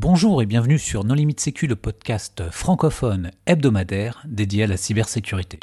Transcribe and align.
Bonjour 0.00 0.40
et 0.42 0.46
bienvenue 0.46 0.78
sur 0.78 1.02
Non 1.02 1.14
Limite 1.14 1.40
Sécu, 1.40 1.66
le 1.66 1.74
podcast 1.74 2.44
francophone 2.52 3.32
hebdomadaire 3.46 4.22
dédié 4.28 4.62
à 4.62 4.66
la 4.68 4.76
cybersécurité. 4.76 5.58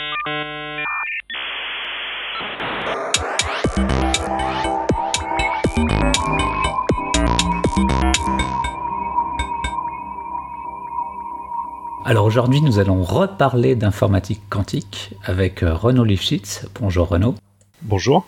Alors 12.04 12.26
aujourd'hui, 12.26 12.60
nous 12.60 12.78
allons 12.80 13.04
reparler 13.04 13.78
d'informatique 13.78 14.42
quantique 14.50 15.14
avec 15.24 15.62
Renaud 15.62 16.04
Lifshitz. 16.04 16.68
Bonjour 16.82 17.08
Renaud. 17.08 17.36
Bonjour. 17.84 18.28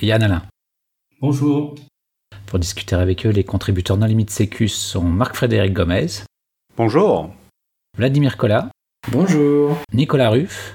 Et 0.00 0.06
Yann 0.06 0.24
Alain. 0.24 0.42
Bonjour. 1.20 1.76
Pour 2.46 2.58
discuter 2.58 2.94
avec 2.94 3.26
eux, 3.26 3.30
les 3.30 3.44
contributeurs 3.44 3.96
non 3.96 4.06
limite 4.06 4.30
sécu 4.30 4.68
sont 4.68 5.02
Marc-Frédéric 5.02 5.72
Gomez. 5.72 6.06
Bonjour. 6.76 7.34
Vladimir 7.96 8.36
Collat. 8.36 8.70
Bonjour. 9.10 9.76
Nicolas 9.92 10.30
Ruff. 10.30 10.74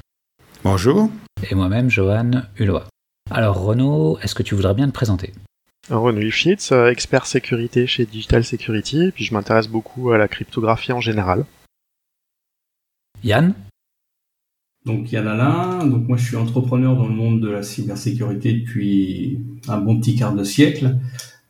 Bonjour. 0.63 1.09
Et 1.49 1.55
moi-même, 1.55 1.89
Johan 1.89 2.31
Hulot. 2.57 2.81
Alors 3.31 3.61
Renaud, 3.61 4.17
est-ce 4.19 4.35
que 4.35 4.43
tu 4.43 4.55
voudrais 4.55 4.73
bien 4.73 4.87
te 4.87 4.93
présenter? 4.93 5.33
Renaud 5.89 6.19
Lifshitz, 6.19 6.71
euh, 6.71 6.89
expert 6.89 7.25
sécurité 7.25 7.87
chez 7.87 8.05
Digital 8.05 8.43
Security, 8.43 9.05
et 9.05 9.11
puis 9.11 9.23
je 9.23 9.33
m'intéresse 9.33 9.67
beaucoup 9.67 10.11
à 10.11 10.17
la 10.17 10.27
cryptographie 10.27 10.91
en 10.91 11.01
général. 11.01 11.45
Yann? 13.23 13.53
Donc 14.85 15.11
Yann 15.11 15.27
Alain, 15.27 15.85
donc 15.85 16.07
moi 16.07 16.17
je 16.17 16.25
suis 16.25 16.35
entrepreneur 16.35 16.95
dans 16.95 17.07
le 17.07 17.13
monde 17.13 17.41
de 17.41 17.49
la 17.49 17.63
cybersécurité 17.63 18.53
depuis 18.53 19.39
un 19.67 19.77
bon 19.77 19.99
petit 19.99 20.15
quart 20.15 20.33
de 20.33 20.43
siècle. 20.43 20.97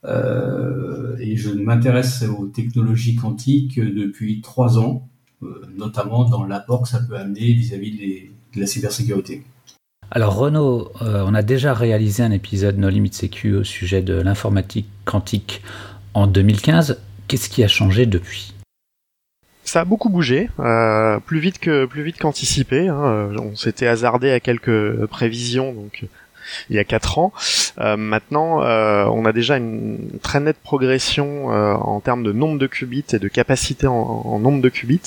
Euh, 0.05 1.17
et 1.19 1.35
je 1.35 1.49
m'intéresse 1.49 2.23
aux 2.23 2.47
technologies 2.47 3.15
quantiques 3.15 3.79
depuis 3.79 4.41
trois 4.41 4.79
ans, 4.79 5.09
euh, 5.43 5.65
notamment 5.77 6.25
dans 6.25 6.45
l'apport 6.45 6.83
que 6.83 6.89
ça 6.89 6.99
peut 6.99 7.17
amener 7.17 7.53
vis-à-vis 7.53 8.29
de 8.55 8.59
la 8.59 8.67
cybersécurité. 8.67 9.43
Alors 10.11 10.35
Renaud, 10.35 10.91
euh, 11.01 11.23
on 11.27 11.35
a 11.35 11.43
déjà 11.43 11.73
réalisé 11.73 12.23
un 12.23 12.31
épisode 12.31 12.77
No 12.77 12.89
Limit 12.89 13.13
Sécu 13.13 13.53
au 13.53 13.63
sujet 13.63 14.01
de 14.01 14.15
l'informatique 14.15 14.87
quantique 15.05 15.61
en 16.15 16.25
2015. 16.25 16.99
Qu'est-ce 17.27 17.49
qui 17.49 17.63
a 17.63 17.67
changé 17.67 18.07
depuis? 18.07 18.53
Ça 19.63 19.81
a 19.81 19.85
beaucoup 19.85 20.09
bougé, 20.09 20.49
euh, 20.59 21.19
plus 21.19 21.39
vite 21.39 21.59
que 21.59 21.85
plus 21.85 22.01
vite 22.01 22.17
qu'anticipé. 22.17 22.87
Hein. 22.87 23.29
On 23.37 23.55
s'était 23.55 23.85
hasardé 23.85 24.31
à 24.31 24.39
quelques 24.39 25.05
prévisions, 25.05 25.73
donc 25.73 26.07
il 26.69 26.75
y 26.75 26.79
a 26.79 26.83
quatre 26.83 27.17
ans. 27.17 27.33
Euh, 27.79 27.97
maintenant, 27.97 28.63
euh, 28.63 29.05
on 29.05 29.25
a 29.25 29.31
déjà 29.33 29.57
une 29.57 29.97
très 30.21 30.39
nette 30.39 30.59
progression 30.61 31.51
euh, 31.51 31.73
en 31.73 31.99
termes 31.99 32.23
de 32.23 32.31
nombre 32.31 32.59
de 32.59 32.67
qubits 32.67 33.05
et 33.13 33.19
de 33.19 33.27
capacité 33.27 33.87
en, 33.87 34.39
nombre 34.39 34.61
de 34.61 34.69
qubits. 34.69 35.01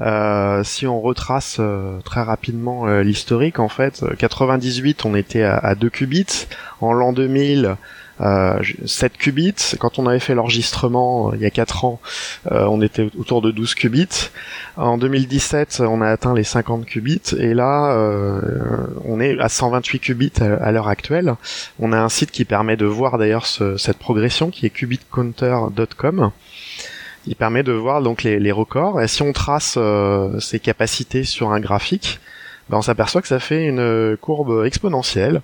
Euh, 0.00 0.62
si 0.64 0.86
on 0.86 1.00
retrace 1.00 1.60
très 2.04 2.22
rapidement 2.22 2.86
l'historique, 3.00 3.58
en 3.58 3.68
fait, 3.68 4.04
98, 4.18 5.04
on 5.04 5.14
était 5.14 5.42
à, 5.42 5.56
à 5.56 5.74
2 5.74 5.90
qubits. 5.90 6.46
En 6.80 6.92
l'an 6.92 7.12
2000, 7.12 7.66
euh, 7.66 7.74
7 8.84 9.16
qubits. 9.16 9.76
Quand 9.78 9.98
on 9.98 10.06
avait 10.06 10.20
fait 10.20 10.34
l'enregistrement 10.34 11.30
euh, 11.30 11.36
il 11.36 11.42
y 11.42 11.46
a 11.46 11.50
4 11.50 11.84
ans, 11.84 12.00
euh, 12.50 12.66
on 12.66 12.82
était 12.82 13.08
autour 13.18 13.42
de 13.42 13.50
12 13.50 13.74
qubits. 13.74 14.30
En 14.76 14.98
2017, 14.98 15.82
on 15.86 16.00
a 16.00 16.08
atteint 16.08 16.34
les 16.34 16.44
50 16.44 16.86
qubits 16.86 17.34
et 17.38 17.54
là, 17.54 17.92
euh, 17.92 18.40
on 19.04 19.20
est 19.20 19.38
à 19.40 19.48
128 19.48 20.00
qubits 20.00 20.32
à, 20.40 20.72
l'heure 20.72 20.88
actuelle. 20.88 21.34
On 21.78 21.92
a 21.92 21.98
un 21.98 22.08
site 22.08 22.30
qui 22.30 22.44
permet 22.44 22.76
de 22.76 22.86
voir 22.86 23.18
d'ailleurs 23.18 23.46
cette 23.46 23.98
progression 23.98 24.50
qui 24.50 24.66
est 24.66 24.70
qubitcounter.com 24.70 26.30
il 27.26 27.36
permet 27.36 27.62
de 27.62 27.72
voir 27.72 28.02
donc 28.02 28.22
les, 28.22 28.38
les 28.38 28.52
records. 28.52 29.00
Et 29.00 29.08
si 29.08 29.22
on 29.22 29.32
trace 29.32 29.74
euh, 29.76 30.38
ces 30.40 30.58
capacités 30.58 31.24
sur 31.24 31.52
un 31.52 31.60
graphique, 31.60 32.20
ben 32.70 32.78
on 32.78 32.82
s'aperçoit 32.82 33.20
que 33.20 33.26
ça 33.26 33.40
fait 33.40 33.66
une 33.66 34.16
courbe 34.20 34.64
exponentielle, 34.64 35.42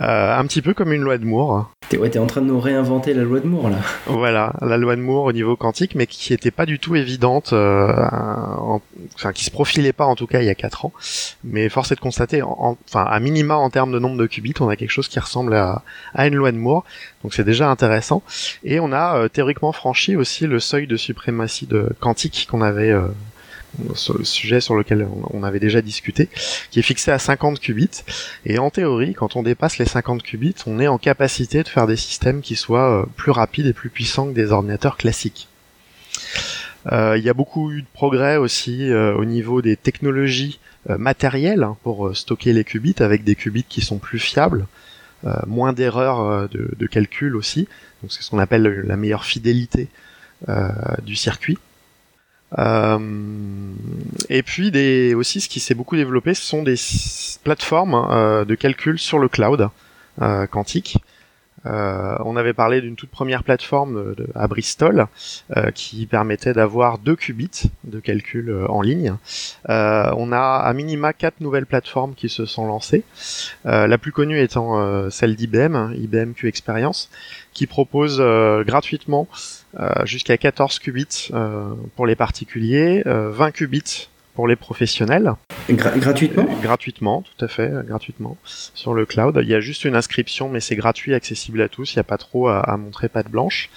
euh, 0.00 0.36
un 0.36 0.44
petit 0.46 0.62
peu 0.62 0.74
comme 0.74 0.92
une 0.92 1.02
loi 1.02 1.16
de 1.16 1.24
Moore. 1.24 1.70
T'es 1.88 1.96
ouais, 1.96 2.18
en 2.18 2.26
train 2.26 2.40
de 2.40 2.46
nous 2.46 2.58
réinventer 2.58 3.14
la 3.14 3.22
loi 3.22 3.38
de 3.38 3.46
Moore 3.46 3.70
là. 3.70 3.76
Voilà, 4.06 4.52
la 4.60 4.76
loi 4.76 4.96
de 4.96 5.00
Moore 5.00 5.26
au 5.26 5.32
niveau 5.32 5.54
quantique, 5.54 5.94
mais 5.94 6.08
qui 6.08 6.32
n'était 6.32 6.50
pas 6.50 6.66
du 6.66 6.80
tout 6.80 6.96
évidente, 6.96 7.52
euh, 7.52 7.92
en, 7.92 8.80
enfin 9.14 9.32
qui 9.32 9.44
se 9.44 9.52
profilait 9.52 9.92
pas 9.92 10.06
en 10.06 10.16
tout 10.16 10.26
cas 10.26 10.40
il 10.40 10.46
y 10.46 10.50
a 10.50 10.56
4 10.56 10.86
ans. 10.86 10.92
Mais 11.44 11.68
force 11.68 11.92
est 11.92 11.94
de 11.94 12.00
constater, 12.00 12.42
en, 12.42 12.76
enfin 12.88 13.04
à 13.04 13.20
minima 13.20 13.54
en 13.54 13.70
termes 13.70 13.92
de 13.92 14.00
nombre 14.00 14.16
de 14.16 14.26
qubits, 14.26 14.54
on 14.58 14.68
a 14.68 14.74
quelque 14.74 14.90
chose 14.90 15.06
qui 15.06 15.20
ressemble 15.20 15.54
à, 15.54 15.82
à 16.14 16.26
une 16.26 16.34
loi 16.34 16.50
de 16.50 16.58
Moore. 16.58 16.84
Donc 17.22 17.32
c'est 17.32 17.44
déjà 17.44 17.70
intéressant. 17.70 18.24
Et 18.64 18.80
on 18.80 18.90
a 18.90 19.18
euh, 19.18 19.28
théoriquement 19.28 19.70
franchi 19.70 20.16
aussi 20.16 20.48
le 20.48 20.58
seuil 20.58 20.88
de 20.88 20.96
suprématie 20.96 21.66
de 21.66 21.92
quantique 22.00 22.48
qu'on 22.50 22.60
avait 22.60 22.90
euh, 22.90 23.06
sur 23.94 24.16
le 24.16 24.24
sujet 24.24 24.60
sur 24.60 24.74
lequel 24.74 25.06
on 25.30 25.42
avait 25.42 25.60
déjà 25.60 25.82
discuté, 25.82 26.28
qui 26.70 26.78
est 26.78 26.82
fixé 26.82 27.10
à 27.10 27.18
50 27.18 27.60
qubits. 27.60 28.02
Et 28.44 28.58
en 28.58 28.70
théorie, 28.70 29.14
quand 29.14 29.36
on 29.36 29.42
dépasse 29.42 29.78
les 29.78 29.86
50 29.86 30.22
qubits, 30.22 30.54
on 30.66 30.80
est 30.80 30.88
en 30.88 30.98
capacité 30.98 31.62
de 31.62 31.68
faire 31.68 31.86
des 31.86 31.96
systèmes 31.96 32.40
qui 32.40 32.56
soient 32.56 33.02
euh, 33.02 33.06
plus 33.16 33.30
rapides 33.30 33.66
et 33.66 33.72
plus 33.72 33.90
puissants 33.90 34.28
que 34.28 34.34
des 34.34 34.52
ordinateurs 34.52 34.96
classiques. 34.96 35.48
Euh, 36.92 37.16
il 37.18 37.24
y 37.24 37.28
a 37.28 37.34
beaucoup 37.34 37.72
eu 37.72 37.82
de 37.82 37.86
progrès 37.92 38.36
aussi 38.36 38.90
euh, 38.90 39.14
au 39.14 39.24
niveau 39.24 39.60
des 39.62 39.76
technologies 39.76 40.60
matérielles 40.88 41.64
hein, 41.64 41.76
pour 41.82 42.16
stocker 42.16 42.52
les 42.52 42.62
qubits 42.62 42.94
avec 43.00 43.24
des 43.24 43.34
qubits 43.34 43.64
qui 43.64 43.80
sont 43.80 43.98
plus 43.98 44.20
fiables, 44.20 44.68
moins 45.44 45.72
d'erreurs 45.72 46.48
de, 46.48 46.70
de, 46.78 46.86
calcul 46.86 47.34
aussi. 47.34 47.66
Donc 48.00 48.12
c'est 48.12 48.22
ce 48.22 48.30
qu'on 48.30 48.38
appelle 48.38 48.84
la 48.86 48.96
meilleure 48.96 49.24
fidélité 49.24 49.88
du 51.02 51.16
circuit. 51.16 51.58
Euh, 52.58 52.98
et 54.28 54.42
puis 54.42 54.70
des, 54.70 55.14
aussi 55.14 55.40
ce 55.40 55.48
qui 55.48 55.60
s'est 55.60 55.74
beaucoup 55.74 55.96
développé, 55.96 56.34
ce 56.34 56.42
sont 56.42 56.62
des 56.62 56.76
plateformes 57.44 57.94
euh, 57.94 58.44
de 58.44 58.54
calcul 58.54 58.98
sur 58.98 59.18
le 59.18 59.28
cloud 59.28 59.68
euh, 60.22 60.46
quantique. 60.46 60.98
On 61.68 62.36
avait 62.36 62.52
parlé 62.52 62.80
d'une 62.80 62.94
toute 62.94 63.10
première 63.10 63.42
plateforme 63.42 64.14
à 64.36 64.46
Bristol 64.46 65.08
qui 65.74 66.06
permettait 66.06 66.52
d'avoir 66.52 66.98
deux 66.98 67.16
qubits 67.16 67.72
de 67.82 67.98
calcul 67.98 68.56
en 68.68 68.82
ligne. 68.82 69.16
on 69.68 70.30
a 70.30 70.62
à 70.64 70.72
minima 70.74 71.12
quatre 71.12 71.40
nouvelles 71.40 71.66
plateformes 71.66 72.14
qui 72.14 72.28
se 72.28 72.46
sont 72.46 72.68
lancées. 72.68 73.02
la 73.64 73.98
plus 73.98 74.12
connue 74.12 74.40
étant 74.40 75.10
celle 75.10 75.34
d'IBM, 75.34 75.92
IBM 75.96 76.34
Q 76.34 76.46
Experience, 76.46 77.10
qui 77.52 77.66
propose 77.66 78.20
gratuitement 78.64 79.26
jusqu'à 80.04 80.36
14 80.36 80.78
qubits 80.78 81.30
pour 81.96 82.06
les 82.06 82.16
particuliers, 82.16 83.02
20 83.04 83.50
qubits 83.52 84.08
pour 84.36 84.46
les 84.46 84.54
professionnels. 84.54 85.32
Gra 85.70 85.96
gratuitement? 85.96 86.42
Euh, 86.48 86.62
Gratuitement, 86.62 87.22
tout 87.22 87.44
à 87.44 87.48
fait, 87.48 87.72
gratuitement, 87.86 88.36
sur 88.44 88.92
le 88.92 89.06
cloud. 89.06 89.40
Il 89.42 89.48
y 89.48 89.54
a 89.54 89.60
juste 89.60 89.86
une 89.86 89.96
inscription, 89.96 90.50
mais 90.50 90.60
c'est 90.60 90.76
gratuit, 90.76 91.14
accessible 91.14 91.62
à 91.62 91.68
tous, 91.70 91.94
il 91.94 91.96
n'y 91.96 92.00
a 92.00 92.04
pas 92.04 92.18
trop 92.18 92.48
à, 92.48 92.60
à 92.60 92.76
montrer 92.76 93.08
patte 93.08 93.30
blanche. 93.30 93.70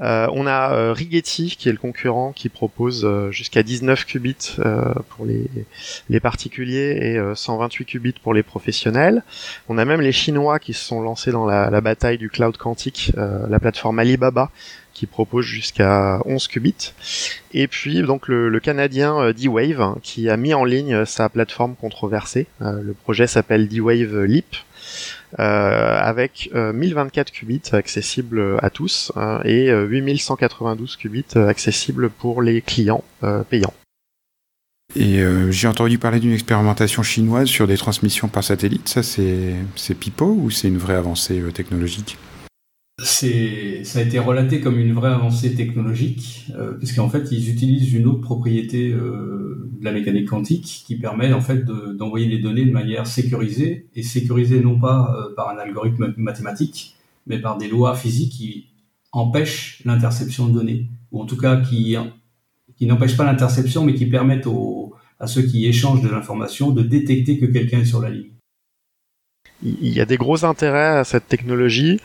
Euh, 0.00 0.26
on 0.32 0.46
a 0.46 0.72
euh, 0.72 0.92
Rigetti, 0.94 1.54
qui 1.56 1.68
est 1.68 1.72
le 1.72 1.78
concurrent, 1.78 2.32
qui 2.32 2.48
propose 2.48 3.04
euh, 3.04 3.30
jusqu'à 3.30 3.62
19 3.62 4.06
qubits 4.06 4.56
euh, 4.60 4.94
pour 5.10 5.26
les, 5.26 5.44
les 6.08 6.20
particuliers 6.20 6.98
et 7.02 7.20
128 7.34 7.84
qubits 7.84 8.14
pour 8.22 8.32
les 8.32 8.42
professionnels. 8.42 9.22
On 9.68 9.76
a 9.76 9.84
même 9.84 10.00
les 10.00 10.12
Chinois 10.12 10.58
qui 10.58 10.72
se 10.72 10.82
sont 10.82 11.02
lancés 11.02 11.30
dans 11.30 11.44
la, 11.44 11.68
la 11.68 11.80
bataille 11.82 12.16
du 12.16 12.30
cloud 12.30 12.56
quantique, 12.56 13.12
la 13.16 13.60
plateforme 13.60 13.98
Alibaba, 13.98 14.50
qui 15.00 15.06
propose 15.06 15.46
jusqu'à 15.46 16.20
11 16.26 16.46
qubits. 16.48 16.92
Et 17.54 17.68
puis 17.68 18.02
donc 18.02 18.28
le, 18.28 18.60
Canadien 18.60 19.18
euh, 19.18 19.32
D-Wave 19.32 19.80
hein, 19.80 19.96
qui 20.02 20.28
a 20.28 20.36
mis 20.36 20.52
en 20.52 20.66
ligne 20.66 21.06
sa 21.06 21.30
plateforme 21.30 21.74
controversée. 21.74 22.48
Euh, 22.60 22.82
le 22.82 22.92
projet 22.92 23.26
s'appelle 23.26 23.66
D-Wave 23.66 24.24
Leap. 24.24 24.56
Euh, 25.38 25.98
avec 26.00 26.50
1024 26.52 27.30
qubits 27.30 27.62
accessibles 27.72 28.58
à 28.60 28.70
tous 28.70 29.12
hein, 29.14 29.40
et 29.44 29.70
8192 29.70 30.96
qubits 30.96 31.24
accessibles 31.36 32.10
pour 32.10 32.42
les 32.42 32.60
clients 32.60 33.04
payants. 33.48 33.74
Et 34.96 35.20
euh, 35.20 35.52
j'ai 35.52 35.68
entendu 35.68 35.98
parler 35.98 36.18
d'une 36.18 36.32
expérimentation 36.32 37.02
chinoise 37.02 37.46
sur 37.46 37.68
des 37.68 37.76
transmissions 37.76 38.28
par 38.28 38.42
satellite. 38.42 38.88
Ça, 38.88 39.02
c'est 39.02 39.94
pipeau 39.94 40.36
ou 40.36 40.50
c'est 40.50 40.68
une 40.68 40.78
vraie 40.78 40.96
avancée 40.96 41.38
euh, 41.40 41.52
technologique? 41.52 42.18
C'est, 43.02 43.84
ça 43.84 43.98
a 43.98 44.02
été 44.02 44.18
relaté 44.18 44.60
comme 44.60 44.78
une 44.78 44.92
vraie 44.92 45.10
avancée 45.10 45.54
technologique, 45.54 46.46
euh, 46.56 46.72
puisqu'en 46.72 47.08
fait, 47.08 47.30
ils 47.32 47.50
utilisent 47.50 47.92
une 47.94 48.06
autre 48.06 48.20
propriété 48.20 48.92
euh, 48.92 49.70
de 49.78 49.84
la 49.84 49.92
mécanique 49.92 50.28
quantique 50.28 50.82
qui 50.86 50.96
permet 50.96 51.32
en 51.32 51.40
fait 51.40 51.64
de, 51.64 51.92
d'envoyer 51.92 52.28
des 52.28 52.38
données 52.38 52.64
de 52.64 52.72
manière 52.72 53.06
sécurisée, 53.06 53.86
et 53.94 54.02
sécurisée 54.02 54.60
non 54.60 54.78
pas 54.78 55.14
euh, 55.16 55.34
par 55.34 55.50
un 55.50 55.58
algorithme 55.58 56.14
mathématique, 56.16 56.96
mais 57.26 57.38
par 57.38 57.58
des 57.58 57.68
lois 57.68 57.94
physiques 57.94 58.32
qui 58.32 58.66
empêchent 59.12 59.82
l'interception 59.84 60.48
de 60.48 60.52
données, 60.52 60.86
ou 61.12 61.20
en 61.20 61.26
tout 61.26 61.36
cas 61.36 61.56
qui, 61.60 61.96
qui 62.76 62.86
n'empêchent 62.86 63.16
pas 63.16 63.24
l'interception, 63.24 63.84
mais 63.84 63.94
qui 63.94 64.06
permettent 64.06 64.46
aux, 64.46 64.94
à 65.18 65.26
ceux 65.26 65.42
qui 65.42 65.66
échangent 65.66 66.02
de 66.02 66.08
l'information 66.08 66.70
de 66.70 66.82
détecter 66.82 67.38
que 67.38 67.46
quelqu'un 67.46 67.80
est 67.80 67.84
sur 67.84 68.00
la 68.00 68.10
ligne. 68.10 68.30
Il 69.62 69.92
y 69.92 70.00
a 70.00 70.04
des 70.04 70.16
gros 70.16 70.44
intérêts 70.44 70.98
à 70.98 71.04
cette 71.04 71.28
technologie. 71.28 72.00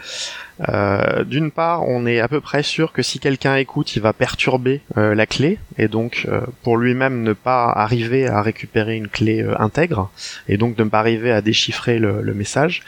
Euh, 0.70 1.24
D'une 1.24 1.52
part, 1.52 1.88
on 1.88 2.06
est 2.06 2.20
à 2.20 2.28
peu 2.28 2.40
près 2.42 2.64
sûr 2.64 2.94
que 2.94 3.02
si 3.02 3.20
quelqu'un 3.20 3.56
écoute, 3.56 3.96
il 3.96 4.02
va 4.02 4.14
perturber 4.14 4.82
euh, 4.98 5.14
la 5.14 5.26
clé 5.26 5.60
et 5.78 5.88
donc 5.88 6.26
euh, 6.28 6.42
pour 6.64 6.78
lui-même 6.78 7.24
ne 7.24 7.34
pas 7.34 7.66
arriver 7.66 8.28
à 8.28 8.42
récupérer 8.42 8.96
une 8.96 9.08
clé 9.08 9.46
intègre 9.60 10.10
et 10.48 10.58
donc 10.58 10.78
ne 10.78 10.86
pas 10.86 11.00
arriver 11.00 11.32
à 11.32 11.42
déchiffrer 11.42 12.00
le, 12.00 12.34
message. 12.34 12.84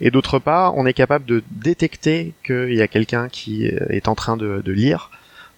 Et 0.00 0.10
d'autre 0.10 0.38
part, 0.38 0.76
on 0.76 0.84
est 0.84 0.92
capable 0.92 1.24
de 1.24 1.42
détecter 1.50 2.34
qu'il 2.44 2.74
y 2.74 2.82
a 2.82 2.88
quelqu'un 2.88 3.28
qui 3.30 3.64
est 3.64 4.08
en 4.08 4.14
train 4.14 4.36
de, 4.36 4.62
lire 4.70 5.10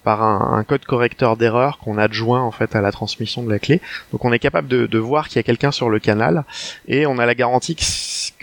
par 0.03 0.23
un, 0.23 0.57
un 0.57 0.63
code 0.63 0.85
correcteur 0.85 1.35
d'erreur 1.35 1.77
qu'on 1.77 1.97
adjoint 1.97 2.41
en 2.41 2.51
fait 2.51 2.75
à 2.75 2.81
la 2.81 2.91
transmission 2.91 3.43
de 3.43 3.49
la 3.49 3.59
clé. 3.59 3.81
Donc 4.11 4.23
on 4.23 4.31
est 4.31 4.39
capable 4.39 4.69
de, 4.69 4.85
de 4.85 4.97
voir 4.97 5.27
qu'il 5.27 5.37
y 5.37 5.39
a 5.39 5.43
quelqu'un 5.43 5.71
sur 5.71 5.89
le 5.89 5.99
canal 5.99 6.45
et 6.87 7.05
on 7.05 7.19
a 7.19 7.25
la 7.25 7.35
garantie 7.35 7.75
que, 7.75 7.83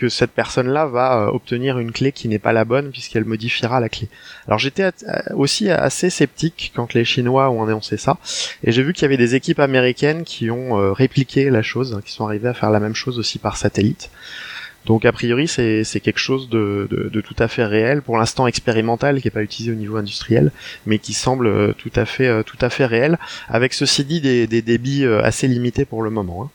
que 0.01 0.09
cette 0.09 0.31
personne-là 0.31 0.87
va 0.87 1.21
euh, 1.21 1.27
obtenir 1.27 1.77
une 1.77 1.91
clé 1.91 2.11
qui 2.11 2.27
n'est 2.27 2.39
pas 2.39 2.53
la 2.53 2.65
bonne 2.65 2.91
puisqu'elle 2.91 3.25
modifiera 3.25 3.79
la 3.79 3.89
clé. 3.89 4.09
Alors 4.47 4.59
j'étais 4.59 4.89
aussi 5.35 5.69
assez 5.69 6.09
sceptique 6.09 6.71
quand 6.75 6.93
les 6.93 7.05
Chinois 7.05 7.49
ont 7.51 7.63
annoncé 7.63 7.97
ça 7.97 8.17
et 8.63 8.71
j'ai 8.71 8.83
vu 8.83 8.93
qu'il 8.93 9.03
y 9.03 9.05
avait 9.05 9.17
des 9.17 9.35
équipes 9.35 9.59
américaines 9.59 10.23
qui 10.23 10.49
ont 10.49 10.79
euh, 10.79 10.91
répliqué 10.91 11.49
la 11.49 11.61
chose, 11.61 11.99
qui 12.03 12.11
sont 12.11 12.25
arrivées 12.25 12.49
à 12.49 12.53
faire 12.53 12.71
la 12.71 12.79
même 12.79 12.95
chose 12.95 13.19
aussi 13.19 13.37
par 13.37 13.57
satellite. 13.57 14.09
Donc 14.85 15.05
a 15.05 15.11
priori 15.11 15.47
c'est 15.47 15.99
quelque 16.01 16.19
chose 16.19 16.49
de, 16.49 16.87
tout 17.23 17.35
à 17.37 17.47
fait 17.47 17.65
réel, 17.65 18.01
pour 18.01 18.17
l'instant 18.17 18.47
expérimental, 18.47 19.21
qui 19.21 19.27
n'est 19.27 19.31
pas 19.31 19.43
utilisé 19.43 19.71
au 19.71 19.75
niveau 19.75 19.97
industriel, 19.97 20.51
mais 20.85 20.99
qui 20.99 21.13
semble 21.13 21.47
euh, 21.47 21.73
tout 21.77 21.91
à 21.95 22.05
fait, 22.05 22.27
euh, 22.27 22.43
tout 22.43 22.57
à 22.61 22.69
fait 22.69 22.85
réel, 22.85 23.17
avec 23.47 23.73
ceci 23.73 24.03
dit 24.03 24.21
des, 24.21 24.47
débits 24.47 25.05
euh, 25.05 25.21
assez 25.23 25.47
limités 25.47 25.85
pour 25.85 26.01
le 26.01 26.09
moment. 26.09 26.43
Hein. 26.43 26.49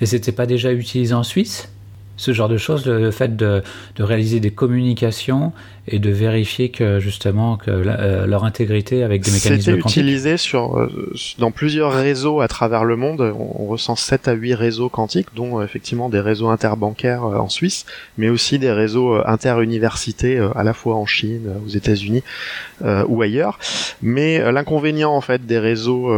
Et 0.00 0.06
c'était 0.06 0.32
pas 0.32 0.46
déjà 0.46 0.72
utilisé 0.72 1.14
en 1.14 1.22
Suisse? 1.22 1.68
Ce 2.22 2.32
genre 2.32 2.48
de 2.48 2.56
choses, 2.56 2.86
le, 2.86 3.10
fait 3.10 3.34
de, 3.36 3.62
réaliser 3.98 4.38
des 4.38 4.52
communications 4.52 5.52
et 5.88 5.98
de 5.98 6.10
vérifier 6.10 6.68
que 6.68 7.00
justement 7.00 7.56
que 7.56 7.70
la, 7.70 7.98
euh, 8.00 8.26
leur 8.26 8.44
intégrité 8.44 9.02
avec 9.02 9.22
des 9.22 9.32
mécanismes 9.32 9.78
quantiques. 9.78 9.96
utilisé 9.96 10.36
sur 10.36 10.78
euh, 10.78 11.12
dans 11.38 11.50
plusieurs 11.50 11.92
réseaux 11.92 12.40
à 12.40 12.46
travers 12.46 12.84
le 12.84 12.94
monde. 12.94 13.20
On, 13.20 13.62
on 13.62 13.66
recense 13.66 14.00
7 14.02 14.28
à 14.28 14.32
8 14.32 14.54
réseaux 14.54 14.88
quantiques, 14.88 15.28
dont 15.34 15.58
euh, 15.58 15.64
effectivement 15.64 16.08
des 16.08 16.20
réseaux 16.20 16.48
interbancaires 16.50 17.24
en 17.24 17.48
Suisse, 17.48 17.84
mais 18.16 18.28
aussi 18.28 18.60
des 18.60 18.70
réseaux 18.70 19.14
interuniversités 19.26 20.38
à 20.54 20.62
la 20.62 20.72
fois 20.72 20.94
en 20.94 21.06
Chine, 21.06 21.50
aux 21.64 21.68
États-Unis 21.68 22.22
ou 23.08 23.22
ailleurs. 23.22 23.58
Mais 24.02 24.50
l'inconvénient 24.52 25.12
en 25.12 25.20
fait 25.20 25.46
des 25.46 25.58
réseaux 25.58 26.10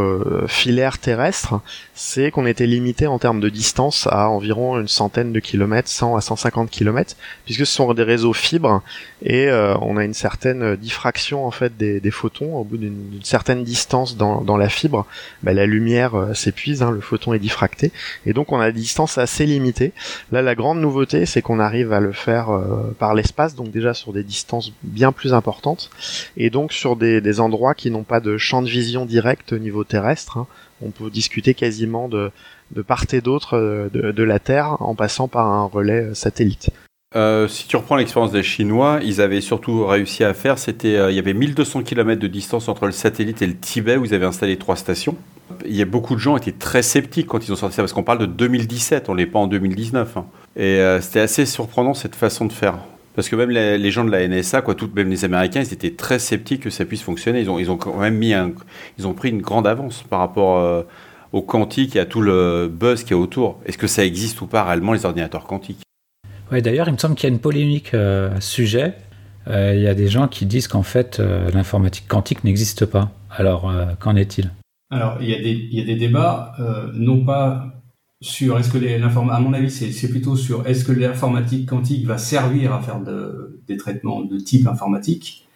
filaires 0.47 0.97
terrestres, 0.97 1.55
c'est 1.93 2.31
qu'on 2.31 2.45
était 2.45 2.65
limité 2.65 3.07
en 3.07 3.19
termes 3.19 3.39
de 3.39 3.49
distance 3.49 4.07
à 4.11 4.29
environ 4.29 4.79
une 4.79 4.87
centaine 4.87 5.31
de 5.31 5.39
kilomètres, 5.39 5.89
100 5.89 6.15
à 6.15 6.21
150 6.21 6.69
kilomètres, 6.69 7.15
puisque 7.45 7.65
ce 7.65 7.73
sont 7.73 7.93
des 7.93 8.03
réseaux 8.03 8.33
fibres 8.33 8.81
et 9.23 9.49
euh, 9.55 9.75
on 9.81 9.97
a 9.97 10.03
une 10.03 10.13
certaine 10.13 10.75
diffraction 10.75 11.45
en 11.45 11.51
fait 11.51 11.77
des, 11.77 12.11
photons 12.11 12.55
au 12.57 12.63
bout 12.63 12.77
d'une 12.77 13.19
certaine 13.23 13.63
distance 13.63 14.17
dans, 14.17 14.57
la 14.57 14.69
fibre. 14.69 15.05
Bah, 15.43 15.53
la 15.53 15.65
lumière 15.65 16.15
euh, 16.15 16.33
s'épuise, 16.33 16.83
hein, 16.83 16.91
le 16.91 17.01
photon 17.01 17.33
est 17.33 17.39
diffracté 17.39 17.91
et 18.25 18.33
donc 18.33 18.51
on 18.51 18.59
a 18.59 18.71
des 18.71 18.79
distances 18.79 19.17
assez 19.17 19.45
limitées. 19.45 19.93
Là, 20.31 20.41
la 20.41 20.55
grande 20.55 20.79
nouveauté, 20.79 21.25
c'est 21.25 21.41
qu'on 21.41 21.59
arrive 21.59 21.93
à 21.93 21.99
le 21.99 22.11
faire 22.11 22.49
euh, 22.49 22.95
par 22.99 23.13
l'espace, 23.13 23.55
donc 23.55 23.71
déjà 23.71 23.93
sur 23.93 24.13
des 24.13 24.23
distances 24.23 24.73
bien 24.83 25.11
plus 25.11 25.33
importantes 25.33 25.89
et 26.37 26.49
donc 26.49 26.73
sur 26.73 26.95
des, 26.95 27.39
endroits 27.39 27.73
qui 27.73 27.91
n'ont 27.91 28.03
pas 28.03 28.19
de 28.19 28.37
champ 28.37 28.61
de 28.61 28.69
vision 28.69 29.05
direct 29.05 29.53
au 29.53 29.57
niveau 29.57 29.83
terrestre. 29.83 30.37
Hein 30.37 30.47
on 30.81 30.91
peut 30.91 31.09
discuter 31.09 31.53
quasiment 31.53 32.07
de, 32.09 32.31
part 32.85 33.05
et 33.13 33.21
d'autre 33.21 33.57
euh, 33.57 33.89
de, 33.89 34.23
la 34.23 34.39
Terre 34.39 34.81
en 34.81 34.95
passant 34.95 35.27
par 35.27 35.47
un 35.47 35.65
relais 35.65 36.13
satellite. 36.13 36.69
Euh, 37.15 37.47
si 37.47 37.67
tu 37.67 37.77
reprends 37.77 37.95
l'expérience 37.95 38.31
des 38.31 38.43
Chinois, 38.43 38.99
ils 39.01 39.21
avaient 39.21 39.39
surtout 39.39 39.85
réussi 39.85 40.25
à 40.25 40.33
faire, 40.33 40.59
c'était, 40.59 40.97
euh, 40.97 41.11
il 41.11 41.15
y 41.15 41.19
avait 41.19 41.33
1200 41.33 41.83
km 41.83 42.19
de 42.19 42.27
distance 42.27 42.67
entre 42.67 42.85
le 42.85 42.91
satellite 42.91 43.41
et 43.41 43.47
le 43.47 43.55
Tibet 43.55 43.95
où 43.95 44.03
ils 44.03 44.13
avaient 44.13 44.25
installé 44.25 44.57
trois 44.57 44.75
stations. 44.75 45.15
Il 45.65 45.75
y 45.75 45.81
a 45.81 45.85
beaucoup 45.85 46.15
de 46.15 46.19
gens 46.19 46.35
étaient 46.35 46.51
très 46.51 46.81
sceptiques 46.81 47.27
quand 47.27 47.47
ils 47.47 47.53
ont 47.53 47.55
sorti 47.55 47.75
ça 47.75 47.83
parce 47.83 47.93
qu'on 47.93 48.03
parle 48.03 48.19
de 48.19 48.25
2017, 48.25 49.07
on 49.07 49.15
n'est 49.15 49.27
pas 49.27 49.39
en 49.39 49.47
2019. 49.47 50.17
Hein. 50.17 50.25
Et 50.57 50.63
euh, 50.63 50.99
c'était 50.99 51.21
assez 51.21 51.45
surprenant 51.45 51.93
cette 51.93 52.15
façon 52.15 52.45
de 52.45 52.51
faire. 52.51 52.79
Parce 53.15 53.29
que 53.29 53.37
même 53.37 53.49
les, 53.49 53.91
gens 53.91 54.03
de 54.03 54.11
la 54.11 54.27
NSA, 54.27 54.61
quoi, 54.61 54.75
même 54.93 55.09
les 55.09 55.23
Américains, 55.23 55.61
ils 55.61 55.71
étaient 55.71 55.91
très 55.91 56.19
sceptiques 56.19 56.63
que 56.63 56.69
ça 56.69 56.83
puisse 56.83 57.01
fonctionner. 57.01 57.39
Ils 57.39 57.71
ont, 57.71 57.77
quand 57.77 57.97
même 57.97 58.17
mis 58.17 58.33
ils 58.97 59.07
ont 59.07 59.13
pris 59.13 59.29
une 59.29 59.41
grande 59.41 59.67
avance 59.67 60.03
par 60.09 60.19
rapport 60.19 60.85
au 61.31 61.41
quantique 61.41 61.95
et 61.95 62.01
à 62.01 62.05
tout 62.05 62.19
le 62.19 62.67
buzz 62.67 63.03
qu'il 63.03 63.11
y 63.11 63.13
a 63.13 63.17
autour. 63.17 63.61
Est-ce 63.65 63.77
que 63.77 63.87
ça 63.87 64.03
existe 64.03 64.41
ou 64.41 64.47
pas 64.47 64.65
réellement 64.65 64.91
les 64.91 65.05
ordinateurs 65.05 65.45
quantiques? 65.45 65.84
D'ailleurs, 66.61 66.87
il 66.87 66.93
me 66.93 66.97
semble 66.97 67.15
qu'il 67.15 67.27
y 67.27 67.31
a 67.31 67.33
une 67.33 67.41
polémique 67.41 67.93
euh, 67.93 68.35
à 68.35 68.41
sujet. 68.41 68.93
Euh, 69.47 69.73
il 69.75 69.81
y 69.81 69.87
a 69.87 69.93
des 69.93 70.07
gens 70.07 70.27
qui 70.27 70.45
disent 70.45 70.67
qu'en 70.67 70.83
fait, 70.83 71.19
euh, 71.19 71.49
l'informatique 71.51 72.07
quantique 72.07 72.43
n'existe 72.43 72.85
pas. 72.85 73.11
Alors, 73.29 73.71
qu'en 73.99 74.15
est-il? 74.15 74.51
Alors, 74.89 75.17
il 75.19 75.29
y, 75.29 75.33
a 75.81 75.83
des, 75.83 75.95
débats, 75.95 76.53
non 76.93 77.25
pas 77.25 77.83
sur 78.21 78.57
est-ce 78.57 78.71
que 78.71 78.77
l'informatique, 78.77 79.37
à 79.37 79.41
mon 79.41 79.51
avis, 79.51 79.69
c'est 79.69 80.07
plutôt 80.07 80.37
sur 80.37 80.65
est-ce 80.65 80.85
que 80.85 80.93
l'informatique 80.93 81.67
quantique 81.67 82.05
va 82.05 82.17
servir 82.17 82.71
à 82.71 82.81
faire 82.81 83.01
de, 83.01 83.61
des 83.67 83.75
traitements 83.75 84.21
de 84.21 84.37
type 84.37 84.67
informatique. 84.67 85.47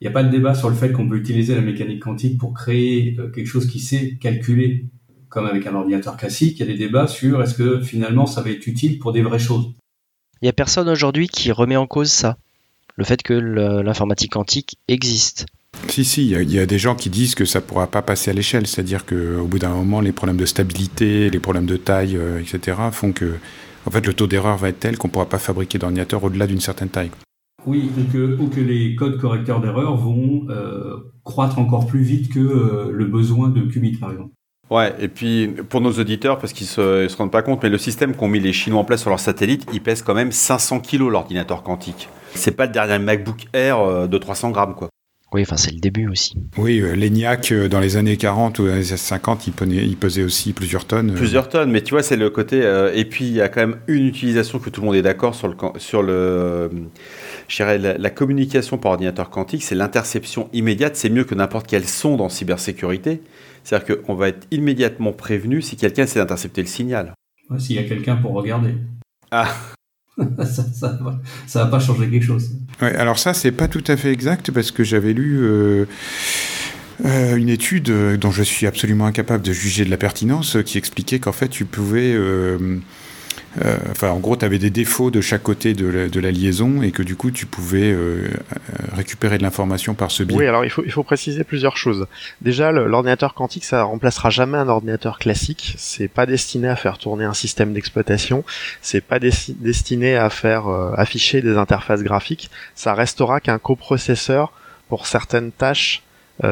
Il 0.00 0.04
n'y 0.04 0.08
a 0.08 0.12
pas 0.12 0.22
de 0.22 0.30
débat 0.30 0.54
sur 0.54 0.70
le 0.70 0.74
fait 0.74 0.92
qu'on 0.92 1.06
peut 1.06 1.18
utiliser 1.18 1.54
la 1.54 1.60
mécanique 1.60 2.00
quantique 2.00 2.38
pour 2.38 2.54
créer 2.54 3.18
quelque 3.34 3.46
chose 3.46 3.66
qui 3.66 3.80
sait 3.80 4.16
calculer 4.18 4.86
comme 5.28 5.44
avec 5.44 5.66
un 5.66 5.74
ordinateur 5.74 6.16
classique. 6.16 6.58
Il 6.58 6.66
y 6.66 6.70
a 6.70 6.72
des 6.72 6.78
débats 6.78 7.06
sur 7.06 7.42
est-ce 7.42 7.54
que 7.54 7.82
finalement 7.82 8.24
ça 8.24 8.40
va 8.40 8.48
être 8.48 8.66
utile 8.66 8.98
pour 8.98 9.12
des 9.12 9.20
vraies 9.20 9.38
choses. 9.38 9.74
Il 10.40 10.46
n'y 10.46 10.50
a 10.50 10.52
personne 10.52 10.88
aujourd'hui 10.88 11.28
qui 11.28 11.52
remet 11.52 11.76
en 11.76 11.86
cause 11.86 12.10
ça, 12.10 12.36
le 12.96 13.04
fait 13.04 13.22
que 13.22 13.34
l'informatique 13.34 14.32
quantique 14.32 14.78
existe. 14.88 15.46
Si, 15.88 16.04
si, 16.04 16.28
il 16.30 16.50
y, 16.50 16.54
y, 16.54 16.58
a 16.58 16.66
des 16.66 16.78
gens 16.78 16.94
qui 16.94 17.10
disent 17.10 17.34
que 17.34 17.44
ça 17.44 17.60
ne 17.60 17.64
pourra 17.64 17.86
pas 17.86 18.02
passer 18.02 18.30
à 18.30 18.34
l'échelle, 18.34 18.66
c'est-à-dire 18.66 19.06
qu'au 19.06 19.46
bout 19.46 19.58
d'un 19.58 19.70
moment, 19.70 20.00
les 20.00 20.12
problèmes 20.12 20.36
de 20.36 20.46
stabilité, 20.46 21.30
les 21.30 21.38
problèmes 21.38 21.66
de 21.66 21.76
taille, 21.76 22.16
euh, 22.16 22.40
etc., 22.40 22.76
font 22.92 23.12
que 23.12 23.38
en 23.86 23.90
fait, 23.90 24.06
le 24.06 24.14
taux 24.14 24.26
d'erreur 24.26 24.56
va 24.56 24.68
être 24.68 24.80
tel 24.80 24.98
qu'on 24.98 25.08
ne 25.08 25.12
pourra 25.12 25.28
pas 25.28 25.38
fabriquer 25.38 25.78
d'ordinateur 25.78 26.22
au-delà 26.22 26.46
d'une 26.46 26.60
certaine 26.60 26.90
taille. 26.90 27.10
Oui, 27.66 27.90
ou 27.96 28.12
que, 28.12 28.38
ou 28.38 28.48
que 28.48 28.60
les 28.60 28.94
codes 28.94 29.18
correcteurs 29.18 29.60
d'erreur 29.60 29.96
vont 29.96 30.46
euh, 30.48 30.96
croître 31.24 31.58
encore 31.58 31.86
plus 31.86 32.02
vite 32.02 32.32
que 32.32 32.40
euh, 32.40 32.90
le 32.92 33.04
besoin 33.06 33.48
de 33.48 33.60
qubits, 33.62 33.96
par 33.96 34.12
exemple. 34.12 34.32
Ouais, 34.70 34.94
et 35.00 35.08
puis 35.08 35.48
pour 35.68 35.80
nos 35.80 35.92
auditeurs, 35.92 36.38
parce 36.38 36.52
qu'ils 36.52 36.66
se, 36.66 37.08
se 37.08 37.16
rendent 37.16 37.32
pas 37.32 37.42
compte, 37.42 37.62
mais 37.62 37.68
le 37.68 37.78
système 37.78 38.14
qu'ont 38.14 38.28
mis 38.28 38.40
les 38.40 38.52
Chinois 38.52 38.80
en 38.80 38.84
place 38.84 39.00
sur 39.00 39.10
leur 39.10 39.20
satellite, 39.20 39.66
il 39.72 39.80
pèse 39.80 40.02
quand 40.02 40.14
même 40.14 40.32
500 40.32 40.80
kilos 40.80 41.10
l'ordinateur 41.10 41.62
quantique. 41.62 42.08
C'est 42.34 42.52
pas 42.52 42.66
le 42.66 42.72
dernier 42.72 42.98
MacBook 42.98 43.46
Air 43.52 44.08
de 44.08 44.18
300 44.18 44.50
grammes, 44.50 44.74
quoi. 44.76 44.88
Oui, 45.32 45.42
enfin 45.42 45.56
c'est 45.56 45.70
le 45.70 45.78
début 45.78 46.08
aussi. 46.08 46.34
Oui, 46.58 46.80
euh, 46.80 46.96
l'ENIAC 46.96 47.52
euh, 47.52 47.68
dans 47.68 47.78
les 47.78 47.96
années 47.96 48.16
40 48.16 48.58
ou 48.58 48.66
les 48.66 48.72
années 48.72 48.84
50, 48.84 49.46
il, 49.46 49.96
pesait 49.96 50.24
aussi 50.24 50.52
plusieurs 50.52 50.86
tonnes. 50.86 51.14
Plusieurs 51.14 51.48
tonnes, 51.48 51.70
mais 51.70 51.82
tu 51.82 51.94
vois, 51.94 52.02
c'est 52.02 52.16
le 52.16 52.30
côté. 52.30 52.62
Euh, 52.64 52.90
et 52.94 53.04
puis 53.04 53.26
il 53.26 53.34
y 53.34 53.40
a 53.40 53.48
quand 53.48 53.60
même 53.60 53.76
une 53.86 54.08
utilisation 54.08 54.58
que 54.58 54.70
tout 54.70 54.80
le 54.80 54.86
monde 54.86 54.96
est 54.96 55.02
d'accord 55.02 55.36
sur 55.36 55.46
le 55.46 55.54
sur 55.76 56.02
le. 56.02 56.68
Je 57.46 57.56
dirais 57.56 57.78
la, 57.78 57.96
la 57.96 58.10
communication 58.10 58.76
par 58.76 58.92
ordinateur 58.92 59.30
quantique, 59.30 59.62
c'est 59.62 59.76
l'interception 59.76 60.48
immédiate. 60.52 60.96
C'est 60.96 61.10
mieux 61.10 61.24
que 61.24 61.36
n'importe 61.36 61.68
quelle 61.68 61.86
sonde 61.86 62.20
en 62.20 62.28
cybersécurité. 62.28 63.22
C'est-à-dire 63.64 64.02
qu'on 64.02 64.14
va 64.14 64.28
être 64.28 64.46
immédiatement 64.50 65.12
prévenu 65.12 65.62
si 65.62 65.76
quelqu'un 65.76 66.04
essaie 66.04 66.18
d'intercepter 66.18 66.62
le 66.62 66.68
signal. 66.68 67.14
Ouais, 67.48 67.58
S'il 67.58 67.76
y 67.76 67.78
a 67.78 67.84
quelqu'un 67.84 68.16
pour 68.16 68.32
regarder. 68.32 68.74
Ah 69.30 69.48
ça, 70.38 70.64
ça, 70.72 70.98
va, 71.00 71.20
ça 71.46 71.64
va 71.64 71.70
pas 71.70 71.80
changer 71.80 72.10
quelque 72.10 72.24
chose. 72.24 72.50
Ouais, 72.82 72.94
alors 72.96 73.18
ça, 73.18 73.34
c'est 73.34 73.52
pas 73.52 73.68
tout 73.68 73.84
à 73.86 73.96
fait 73.96 74.12
exact 74.12 74.50
parce 74.50 74.70
que 74.70 74.84
j'avais 74.84 75.12
lu 75.12 75.38
euh, 75.40 75.86
euh, 77.04 77.36
une 77.36 77.48
étude 77.48 77.90
dont 78.18 78.30
je 78.30 78.42
suis 78.42 78.66
absolument 78.66 79.06
incapable 79.06 79.44
de 79.44 79.52
juger 79.52 79.84
de 79.84 79.90
la 79.90 79.96
pertinence 79.96 80.58
qui 80.64 80.78
expliquait 80.78 81.18
qu'en 81.18 81.32
fait, 81.32 81.48
tu 81.48 81.64
pouvais. 81.64 82.12
Euh, 82.14 82.78
euh, 83.64 83.76
enfin, 83.90 84.10
en 84.10 84.18
gros, 84.18 84.36
tu 84.36 84.44
avais 84.44 84.58
des 84.58 84.70
défauts 84.70 85.10
de 85.10 85.20
chaque 85.20 85.42
côté 85.42 85.74
de 85.74 86.20
la, 86.20 86.30
liaison 86.30 86.82
et 86.82 86.92
que 86.92 87.02
du 87.02 87.16
coup, 87.16 87.30
tu 87.30 87.46
pouvais 87.46 87.90
euh, 87.90 88.28
récupérer 88.92 89.38
de 89.38 89.42
l'information 89.42 89.94
par 89.94 90.10
ce 90.10 90.22
biais. 90.22 90.36
Oui, 90.36 90.46
alors 90.46 90.64
il 90.64 90.70
faut, 90.70 91.02
préciser 91.02 91.42
plusieurs 91.42 91.76
choses. 91.76 92.06
Déjà, 92.40 92.70
l'ordinateur 92.70 93.34
quantique, 93.34 93.64
ça 93.64 93.82
remplacera 93.82 94.30
jamais 94.30 94.58
un 94.58 94.68
ordinateur 94.68 95.18
classique. 95.18 95.74
C'est 95.78 96.08
pas 96.08 96.26
destiné 96.26 96.68
à 96.68 96.76
faire 96.76 96.98
tourner 96.98 97.24
un 97.24 97.34
système 97.34 97.72
d'exploitation. 97.72 98.44
C'est 98.80 99.00
pas 99.00 99.18
destiné 99.18 100.16
à 100.16 100.30
faire 100.30 100.68
euh, 100.68 100.92
afficher 100.96 101.42
des 101.42 101.56
interfaces 101.56 102.02
graphiques. 102.02 102.50
Ça 102.74 102.94
restera 102.94 103.40
qu'un 103.40 103.58
coprocesseur 103.58 104.52
pour 104.88 105.06
certaines 105.06 105.52
tâches 105.52 106.02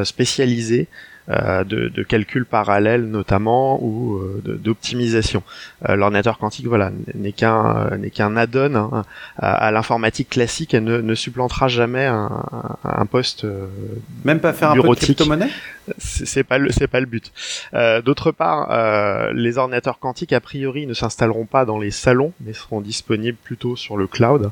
spécialisés 0.04 0.86
euh, 0.90 1.07
de, 1.28 1.88
de, 1.88 2.02
calcul 2.02 2.46
parallèle 2.46 3.04
notamment 3.04 3.82
ou 3.82 4.16
euh, 4.16 4.42
d'optimisation. 4.44 5.42
Euh, 5.88 5.94
l'ordinateur 5.94 6.38
quantique, 6.38 6.66
voilà, 6.66 6.90
n'est 7.14 7.32
qu'un 7.32 7.96
n'est 7.98 8.10
qu'un 8.10 8.36
add-on 8.36 8.74
hein, 8.74 9.04
à, 9.36 9.70
l'informatique 9.70 10.30
classique 10.30 10.72
et 10.72 10.80
ne, 10.80 11.00
ne 11.00 11.14
supplantera 11.14 11.68
jamais 11.68 12.06
un, 12.06 12.30
un 12.82 13.06
poste 13.06 13.46
même 14.24 14.40
pas 14.40 14.54
faire 14.54 14.70
un 14.70 14.76
peu 14.76 14.88
de 14.88 14.94
crypto-monnaie? 14.94 15.50
C'est 15.98 16.44
pas 16.44 16.58
le 16.58 16.70
c'est 16.70 16.86
pas 16.86 17.00
le 17.00 17.06
but. 17.06 17.32
D'autre 18.04 18.30
part, 18.30 19.32
les 19.32 19.56
ordinateurs 19.56 19.98
quantiques 19.98 20.34
a 20.34 20.40
priori 20.40 20.86
ne 20.86 20.92
s'installeront 20.92 21.46
pas 21.46 21.64
dans 21.64 21.78
les 21.78 21.90
salons, 21.90 22.32
mais 22.40 22.52
seront 22.52 22.82
disponibles 22.82 23.38
plutôt 23.42 23.74
sur 23.74 23.96
le 23.96 24.06
cloud 24.06 24.50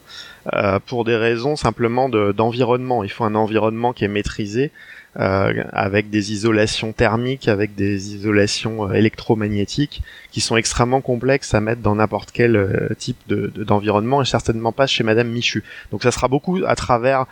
pour 0.87 1.04
des 1.04 1.16
raisons 1.16 1.56
simplement 1.56 2.09
d'environnement. 2.09 3.04
Il 3.04 3.11
faut 3.11 3.25
un 3.25 3.35
environnement 3.35 3.92
qui 3.92 4.04
est 4.04 4.09
maîtrisé 4.09 4.73
euh, 5.19 5.65
avec 5.73 6.11
des 6.11 6.33
isolations 6.33 6.93
thermiques, 6.93 7.49
avec 7.49 7.75
des 7.75 8.17
isolations 8.17 8.91
euh, 8.91 8.93
électromagnétiques, 8.93 10.03
qui 10.31 10.43
sont 10.43 10.59
extrêmement 10.59 11.01
complexes 11.01 11.55
à 11.55 11.61
mettre 11.63 11.81
dans 11.81 11.95
n'importe 11.95 12.33
quel 12.33 12.55
euh, 12.55 12.89
type 12.99 13.17
d'environnement, 13.27 14.21
et 14.21 14.27
certainement 14.27 14.73
pas 14.73 14.87
chez 14.87 15.05
Madame 15.05 15.29
Michu. 15.29 15.65
Donc 15.91 16.03
ça 16.03 16.11
sera 16.11 16.29
beaucoup 16.29 16.61
à 16.67 16.75
travers 16.75 17.25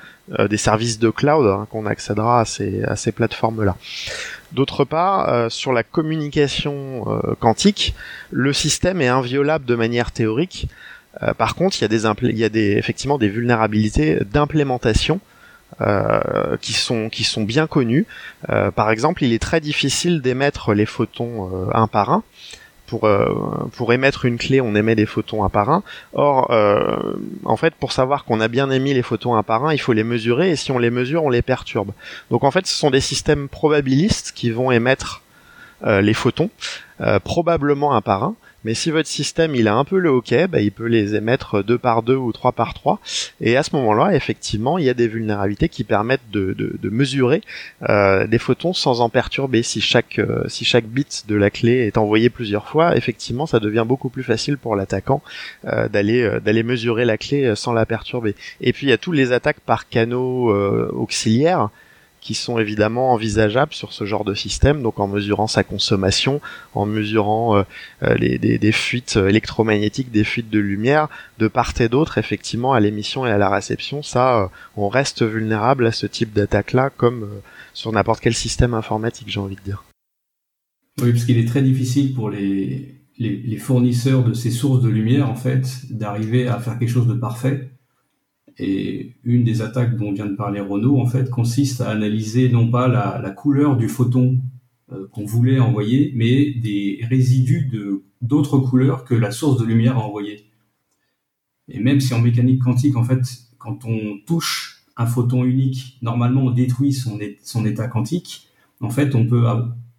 des 0.49 0.57
services 0.57 0.99
de 0.99 1.11
cloud 1.11 1.47
hein, 1.47 1.67
qu'on 1.69 1.85
accédera 1.85 2.41
à 2.41 2.45
ces, 2.47 2.83
à 2.85 2.97
ces 2.97 3.13
plateformes-là. 3.13 3.77
D'autre 4.53 4.85
part, 4.85 5.51
sur 5.51 5.73
la 5.73 5.83
communication 5.83 7.05
quantique, 7.41 7.95
le 8.31 8.55
système 8.55 9.03
est 9.03 9.09
inviolable 9.09 9.67
de 9.67 9.75
manière 9.75 10.13
théorique. 10.13 10.69
par 11.37 11.55
contre, 11.57 11.77
il 11.79 11.83
y 11.83 11.85
a 11.85 12.15
il 12.23 12.39
y 12.39 12.45
a 12.45 12.49
des 12.49 12.73
effectivement 12.79 13.19
des 13.19 13.29
vulnérabilités 13.29 14.21
d'implémentation 14.33 15.21
euh, 15.81 16.57
qui 16.61 16.73
sont 16.73 17.09
qui 17.09 17.25
sont 17.25 17.43
bien 17.43 17.67
connus. 17.67 18.07
Euh, 18.49 18.71
par 18.71 18.91
exemple, 18.91 19.25
il 19.25 19.33
est 19.33 19.41
très 19.41 19.61
difficile 19.61 20.23
d'émettre 20.23 20.73
les 20.73 20.87
photons 20.87 21.51
euh, 21.53 21.71
un 21.75 21.89
par 21.89 22.11
un. 22.11 22.23
Pour, 22.87 23.09
pour 23.73 23.93
émettre 23.95 24.27
une 24.27 24.37
clé, 24.37 24.61
on 24.61 24.75
émet 24.77 24.95
des 24.95 25.07
photons 25.07 25.43
un 25.43 25.49
par 25.49 25.71
un. 25.71 25.83
Or, 26.13 26.55
en 27.45 27.57
fait, 27.57 27.75
pour 27.75 27.93
savoir 27.93 28.25
qu'on 28.25 28.41
a 28.41 28.47
bien 28.47 28.71
émis 28.71 28.93
les 28.93 29.03
photons 29.03 29.35
un 29.35 29.43
par 29.43 29.65
un, 29.65 29.73
il 29.73 29.79
faut 29.79 29.95
les 29.95 30.05
mesurer, 30.05 30.51
et 30.51 30.57
si 30.57 30.71
on 30.71 30.79
les 30.79 30.91
mesure, 30.91 31.25
on 31.25 31.31
les 31.31 31.41
perturbe. 31.41 31.93
Donc 32.31 32.45
en 32.45 32.51
fait, 32.51 32.67
ce 32.67 32.75
sont 32.75 32.91
des 32.91 33.01
systèmes 33.01 33.49
probabilistes 33.49 34.33
qui 34.33 34.51
vont 34.51 34.71
émettre 34.71 35.23
les 35.83 36.15
photons, 36.15 36.51
probablement 37.25 37.97
un 37.97 38.03
par 38.03 38.23
un, 38.23 38.35
mais 38.65 38.75
si 38.75 38.91
votre 38.91 39.09
système 39.09 39.55
il 39.55 39.69
a 39.69 39.75
un 39.75 39.85
peu 39.85 39.99
le 39.99 40.09
hockey, 40.09 40.47
bah, 40.49 40.61
il 40.61 40.73
peut 40.73 40.87
les 40.87 41.15
émettre 41.15 41.63
deux 41.63 41.79
par 41.79 42.03
deux 42.03 42.17
ou 42.17 42.33
trois 42.33 42.53
par 42.53 42.75
trois. 42.75 42.99
Et 43.41 43.57
à 43.57 43.63
ce 43.63 43.75
moment-là, 43.77 44.15
effectivement, 44.15 44.79
il 44.79 44.85
y 44.85 44.91
a 44.91 44.95
des 44.95 45.09
vulnérabilités 45.09 45.69
qui 45.69 45.85
permettent 45.85 46.31
de, 46.31 46.55
mesurer 46.85 47.43
euh, 47.89 48.27
des 48.27 48.39
photons 48.39 48.73
sans 48.73 49.01
en 49.01 49.09
perturber. 49.09 49.63
Si 49.63 49.81
chaque 49.81 50.19
euh, 50.19 50.45
si 50.49 50.65
chaque 50.65 50.87
bit 50.87 51.25
de 51.29 51.35
la 51.35 51.51
clé 51.51 51.87
est 51.87 51.99
envoyé 51.99 52.31
plusieurs 52.31 52.69
fois, 52.69 52.97
effectivement, 52.97 53.47
ça 53.47 53.61
devient 53.61 53.85
beaucoup 53.87 54.09
plus 54.09 54.23
facile 54.23 54.59
pour 54.59 54.77
l'attaquant 54.77 55.23
euh, 55.67 55.89
d'aller 55.89 56.39
d'aller 56.45 56.63
mesurer 56.63 57.05
la 57.05 57.19
clé 57.19 57.55
sans 57.57 57.73
la 57.73 57.87
perturber. 57.87 58.35
Et 58.61 58.73
puis 58.73 58.87
il 58.87 58.91
y 58.91 58.93
a 58.93 58.99
tous 58.99 59.13
les 59.13 59.33
attaques 59.33 59.61
par 59.61 59.89
canaux 59.89 60.55
auxiliaires 60.93 61.69
qui 62.25 62.33
sont 62.33 62.59
évidemment 62.59 63.13
envisageables 63.13 63.75
sur 63.75 63.93
ce 63.93 64.07
genre 64.07 64.25
de 64.25 64.33
système, 64.33 64.83
donc 64.83 64.99
en 64.99 65.07
mesurant 65.07 65.47
sa 65.47 65.63
consommation, 65.63 66.41
en 66.73 66.87
mesurant 66.87 67.59
euh, 67.59 67.63
euh, 68.03 68.15
les, 68.15 68.39
des, 68.39 68.73
fuites 68.73 69.17
électromagnétiques, 69.17 70.11
des 70.11 70.25
fuites 70.25 70.49
de 70.49 70.59
lumière, 70.59 71.09
de 71.39 71.49
part 71.49 71.75
et 71.81 71.91
d'autre, 71.91 72.17
effectivement, 72.17 72.73
à 72.73 72.81
l'émission 72.81 73.27
et 73.27 73.31
à 73.31 73.37
la 73.37 73.51
réception, 73.51 74.03
ça, 74.03 74.41
euh, 74.41 74.47
on 74.79 74.89
reste 74.89 75.23
vulnérable 75.23 75.87
à 75.87 75.93
ce 75.93 76.07
type 76.07 76.33
d'attaque-là, 76.33 76.89
comme 76.89 77.29
sur 77.75 77.93
n'importe 77.93 78.21
quel 78.21 78.35
système 78.35 78.73
informatique, 78.73 79.29
j'ai 79.29 79.41
envie 79.41 79.57
de 79.57 79.61
dire. 79.61 79.85
Oui, 81.03 81.13
parce 81.13 81.27
qu'il 81.27 81.37
est 81.37 81.47
très 81.47 81.63
difficile 81.63 82.15
pour 82.15 82.31
les 82.31 83.59
fournisseurs 83.59 84.25
de 84.25 84.33
ces 84.33 84.51
sources 84.51 84.81
de 84.81 84.89
lumière, 84.89 85.29
en 85.29 85.37
fait, 85.37 85.67
d'arriver 85.91 86.49
à 86.49 86.59
faire 86.59 86.79
quelque 86.79 86.89
chose 86.89 87.07
de 87.07 87.15
parfait 87.15 87.74
et 88.59 89.17
une 89.25 89.45
des 89.45 89.63
attaques 89.63 89.97
dont 89.97 90.13
vient 90.13 90.27
de 90.27 90.37
parler 90.37 90.61
Renault, 90.61 91.01
en 91.01 91.07
fait, 91.07 91.31
consiste 91.31 91.81
à 91.81 91.91
analyser 91.91 92.49
non 92.49 92.71
pas 92.71 92.87
la, 92.89 93.31
couleur 93.31 93.77
du 93.77 93.89
photon 93.89 94.41
euh, 94.93 95.09
qu'on 95.13 95.25
voulait 95.25 95.59
envoyer, 95.59 96.13
mais 96.15 96.53
des 96.53 97.01
résidus 97.09 97.67
de 97.67 98.05
d'autres 98.21 98.59
couleurs 98.59 99.05
que 99.05 99.15
la 99.15 99.31
source 99.31 99.61
de 99.61 99.67
lumière 99.67 99.99
a 99.99 100.01
envoyé. 100.01 100.47
Et 101.69 101.81
même 101.81 102.01
si 102.01 102.15
en 102.15 102.21
mécanique 102.21 102.63
quantique, 102.63 102.97
en 102.97 103.05
fait, 103.05 103.21
quand 103.59 103.85
on 103.85 104.19
touche 104.27 104.85
un 104.97 105.07
photon 105.07 105.45
unique, 105.45 105.99
normalement 106.01 106.43
on 106.43 106.51
détruit 106.51 106.93
son, 106.93 107.19
son 107.43 107.67
état 107.67 107.89
quantique. 107.89 108.49
En 108.81 108.91
fait, 108.91 109.15
on 109.15 109.27
peut 109.27 109.45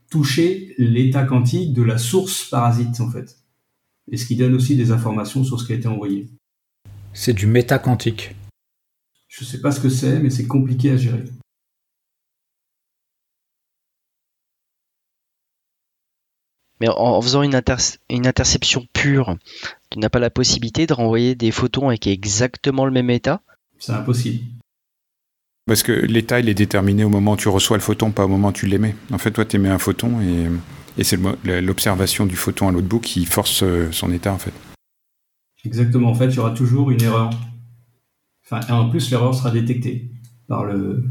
toucher 0.10 0.74
l'état 0.78 1.24
quantique 1.24 1.74
de 1.74 1.84
la 1.84 1.98
source 1.98 2.50
parasite, 2.50 3.00
en 3.02 3.10
fait. 3.10 3.38
Et 4.12 4.18
ce 4.18 4.26
qui 4.26 4.36
donne 4.36 4.54
aussi 4.54 4.76
des 4.76 4.92
informations 4.92 5.44
sur 5.44 5.60
ce 5.60 5.66
qui 5.66 5.74
a 5.74 5.76
été 5.76 5.88
envoyé. 5.88 6.30
C'est 7.14 7.34
du 7.34 7.48
métaquantique. 7.48 8.36
Je 9.38 9.44
ne 9.44 9.50
sais 9.50 9.60
pas 9.60 9.72
ce 9.72 9.82
que 9.82 9.90
c'est, 9.90 10.20
mais 10.20 10.30
c'est 10.30 10.48
compliqué 10.48 10.92
à 10.92 10.98
gérer. 10.98 11.26
Mais 16.80 16.88
en, 16.88 17.22
faisant 17.22 17.44
une, 17.44 17.54
interception 17.54 18.88
pure, 18.94 19.36
tu 19.90 20.00
n'as 20.00 20.08
pas 20.08 20.20
la 20.20 20.30
possibilité 20.30 20.88
de 20.88 20.94
renvoyer 20.94 21.36
des 21.36 21.52
photons 21.52 21.90
avec 21.90 22.08
exactement 22.08 22.86
le 22.86 22.92
même 22.92 23.10
état? 23.10 23.42
C'est 23.78 23.92
impossible. 23.92 24.46
Parce 25.68 25.84
que 25.84 25.92
l'état, 25.92 26.40
il 26.40 26.48
est 26.48 26.54
déterminé 26.54 27.04
au 27.04 27.10
moment 27.10 27.34
où 27.34 27.38
tu 27.38 27.50
reçois 27.50 27.76
le 27.76 27.84
photon, 27.84 28.12
pas 28.12 28.24
au 28.24 28.30
moment 28.30 28.50
où 28.50 28.54
tu 28.54 28.68
l'émets. 28.68 28.96
En 29.12 29.18
fait, 29.18 29.32
toi, 29.32 29.44
tu 29.44 29.58
émets 29.58 29.68
un 29.68 29.80
photon 29.80 30.22
et, 30.22 30.48
et 30.98 31.04
c'est 31.04 31.20
l'observation 31.44 32.26
du 32.26 32.38
photon 32.38 32.70
à 32.70 32.72
l'autre 32.72 32.88
bout 32.88 33.02
qui 33.02 33.26
force 33.26 33.64
euh, 33.64 33.92
son 33.92 34.14
état, 34.14 34.32
en 34.32 34.38
fait. 34.38 34.54
Exactement. 35.66 36.10
En 36.10 36.16
fait, 36.16 36.28
il 36.28 36.36
y 36.36 36.40
aura 36.40 36.52
toujours 36.52 36.90
une 36.92 37.02
erreur 37.02 37.32
En 38.52 38.90
plus, 38.90 39.10
l'erreur 39.10 39.34
sera 39.34 39.50
détectée 39.52 40.08
par 40.48 40.66
le, 40.66 41.04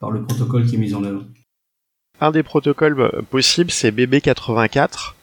par 0.00 0.10
le 0.10 0.22
protocole 0.22 0.66
qui 0.66 0.74
est 0.74 0.78
mis 0.78 0.94
en 0.94 1.04
œuvre. 1.04 1.24
Un 2.20 2.30
des 2.30 2.42
protocoles 2.42 3.00
euh, 3.00 3.22
possibles, 3.22 3.70
c'est 3.70 3.90
BB84. 3.90 5.14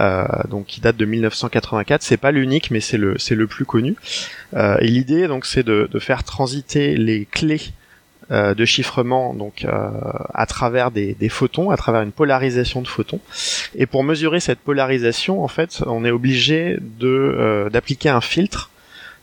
Euh, 0.00 0.26
donc 0.50 0.66
qui 0.66 0.80
date 0.80 0.96
de 0.96 1.04
1984, 1.04 2.02
c'est 2.02 2.16
pas 2.16 2.32
l'unique, 2.32 2.70
mais 2.70 2.80
c'est 2.80 2.98
le 2.98 3.16
c'est 3.18 3.36
le 3.36 3.46
plus 3.46 3.64
connu. 3.64 3.94
Euh, 4.54 4.76
et 4.80 4.88
l'idée 4.88 5.28
donc 5.28 5.46
c'est 5.46 5.62
de, 5.62 5.88
de, 5.90 5.98
faire 6.00 6.24
transiter 6.24 6.96
les 6.96 7.24
clés 7.24 7.62
de 8.28 8.64
chiffrement 8.64 9.34
donc 9.34 9.64
à 9.64 10.46
travers 10.46 10.90
des, 10.90 11.14
des, 11.14 11.28
photons, 11.28 11.70
à 11.70 11.76
travers 11.76 12.02
une 12.02 12.10
polarisation 12.10 12.82
de 12.82 12.88
photons. 12.88 13.20
Et 13.76 13.86
pour 13.86 14.02
mesurer 14.02 14.40
cette 14.40 14.58
polarisation, 14.58 15.44
en 15.44 15.48
fait, 15.48 15.84
on 15.86 16.04
est 16.04 16.10
obligé 16.10 16.76
de 16.80 17.68
d'appliquer 17.72 18.08
un 18.08 18.20
filtre 18.20 18.70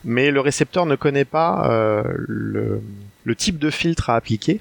mais 0.04 0.30
le 0.30 0.40
récepteur 0.40 0.86
ne 0.86 0.96
connaît 0.96 1.24
pas 1.24 1.68
euh, 1.70 2.02
le, 2.16 3.34
type 3.36 3.58
de 3.58 3.70
filtre 3.70 4.10
à 4.10 4.16
appliquer. 4.16 4.60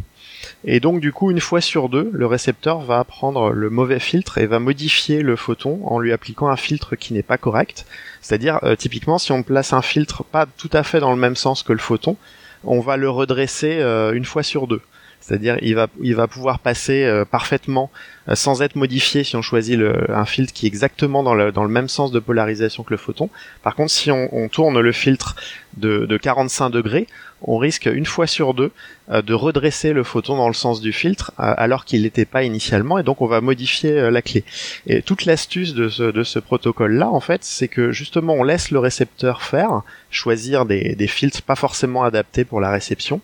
Et 0.65 0.79
donc 0.79 0.99
du 0.99 1.11
coup, 1.11 1.31
une 1.31 1.39
fois 1.39 1.61
sur 1.61 1.89
deux, 1.89 2.09
le 2.11 2.25
récepteur 2.25 2.81
va 2.81 3.03
prendre 3.03 3.51
le 3.51 3.69
mauvais 3.69 3.99
filtre 3.99 4.37
et 4.37 4.45
va 4.45 4.59
modifier 4.59 5.21
le 5.21 5.35
photon 5.35 5.81
en 5.85 5.99
lui 5.99 6.11
appliquant 6.11 6.47
un 6.47 6.55
filtre 6.55 6.95
qui 6.95 7.13
n'est 7.13 7.23
pas 7.23 7.37
correct. 7.37 7.85
C'est-à-dire, 8.21 8.59
euh, 8.63 8.75
typiquement, 8.75 9.17
si 9.17 9.31
on 9.31 9.43
place 9.43 9.73
un 9.73 9.81
filtre 9.81 10.23
pas 10.23 10.45
tout 10.45 10.69
à 10.73 10.83
fait 10.83 10.99
dans 10.99 11.11
le 11.11 11.19
même 11.19 11.35
sens 11.35 11.63
que 11.63 11.73
le 11.73 11.79
photon, 11.79 12.17
on 12.63 12.79
va 12.79 12.97
le 12.97 13.09
redresser 13.09 13.79
euh, 13.79 14.13
une 14.13 14.25
fois 14.25 14.43
sur 14.43 14.67
deux. 14.67 14.81
C'est-à-dire 15.23 15.57
il 15.61 15.75
va 15.75 15.87
il 16.01 16.15
va 16.15 16.27
pouvoir 16.27 16.59
passer 16.59 17.05
euh, 17.05 17.23
parfaitement 17.23 17.89
euh, 18.27 18.35
sans 18.35 18.61
être 18.61 18.75
modifié 18.75 19.23
si 19.23 19.37
on 19.37 19.41
choisit 19.41 19.79
un 20.09 20.25
filtre 20.25 20.51
qui 20.51 20.65
est 20.65 20.67
exactement 20.67 21.23
dans 21.23 21.33
le, 21.33 21.51
dans 21.53 21.63
le 21.63 21.69
même 21.69 21.87
sens 21.87 22.11
de 22.11 22.19
polarisation 22.19 22.83
que 22.83 22.91
le 22.91 22.97
photon. 22.97 23.29
Par 23.63 23.75
contre, 23.75 23.91
si 23.91 24.11
on, 24.11 24.27
on 24.33 24.49
tourne 24.49 24.79
le 24.79 24.91
filtre 24.91 25.35
de, 25.77 26.05
de 26.05 26.17
45 26.17 26.69
degrés, 26.69 27.07
on 27.41 27.57
risque 27.57 27.85
une 27.85 28.05
fois 28.05 28.27
sur 28.27 28.53
deux 28.53 28.71
euh, 29.11 29.21
de 29.21 29.33
redresser 29.33 29.93
le 29.93 30.03
photon 30.03 30.35
dans 30.35 30.49
le 30.49 30.53
sens 30.53 30.81
du 30.81 30.91
filtre 30.91 31.31
alors 31.37 31.85
qu'il 31.85 32.01
n'était 32.01 32.25
pas 32.25 32.43
initialement 32.43 32.99
et 32.99 33.03
donc 33.03 33.21
on 33.21 33.27
va 33.27 33.39
modifier 33.39 34.11
la 34.11 34.21
clé. 34.21 34.43
Et 34.87 35.01
toute 35.01 35.23
l'astuce 35.23 35.73
de 35.73 35.87
ce, 35.87 36.03
de 36.03 36.23
ce 36.23 36.39
protocole-là, 36.39 37.07
en 37.07 37.21
fait, 37.21 37.45
c'est 37.45 37.69
que 37.69 37.93
justement 37.93 38.33
on 38.33 38.43
laisse 38.43 38.71
le 38.71 38.79
récepteur 38.79 39.41
faire, 39.41 39.83
choisir 40.11 40.65
des, 40.65 40.95
des 40.95 41.07
filtres 41.07 41.41
pas 41.43 41.55
forcément 41.55 42.03
adaptés 42.03 42.43
pour 42.43 42.59
la 42.59 42.71
réception 42.71 43.21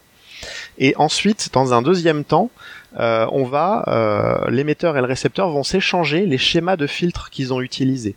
et 0.78 0.94
ensuite, 0.98 1.50
dans 1.54 1.74
un 1.74 1.82
deuxième 1.82 2.24
temps, 2.24 2.50
euh, 3.00 3.28
euh, 3.32 4.50
l'émetteur 4.50 4.98
et 4.98 5.02
le 5.02 5.08
récepteur 5.08 5.50
vont 5.50 5.64
s'échanger 5.64 6.26
les 6.26 6.38
schémas 6.38 6.78
de 6.78 6.88
filtres 6.88 7.30
qu'ils 7.30 7.54
ont 7.54 7.62
utilisés 7.62 8.16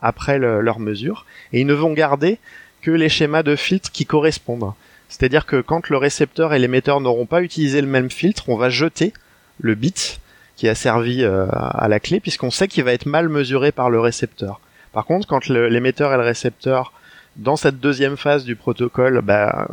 après 0.00 0.38
leur 0.38 0.80
mesure, 0.80 1.24
et 1.52 1.60
ils 1.60 1.66
ne 1.66 1.72
vont 1.72 1.92
garder 1.92 2.38
que 2.82 2.90
les 2.90 3.08
schémas 3.08 3.42
de 3.42 3.56
filtres 3.56 3.90
qui 3.90 4.04
correspondent. 4.04 4.72
C'est-à-dire 5.08 5.46
que 5.46 5.60
quand 5.60 5.88
le 5.88 5.96
récepteur 5.96 6.52
et 6.52 6.58
l'émetteur 6.58 7.00
n'auront 7.00 7.24
pas 7.24 7.40
utilisé 7.40 7.80
le 7.80 7.86
même 7.86 8.10
filtre, 8.10 8.48
on 8.48 8.56
va 8.56 8.68
jeter 8.68 9.14
le 9.60 9.74
bit 9.74 10.20
qui 10.56 10.68
a 10.68 10.74
servi 10.74 11.22
euh, 11.22 11.46
à 11.50 11.88
la 11.88 12.00
clé, 12.00 12.20
puisqu'on 12.20 12.50
sait 12.50 12.68
qu'il 12.68 12.84
va 12.84 12.92
être 12.92 13.06
mal 13.06 13.28
mesuré 13.28 13.72
par 13.72 13.90
le 13.90 14.00
récepteur. 14.00 14.60
Par 14.92 15.04
contre, 15.06 15.26
quand 15.26 15.48
l'émetteur 15.48 16.12
et 16.12 16.16
le 16.16 16.22
récepteur 16.22 16.92
Dans 17.36 17.56
cette 17.56 17.80
deuxième 17.80 18.16
phase 18.16 18.44
du 18.44 18.56
protocole, 18.56 19.20
bah, 19.22 19.68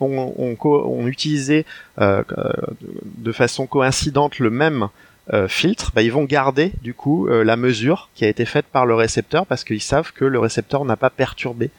on, 0.00 0.32
on, 0.36 0.56
on 0.64 1.06
utilisait 1.06 1.66
euh, 2.00 2.22
de 3.18 3.32
façon 3.32 3.66
coïncidente 3.66 4.38
le 4.38 4.50
même 4.50 4.88
euh, 5.32 5.46
filtre, 5.46 5.92
bah, 5.94 6.02
ils 6.02 6.10
vont 6.10 6.24
garder 6.24 6.72
du 6.82 6.94
coup 6.94 7.28
euh, 7.28 7.44
la 7.44 7.56
mesure 7.56 8.08
qui 8.16 8.24
a 8.24 8.28
été 8.28 8.44
faite 8.44 8.66
par 8.66 8.86
le 8.86 8.94
récepteur 8.96 9.46
parce 9.46 9.62
qu'ils 9.62 9.80
savent 9.80 10.12
que 10.12 10.24
le 10.24 10.40
récepteur 10.40 10.84
n'a 10.84 10.96
pas 10.96 11.10
perturbé 11.10 11.70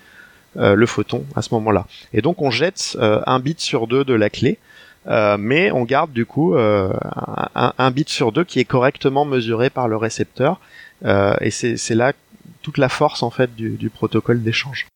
euh, 0.56 0.75
le 0.75 0.86
photon 0.86 1.25
à 1.36 1.42
ce 1.42 1.54
moment-là. 1.56 1.86
Et 2.13 2.22
donc 2.22 2.42
on 2.42 2.52
jette 2.52 2.98
un 3.00 3.40
bit 3.40 3.60
sur 3.60 3.88
deux 3.88 4.06
de 4.06 4.13
la 4.13 4.30
clé, 4.30 4.60
mais 5.06 5.72
on 5.72 5.84
garde 5.84 6.13
du 6.13 6.25
coup 6.25 6.56
un, 6.56 7.74
un, 7.78 7.92
bit 7.92 8.08
sur 8.08 8.32
deux 8.32 8.46
qui 8.46 8.60
est 8.60 8.66
correctement 8.66 9.25
mesuré 9.25 9.70
par 9.70 9.90
le 9.90 9.98
récepteur. 9.98 10.62
et 11.06 11.52
c'est 11.52 11.96
là 11.96 12.13
toute 12.62 12.78
la 12.78 12.88
force 12.88 13.24
en 13.24 13.30
fait 13.30 13.54
du, 13.56 13.72
du 13.72 13.90
protocole 13.90 14.42
d'échange. 14.42 14.88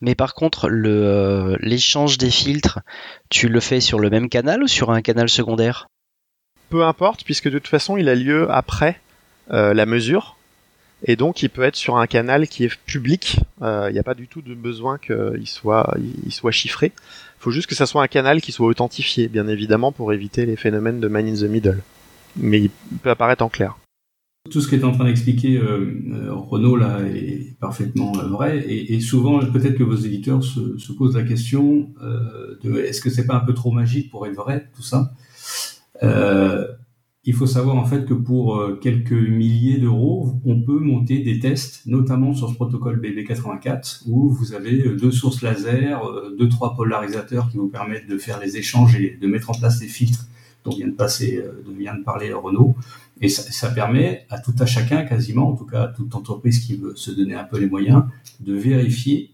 Mais 0.00 0.14
par 0.14 0.34
contre, 0.34 0.68
le 0.68 1.56
l'échange 1.60 2.18
des 2.18 2.30
filtres, 2.30 2.80
tu 3.30 3.48
le 3.48 3.60
fais 3.60 3.80
sur 3.80 3.98
le 3.98 4.10
même 4.10 4.28
canal 4.28 4.62
ou 4.62 4.68
sur 4.68 4.90
un 4.90 5.02
canal 5.02 5.28
secondaire? 5.28 5.88
Peu 6.70 6.84
importe, 6.84 7.24
puisque 7.24 7.48
de 7.48 7.58
toute 7.58 7.68
façon, 7.68 7.96
il 7.96 8.08
a 8.08 8.14
lieu 8.14 8.50
après 8.50 9.00
euh, 9.50 9.74
la 9.74 9.86
mesure. 9.86 10.36
Et 11.04 11.16
donc, 11.16 11.42
il 11.42 11.48
peut 11.48 11.62
être 11.62 11.76
sur 11.76 11.96
un 11.96 12.06
canal 12.06 12.48
qui 12.48 12.64
est 12.64 12.76
public. 12.84 13.38
Euh, 13.62 13.86
il 13.88 13.92
n'y 13.92 13.98
a 13.98 14.02
pas 14.02 14.14
du 14.14 14.26
tout 14.26 14.42
de 14.42 14.54
besoin 14.54 14.98
qu'il 14.98 15.46
soit, 15.46 15.94
soit 16.28 16.50
chiffré. 16.50 16.92
Il 16.96 17.42
faut 17.42 17.50
juste 17.52 17.68
que 17.68 17.76
ça 17.76 17.86
soit 17.86 18.02
un 18.02 18.08
canal 18.08 18.40
qui 18.40 18.52
soit 18.52 18.66
authentifié, 18.66 19.28
bien 19.28 19.46
évidemment, 19.46 19.92
pour 19.92 20.12
éviter 20.12 20.44
les 20.44 20.56
phénomènes 20.56 21.00
de 21.00 21.08
man 21.08 21.26
in 21.26 21.34
the 21.34 21.48
middle. 21.48 21.82
Mais 22.36 22.60
il 22.60 22.70
peut 23.02 23.10
apparaître 23.10 23.44
en 23.44 23.48
clair. 23.48 23.76
Tout 24.50 24.60
ce 24.60 24.74
est 24.74 24.84
en 24.84 24.92
train 24.92 25.04
d'expliquer 25.04 25.56
euh, 25.56 26.28
Renault 26.30 26.76
là 26.76 27.00
est 27.02 27.58
parfaitement 27.60 28.12
vrai. 28.12 28.64
Et, 28.68 29.00
souvent 29.00 29.40
peut-être 29.40 29.76
que 29.76 29.84
vos 29.84 29.96
éditeurs 29.96 30.42
se, 30.42 30.78
se, 30.78 30.92
posent 30.92 31.16
la 31.16 31.22
question 31.22 31.90
de 32.62 32.78
est-ce 32.78 33.00
que 33.00 33.10
c'est 33.10 33.26
pas 33.26 33.36
un 33.36 33.44
peu 33.44 33.54
trop 33.54 33.72
magique 33.72 34.10
pour 34.10 34.26
être 34.26 34.34
vrai 34.34 34.70
tout 34.74 34.82
ça? 34.82 35.12
Euh, 36.02 36.66
il 37.24 37.34
faut 37.34 37.46
savoir 37.46 37.76
en 37.76 37.84
fait 37.84 38.06
que 38.06 38.14
pour 38.14 38.56
euh, 38.56 38.78
quelques 38.80 39.12
milliers 39.12 39.78
d'euros, 39.78 40.40
on 40.44 40.62
peut 40.62 40.78
monter 40.78 41.18
des 41.18 41.38
tests, 41.40 41.82
notamment 41.86 42.32
sur 42.32 42.48
ce 42.48 42.54
protocole 42.54 43.00
BB84, 43.00 44.04
où 44.08 44.30
vous 44.30 44.54
avez 44.54 44.86
euh, 44.86 44.96
deux 44.96 45.10
sources 45.10 45.42
laser, 45.42 46.00
deux 46.38 46.48
trois 46.48 46.74
polarisateurs 46.74 47.50
qui 47.50 47.58
vous 47.58 47.68
permettent 47.68 48.08
de 48.08 48.18
faire 48.18 48.40
les 48.40 48.56
échanges 48.56 48.96
et 48.96 49.18
de 49.20 49.26
mettre 49.26 49.50
en 49.50 49.54
place 49.54 49.80
des 49.80 49.88
filtres 49.88 50.26
dont 50.68 50.76
vient 50.76 50.88
de 50.88 50.92
passer, 50.92 51.42
dont 51.64 51.74
vient 51.74 51.94
de 51.94 52.02
parler 52.02 52.32
Renault. 52.32 52.76
Et 53.20 53.28
ça, 53.28 53.42
ça, 53.42 53.70
permet 53.70 54.26
à 54.30 54.38
tout 54.38 54.54
à 54.58 54.66
chacun, 54.66 55.04
quasiment, 55.04 55.50
en 55.50 55.56
tout 55.56 55.66
cas 55.66 55.84
à 55.84 55.88
toute 55.88 56.14
entreprise 56.14 56.60
qui 56.60 56.76
veut 56.76 56.94
se 56.94 57.10
donner 57.10 57.34
un 57.34 57.44
peu 57.44 57.58
les 57.58 57.68
moyens, 57.68 58.04
de 58.40 58.54
vérifier 58.54 59.32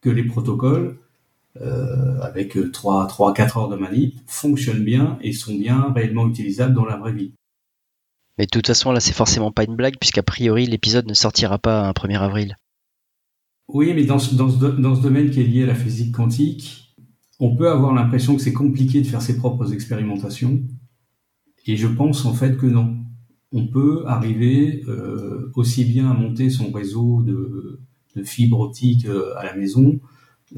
que 0.00 0.10
les 0.10 0.24
protocoles 0.24 0.96
euh, 1.60 2.20
avec 2.20 2.58
3, 2.72 3.06
3 3.06 3.32
4 3.32 3.56
heures 3.58 3.68
de 3.68 3.76
manip 3.76 4.18
fonctionnent 4.26 4.84
bien 4.84 5.18
et 5.22 5.32
sont 5.32 5.54
bien 5.54 5.92
réellement 5.94 6.26
utilisables 6.26 6.74
dans 6.74 6.84
la 6.84 6.96
vraie 6.96 7.12
vie. 7.12 7.32
Mais 8.38 8.46
de 8.46 8.50
toute 8.50 8.66
façon, 8.66 8.90
là, 8.90 8.98
c'est 8.98 9.12
forcément 9.12 9.52
pas 9.52 9.62
une 9.62 9.76
blague, 9.76 9.96
puisqu'a 9.98 10.24
priori, 10.24 10.66
l'épisode 10.66 11.06
ne 11.06 11.14
sortira 11.14 11.58
pas 11.58 11.86
un 11.86 11.92
1er 11.92 12.18
avril. 12.18 12.56
Oui, 13.68 13.92
mais 13.94 14.04
dans 14.04 14.18
ce, 14.18 14.34
dans, 14.34 14.50
ce, 14.50 14.58
dans 14.58 14.96
ce 14.96 15.00
domaine 15.00 15.30
qui 15.30 15.40
est 15.40 15.44
lié 15.44 15.62
à 15.62 15.66
la 15.66 15.74
physique 15.76 16.12
quantique, 16.12 16.96
on 17.38 17.54
peut 17.54 17.70
avoir 17.70 17.94
l'impression 17.94 18.34
que 18.34 18.42
c'est 18.42 18.52
compliqué 18.52 19.00
de 19.00 19.06
faire 19.06 19.22
ses 19.22 19.36
propres 19.36 19.72
expérimentations. 19.72 20.60
Et 21.66 21.76
je 21.76 21.86
pense 21.86 22.24
en 22.24 22.34
fait 22.34 22.56
que 22.56 22.66
non. 22.66 22.96
On 23.52 23.66
peut 23.68 24.02
arriver 24.06 24.82
euh, 24.88 25.52
aussi 25.54 25.84
bien 25.84 26.10
à 26.10 26.14
monter 26.14 26.50
son 26.50 26.72
réseau 26.72 27.22
de, 27.22 27.80
de 28.16 28.22
fibres 28.24 28.60
optiques 28.60 29.06
euh, 29.06 29.32
à 29.36 29.44
la 29.44 29.54
maison 29.54 30.00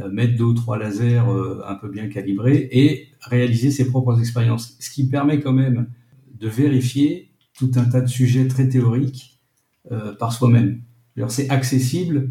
euh, 0.01 0.11
mettre 0.11 0.37
deux 0.37 0.45
ou 0.45 0.53
trois 0.53 0.79
lasers 0.79 1.23
euh, 1.29 1.63
un 1.67 1.75
peu 1.77 1.89
bien 1.89 2.09
calibrés 2.09 2.69
et 2.73 3.09
réaliser 3.21 3.71
ses 3.71 3.89
propres 3.89 4.19
expériences. 4.19 4.77
Ce 4.81 4.91
qui 4.91 5.09
permet 5.09 5.41
quand 5.41 5.53
même 5.53 5.89
de 6.39 6.49
vérifier 6.49 7.31
tout 7.57 7.71
un 7.77 7.85
tas 7.85 8.03
de 8.03 8.09
sujets 8.09 8.49
très 8.49 8.69
théoriques 8.69 9.41
euh, 9.93 10.15
par 10.15 10.33
soi-même. 10.33 10.83
C'est 11.29 11.49
accessible 11.49 12.29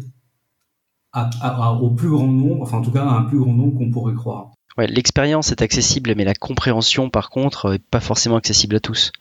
au 1.80 1.90
plus 1.90 2.10
grand 2.10 2.30
nombre, 2.30 2.62
enfin 2.62 2.78
en 2.78 2.82
tout 2.82 2.92
cas 2.92 3.04
à 3.04 3.18
un 3.18 3.22
plus 3.22 3.38
grand 3.38 3.54
nombre 3.54 3.78
qu'on 3.78 3.90
pourrait 3.90 4.14
croire. 4.14 4.52
Ouais, 4.78 4.86
l'expérience 4.86 5.52
est 5.52 5.62
accessible, 5.62 6.12
mais 6.16 6.24
la 6.24 6.34
compréhension, 6.34 7.08
par 7.08 7.30
contre, 7.30 7.74
est 7.74 7.82
pas 7.82 8.00
forcément 8.00 8.36
accessible 8.36 8.76
à 8.76 8.80
tous. 8.80 9.12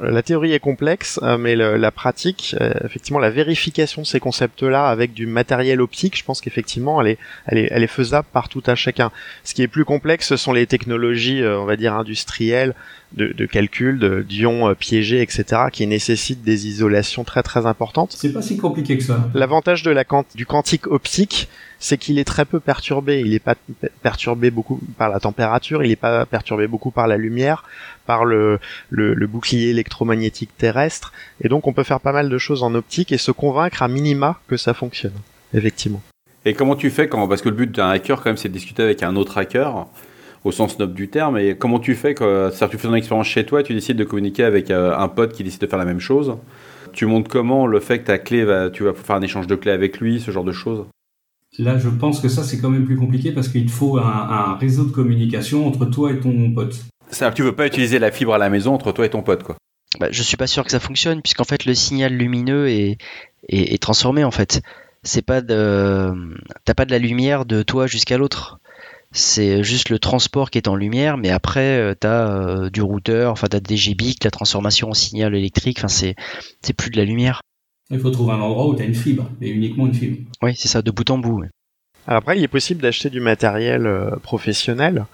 La 0.00 0.22
théorie 0.22 0.52
est 0.52 0.60
complexe, 0.60 1.18
euh, 1.22 1.38
mais 1.38 1.56
la 1.56 1.90
pratique, 1.90 2.54
euh, 2.60 2.74
effectivement, 2.84 3.18
la 3.18 3.30
vérification 3.30 4.02
de 4.02 4.06
ces 4.06 4.20
concepts-là 4.20 4.88
avec 4.88 5.14
du 5.14 5.26
matériel 5.26 5.80
optique, 5.80 6.18
je 6.18 6.24
pense 6.24 6.42
qu'effectivement, 6.42 7.00
elle 7.00 7.08
est, 7.08 7.18
elle 7.46 7.58
est, 7.58 7.68
elle 7.70 7.82
est 7.82 7.86
faisable 7.86 8.28
par 8.30 8.50
tout 8.50 8.62
à 8.66 8.74
chacun. 8.74 9.10
Ce 9.44 9.54
qui 9.54 9.62
est 9.62 9.68
plus 9.68 9.86
complexe, 9.86 10.28
ce 10.28 10.36
sont 10.36 10.52
les 10.52 10.66
technologies, 10.66 11.42
euh, 11.42 11.58
on 11.58 11.64
va 11.64 11.76
dire 11.76 11.94
industrielles, 11.94 12.74
de, 13.12 13.32
de 13.32 13.46
calcul, 13.46 13.98
de 13.98 14.22
d'ions 14.22 14.74
piégés, 14.74 15.22
etc., 15.22 15.62
qui 15.72 15.86
nécessitent 15.86 16.42
des 16.42 16.66
isolations 16.66 17.24
très 17.24 17.42
très 17.42 17.66
importantes. 17.66 18.14
C'est 18.16 18.32
pas 18.32 18.42
si 18.42 18.56
compliqué 18.56 18.98
que 18.98 19.04
ça. 19.04 19.30
L'avantage 19.34 19.82
de 19.82 19.90
la 19.90 20.04
du 20.34 20.46
quantique 20.46 20.86
optique, 20.86 21.48
c'est 21.78 21.98
qu'il 21.98 22.18
est 22.18 22.24
très 22.24 22.44
peu 22.44 22.60
perturbé. 22.60 23.20
Il 23.20 23.30
n'est 23.30 23.38
pas 23.38 23.54
perturbé 24.02 24.50
beaucoup 24.50 24.80
par 24.96 25.08
la 25.08 25.20
température, 25.20 25.82
il 25.82 25.88
n'est 25.88 25.96
pas 25.96 26.26
perturbé 26.26 26.66
beaucoup 26.66 26.90
par 26.90 27.06
la 27.06 27.16
lumière, 27.16 27.64
par 28.06 28.24
le, 28.24 28.58
le, 28.90 29.26
bouclier 29.26 29.70
électromagnétique 29.70 30.50
terrestre. 30.56 31.12
Et 31.40 31.48
donc 31.48 31.66
on 31.66 31.72
peut 31.72 31.82
faire 31.82 32.00
pas 32.00 32.12
mal 32.12 32.28
de 32.28 32.38
choses 32.38 32.62
en 32.62 32.74
optique 32.74 33.12
et 33.12 33.18
se 33.18 33.30
convaincre 33.30 33.82
à 33.82 33.88
minima 33.88 34.40
que 34.48 34.56
ça 34.56 34.74
fonctionne, 34.74 35.12
effectivement. 35.54 36.02
Et 36.44 36.54
comment 36.54 36.76
tu 36.76 36.90
fais 36.90 37.08
quand 37.08 37.26
parce 37.28 37.42
que 37.42 37.48
le 37.48 37.56
but 37.56 37.70
d'un 37.70 37.90
hacker 37.90 38.18
quand 38.18 38.30
même 38.30 38.36
c'est 38.36 38.48
de 38.48 38.54
discuter 38.54 38.82
avec 38.82 39.02
un 39.02 39.16
autre 39.16 39.38
hacker 39.38 39.86
au 40.44 40.52
sens 40.52 40.78
noble 40.78 40.94
du 40.94 41.08
terme 41.08 41.38
et 41.38 41.56
comment 41.56 41.78
tu 41.78 41.94
fais 41.94 42.14
quand 42.14 42.50
tu 42.50 42.78
fais 42.78 42.88
ton 42.88 42.94
expérience 42.94 43.26
chez 43.26 43.44
toi, 43.44 43.62
tu 43.62 43.74
décides 43.74 43.96
de 43.96 44.04
communiquer 44.04 44.44
avec 44.44 44.70
euh, 44.70 44.96
un 44.96 45.08
pote 45.08 45.32
qui 45.32 45.44
décide 45.44 45.60
de 45.60 45.66
faire 45.66 45.78
la 45.78 45.84
même 45.84 46.00
chose. 46.00 46.36
Tu 46.92 47.06
montres 47.06 47.28
comment 47.28 47.66
le 47.66 47.80
fait 47.80 48.00
que 48.00 48.06
ta 48.06 48.18
clé 48.18 48.44
va 48.44 48.70
tu 48.70 48.84
vas 48.84 48.94
faire 48.94 49.16
un 49.16 49.22
échange 49.22 49.46
de 49.46 49.54
clés 49.54 49.72
avec 49.72 50.00
lui, 50.00 50.20
ce 50.20 50.30
genre 50.30 50.44
de 50.44 50.52
choses? 50.52 50.86
Là, 51.58 51.78
je 51.78 51.88
pense 51.88 52.20
que 52.20 52.28
ça, 52.28 52.44
c'est 52.44 52.60
quand 52.60 52.70
même 52.70 52.84
plus 52.84 52.96
compliqué 52.96 53.32
parce 53.32 53.48
qu'il 53.48 53.68
faut 53.70 53.98
un, 53.98 54.56
réseau 54.60 54.84
de 54.84 54.92
communication 54.92 55.66
entre 55.66 55.86
toi 55.86 56.12
et 56.12 56.20
ton 56.20 56.52
pote. 56.52 56.84
C'est-à-dire 57.10 57.32
que 57.32 57.36
tu 57.36 57.42
veux 57.42 57.54
pas 57.54 57.66
utiliser 57.66 57.98
la 57.98 58.10
fibre 58.10 58.34
à 58.34 58.38
la 58.38 58.50
maison 58.50 58.74
entre 58.74 58.92
toi 58.92 59.06
et 59.06 59.10
ton 59.10 59.22
pote, 59.22 59.42
quoi. 59.42 59.56
Bah, 59.98 60.08
je 60.10 60.22
suis 60.22 60.36
pas 60.36 60.46
sûr 60.46 60.64
que 60.64 60.70
ça 60.70 60.80
fonctionne 60.80 61.22
puisqu'en 61.22 61.44
fait 61.44 61.64
le 61.64 61.74
signal 61.74 62.12
lumineux 62.12 62.68
est, 62.68 62.98
est, 63.48 63.82
transformé 63.82 64.22
en 64.22 64.30
fait. 64.30 64.60
C'est 65.02 65.22
pas 65.22 65.40
de, 65.40 66.12
t'as 66.64 66.74
pas 66.74 66.84
de 66.84 66.90
la 66.90 66.98
lumière 66.98 67.46
de 67.46 67.62
toi 67.62 67.86
jusqu'à 67.86 68.18
l'autre. 68.18 68.60
C'est 69.12 69.62
juste 69.62 69.88
le 69.88 69.98
transport 69.98 70.50
qui 70.50 70.58
est 70.58 70.68
en 70.68 70.76
lumière, 70.76 71.16
mais 71.16 71.30
après 71.30 71.78
euh, 71.78 71.94
tu 71.98 72.06
as 72.06 72.28
euh, 72.28 72.70
du 72.70 72.82
routeur, 72.82 73.32
enfin 73.32 73.46
t'as 73.48 73.60
des 73.60 73.76
GBIC, 73.76 74.22
la 74.24 74.30
transformation 74.30 74.90
en 74.90 74.94
signal 74.94 75.34
électrique. 75.34 75.78
Enfin 75.78 75.88
c'est 75.88 76.14
c'est 76.60 76.74
plus 76.74 76.90
de 76.90 76.96
la 76.98 77.04
lumière. 77.04 77.40
Il 77.90 77.98
faut 77.98 78.10
trouver 78.10 78.32
un 78.32 78.40
endroit 78.40 78.66
où 78.66 78.74
tu 78.74 78.82
as 78.82 78.84
une 78.84 78.94
fibre, 78.94 79.30
et 79.40 79.48
uniquement 79.48 79.86
une 79.86 79.94
fibre. 79.94 80.18
Oui, 80.42 80.54
c'est 80.54 80.68
ça, 80.68 80.82
de 80.82 80.90
bout 80.90 81.08
en 81.10 81.18
bout. 81.18 81.42
après, 82.06 82.36
il 82.36 82.44
est 82.44 82.48
possible 82.48 82.82
d'acheter 82.82 83.08
du 83.08 83.20
matériel 83.20 83.86
euh, 83.86 84.10
professionnel. 84.22 85.06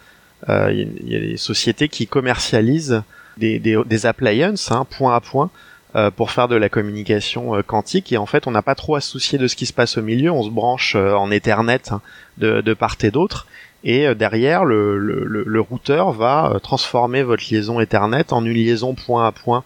Euh, 0.48 0.72
il 0.72 1.08
y, 1.08 1.14
a 1.14 1.20
des 1.20 1.36
sociétés 1.36 1.88
qui 1.88 2.06
commercialisent 2.06 3.02
des, 3.38 3.60
des, 3.60 3.78
des 3.86 4.06
appliances, 4.06 4.72
hein, 4.72 4.86
point 4.90 5.14
à 5.14 5.20
point, 5.20 5.50
euh, 5.96 6.10
pour 6.10 6.30
faire 6.30 6.48
de 6.48 6.56
la 6.56 6.68
communication 6.68 7.62
quantique. 7.62 8.12
Et 8.12 8.16
en 8.16 8.26
fait, 8.26 8.46
on 8.46 8.50
n'a 8.50 8.62
pas 8.62 8.74
trop 8.74 8.96
à 8.96 9.00
soucier 9.00 9.38
de 9.38 9.46
ce 9.46 9.56
qui 9.56 9.66
se 9.66 9.72
passe 9.72 9.98
au 9.98 10.02
milieu. 10.02 10.30
On 10.30 10.42
se 10.42 10.50
branche 10.50 10.94
en 10.94 11.30
Ethernet 11.30 11.90
hein, 11.90 12.00
de, 12.38 12.74
part 12.74 12.96
et 13.02 13.10
d'autre. 13.10 13.46
Et 13.84 14.14
derrière, 14.14 14.64
le, 14.64 15.60
routeur 15.60 16.12
va 16.12 16.58
transformer 16.62 17.22
votre 17.22 17.44
liaison 17.50 17.80
Ethernet 17.80 18.32
en 18.32 18.44
une 18.44 18.54
liaison 18.54 18.94
point 18.94 19.26
à 19.26 19.32
point 19.32 19.62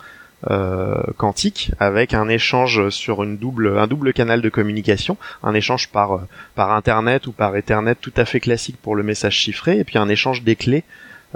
euh, 0.49 1.03
quantique 1.17 1.73
avec 1.81 2.15
un 2.15 2.29
échange 2.29 2.91
sur 2.91 3.25
une 3.25 3.39
double 3.39 3.77
un 3.77 3.89
double 3.89 4.13
canal 4.13 4.41
de 4.41 4.49
communication, 4.49 5.17
un 5.43 5.53
échange 5.53 5.89
par 5.89 6.13
euh, 6.13 6.21
par 6.55 6.71
internet 6.71 7.27
ou 7.27 7.33
par 7.33 7.57
ethernet 7.57 7.97
tout 7.97 8.13
à 8.17 8.25
fait 8.25 8.39
classique 8.39 8.77
pour 8.81 8.95
le 8.95 9.03
message 9.03 9.35
chiffré 9.35 9.81
et 9.81 9.83
puis 9.83 9.99
un 9.99 10.09
échange 10.09 10.45
des 10.45 10.55
clés 10.55 10.85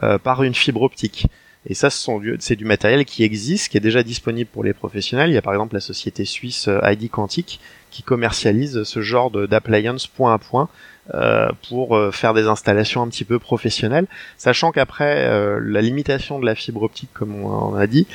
euh, 0.05 0.18
par 0.18 0.44
une 0.44 0.55
fibre 0.55 0.83
optique. 0.83 1.26
Et 1.66 1.75
ça, 1.75 1.90
c'est 1.90 2.57
du 2.57 2.64
matériel 2.64 3.05
qui 3.05 3.22
existe, 3.22 3.70
qui 3.70 3.77
est 3.77 3.81
déjà 3.81 4.03
disponible 4.03 4.51
pour 4.51 4.64
les 4.64 4.72
professionnels. 4.72 5.31
Il 5.31 5.35
y 5.35 5.38
a 5.38 5.42
par 5.42 5.53
exemple 5.53 5.75
la 5.75 5.81
société 5.81 6.25
suisse 6.25 6.68
ID 6.83 7.09
Quantique 7.09 7.61
qui 7.92 8.03
commercialise 8.03 8.83
ce 8.83 9.01
genre 9.01 9.31
d'appliance 9.31 10.09
point 10.09 10.35
à 10.35 10.38
point 10.38 10.68
euh, 11.14 11.51
pour 11.68 11.96
euh, 11.96 12.12
faire 12.12 12.33
des 12.33 12.46
installations 12.46 13.03
un 13.03 13.09
petit 13.09 13.25
peu 13.25 13.40
professionnelles, 13.40 14.07
sachant 14.38 14.70
qu'après 14.70 15.27
euh, 15.27 15.61
la 15.61 15.83
limitation 15.83 16.38
de 16.38 16.46
la 16.46 16.55
fibre 16.55 16.83
optique, 16.83 17.11
comme 17.12 17.44
on, 17.44 17.75
a 17.75 17.87
dit, 17.88 18.07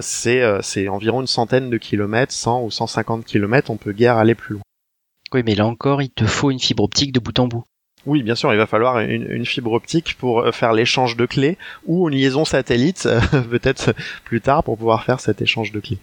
c'est 0.00 0.42
c'est 0.62 0.88
environ 0.88 1.20
une 1.20 1.28
centaine 1.28 1.70
de 1.70 1.78
kilomètres, 1.78 2.32
100 2.32 2.64
ou 2.64 2.70
150 2.70 3.24
kilomètres, 3.24 3.70
on 3.70 3.76
peut 3.76 3.92
guère 3.92 4.16
aller 4.16 4.34
plus 4.34 4.54
loin. 4.54 4.62
Oui, 5.32 5.42
mais 5.44 5.54
là 5.54 5.66
encore, 5.66 6.02
il 6.02 6.10
te 6.10 6.26
faut 6.26 6.50
une 6.50 6.58
fibre 6.58 6.82
optique 6.82 7.12
de 7.12 7.20
bout 7.20 7.38
en 7.38 7.46
bout. 7.46 7.64
Oui, 8.08 8.22
bien 8.22 8.34
sûr, 8.34 8.50
il 8.54 8.56
va 8.56 8.66
falloir 8.66 9.00
une, 9.00 9.44
fibre 9.44 9.72
optique 9.72 10.16
pour 10.18 10.46
faire 10.54 10.72
l'échange 10.72 11.14
de 11.14 11.26
clés 11.26 11.58
ou 11.86 12.08
une 12.08 12.14
liaison 12.14 12.46
satellite, 12.46 13.06
peut-être 13.50 13.94
plus 14.24 14.40
tard, 14.40 14.64
pour 14.64 14.78
pouvoir 14.78 15.04
faire 15.04 15.20
cet 15.20 15.42
échange 15.42 15.72
de 15.72 15.80
clés. 15.80 15.98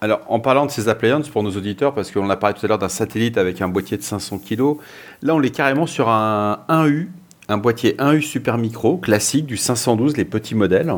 Alors, 0.00 0.22
en 0.28 0.40
parlant 0.40 0.64
de 0.64 0.70
ces 0.70 0.88
appliances 0.88 1.28
pour 1.28 1.42
nos 1.42 1.50
auditeurs, 1.50 1.92
parce 1.92 2.10
qu'on 2.10 2.30
a 2.30 2.36
parlé 2.36 2.58
tout 2.58 2.64
à 2.64 2.68
l'heure 2.70 2.78
d'un 2.78 2.88
satellite 2.88 3.36
avec 3.36 3.60
un 3.60 3.68
boîtier 3.68 3.98
de 3.98 4.02
500 4.02 4.38
kg, 4.38 4.76
là, 5.20 5.34
on 5.34 5.42
est 5.42 5.54
carrément 5.54 5.86
sur 5.86 6.08
un 6.08 6.60
1U, 6.70 7.08
un 7.48 7.58
boîtier 7.58 7.92
1U 7.98 8.22
super 8.22 8.56
micro, 8.56 8.96
classique, 8.96 9.44
du 9.44 9.58
512, 9.58 10.16
les 10.16 10.24
petits 10.24 10.54
modèles, 10.54 10.90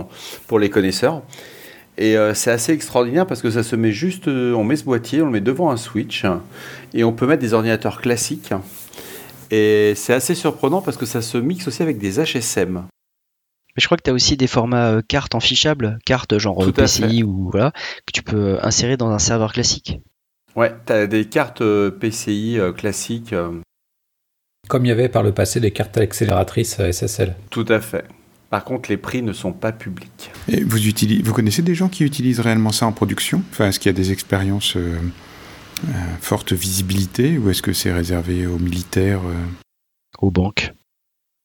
pour 0.47 0.61
les 0.61 0.71
connaisseurs. 0.71 1.23
Et 1.99 2.17
euh, 2.17 2.35
c'est 2.35 2.53
assez 2.53 2.73
extraordinaire 2.73 3.27
parce 3.27 3.43
que 3.43 3.51
ça 3.51 3.65
se 3.65 3.75
met 3.75 3.91
juste, 3.91 4.29
euh, 4.29 4.55
on 4.55 4.63
met 4.63 4.77
ce 4.77 4.85
boîtier, 4.85 5.23
on 5.23 5.27
le 5.27 5.33
met 5.33 5.41
devant 5.41 5.71
un 5.71 5.77
switch, 5.77 6.25
et 6.95 7.05
on 7.05 7.13
peut 7.13 7.27
mettre 7.27 7.43
des 7.43 7.53
ordinateurs 7.53 8.01
classiques. 8.01 8.53
Et 9.51 9.95
c'est 9.97 10.13
assez 10.15 10.35
surprenant 10.35 10.83
parce 10.83 10.97
que 10.97 11.07
ça 11.07 11.23
se 11.23 11.39
mixe 11.39 11.67
aussi 11.69 11.83
avec 11.83 11.99
des 11.99 12.19
HSM. 12.19 12.75
Mais 13.77 13.81
je 13.81 13.87
crois 13.87 13.97
que 13.99 14.03
tu 14.03 14.11
as 14.11 14.15
aussi 14.15 14.37
des 14.37 14.47
formats 14.47 14.91
euh, 14.93 15.03
cartes 15.07 15.35
en 15.35 15.41
fichable, 15.41 15.99
cartes 16.07 16.39
genre 16.39 16.59
Tout 16.63 16.71
à 16.81 16.85
PCI 16.85 17.23
ou 17.23 17.51
voilà, 17.51 17.73
que 18.07 18.13
tu 18.13 18.23
peux 18.23 18.59
insérer 18.63 18.97
dans 18.97 19.11
un 19.11 19.19
serveur 19.19 19.53
classique. 19.53 20.01
Ouais, 20.57 20.75
tu 20.87 20.93
as 20.93 21.07
des 21.07 21.27
cartes 21.27 21.61
euh, 21.61 21.91
PCI 21.91 22.59
euh, 22.59 22.73
classiques. 22.73 23.35
euh, 23.35 23.61
Comme 24.69 24.87
il 24.87 24.89
y 24.89 24.93
avait 24.93 25.11
par 25.11 25.23
le 25.23 25.33
passé 25.33 25.61
des 25.61 25.71
cartes 25.71 25.99
accélératrices 25.99 26.81
euh, 26.81 26.91
SSL. 26.91 27.35
tout 27.51 27.67
à 27.69 27.81
fait. 27.81 28.07
Par 28.49 28.65
contre, 28.65 28.89
les 28.89 28.97
prix 28.97 29.23
ne 29.23 29.33
sont 29.33 29.53
pas 29.53 29.73
publics. 29.73 30.31
Et 30.49 30.63
vous, 30.63 30.87
utilisez, 30.87 31.21
vous 31.21 31.35
connaissez 31.35 31.63
des 31.63 31.75
gens 31.75 31.89
qui 31.89 32.05
utilisent 32.05 32.41
réellement 32.41 32.71
ça 32.73 32.87
en 32.87 32.93
production? 32.93 33.43
Enfin, 33.51 33.69
est-ce 33.69 33.79
qu'il 33.81 33.91
y 33.91 33.95
a 33.95 33.99
des 33.99 34.13
expériences 34.13 34.77
euh, 34.77 34.81
euh, 34.81 34.99
forte 36.21 36.53
visibilité 36.53 37.39
ou 37.39 37.51
est-ce 37.51 37.63
que 37.63 37.73
c'est 37.73 37.93
réservé 37.93 38.47
aux 38.47 38.59
militaires 38.59 39.21
euh 39.25 39.45
Aux 40.21 40.31
banques. 40.31 40.73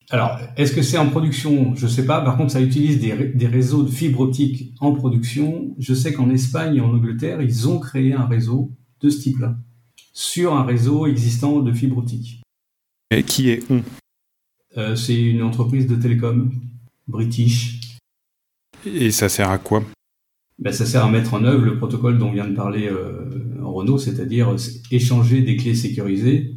Alors, 0.09 0.37
est-ce 0.57 0.73
que 0.73 0.81
c'est 0.81 0.97
en 0.97 1.09
production? 1.09 1.73
Je 1.75 1.87
sais 1.87 2.05
pas. 2.05 2.21
Par 2.21 2.35
contre, 2.37 2.51
ça 2.51 2.61
utilise 2.61 2.99
des, 2.99 3.13
ré- 3.13 3.29
des 3.29 3.47
réseaux 3.47 3.83
de 3.83 3.89
fibre 3.89 4.21
optique 4.21 4.73
en 4.81 4.93
production. 4.93 5.73
Je 5.79 5.93
sais 5.93 6.11
qu'en 6.13 6.29
Espagne 6.29 6.75
et 6.77 6.81
en 6.81 6.89
Angleterre, 6.93 7.41
ils 7.41 7.67
ont 7.69 7.79
créé 7.79 8.13
un 8.13 8.25
réseau 8.25 8.71
de 9.01 9.09
ce 9.09 9.21
type-là 9.21 9.55
sur 10.13 10.53
un 10.53 10.63
réseau 10.65 11.05
existant 11.07 11.59
de 11.61 11.71
fibre 11.71 11.97
optique. 11.99 12.41
Et 13.09 13.23
Qui 13.23 13.49
est 13.49 13.63
on? 13.69 13.83
Euh, 14.77 14.95
c'est 14.97 15.21
une 15.21 15.43
entreprise 15.43 15.87
de 15.87 15.95
télécom 15.95 16.51
british. 17.07 17.79
Et 18.85 19.11
ça 19.11 19.29
sert 19.29 19.49
à 19.49 19.57
quoi? 19.57 19.83
Ben, 20.61 20.71
ça 20.71 20.85
sert 20.85 21.03
à 21.03 21.09
mettre 21.09 21.33
en 21.33 21.43
œuvre 21.43 21.65
le 21.65 21.77
protocole 21.77 22.19
dont 22.19 22.31
vient 22.31 22.47
de 22.47 22.55
parler 22.55 22.87
euh, 22.87 23.25
Renault, 23.63 23.97
c'est-à-dire 23.97 24.49
euh, 24.51 24.57
échanger 24.91 25.41
des 25.41 25.57
clés 25.57 25.73
sécurisées 25.73 26.53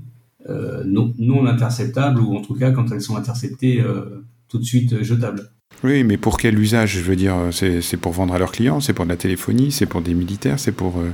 euh, 0.51 0.85
non, 0.85 1.15
non 1.19 1.47
interceptables 1.47 2.21
ou 2.21 2.37
en 2.37 2.43
tout 2.43 2.55
cas 2.55 2.71
quand 2.71 2.93
elles 2.93 3.01
sont 3.01 3.17
interceptées 3.17 3.81
euh, 3.81 4.23
tout 4.49 4.59
de 4.59 4.65
suite 4.65 5.03
jetables. 5.03 5.51
Oui, 5.83 6.05
mais 6.05 6.19
pour 6.19 6.37
quel 6.37 6.59
usage? 6.59 6.99
Je 6.99 7.01
veux 7.01 7.17
dire, 7.17 7.35
c'est 7.51 7.81
c'est 7.81 7.97
pour 7.97 8.13
vendre 8.13 8.35
à 8.35 8.39
leurs 8.39 8.53
clients, 8.53 8.81
c'est 8.81 8.93
pour 8.93 9.07
de 9.07 9.11
la 9.11 9.17
téléphonie, 9.17 9.73
c'est 9.73 9.87
pour 9.87 10.03
des 10.03 10.15
militaires, 10.15 10.61
c'est 10.61 10.73
pour... 10.73 10.99
euh, 10.99 11.11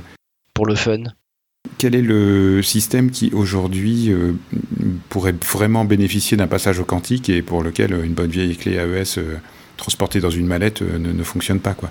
Pour 0.53 0.65
le 0.65 0.75
fun. 0.75 1.03
Quel 1.77 1.95
est 1.95 2.01
le 2.01 2.61
système 2.61 3.09
qui 3.09 3.31
aujourd'hui 3.33 4.11
euh, 4.11 4.33
pourrait 5.09 5.35
vraiment 5.49 5.85
bénéficier 5.85 6.35
d'un 6.35 6.47
passage 6.47 6.79
au 6.79 6.83
quantique 6.83 7.29
et 7.29 7.41
pour 7.41 7.63
lequel 7.63 7.93
une 8.03 8.13
bonne 8.13 8.29
vieille 8.31 8.57
clé 8.57 8.73
AES 8.73 9.17
euh, 9.17 9.37
transportée 9.77 10.19
dans 10.19 10.29
une 10.29 10.45
mallette 10.47 10.81
euh, 10.81 10.99
ne, 10.99 11.11
ne 11.13 11.23
fonctionne 11.23 11.59
pas 11.59 11.73
quoi? 11.73 11.89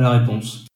La 0.00 0.10
réponse. 0.10 0.66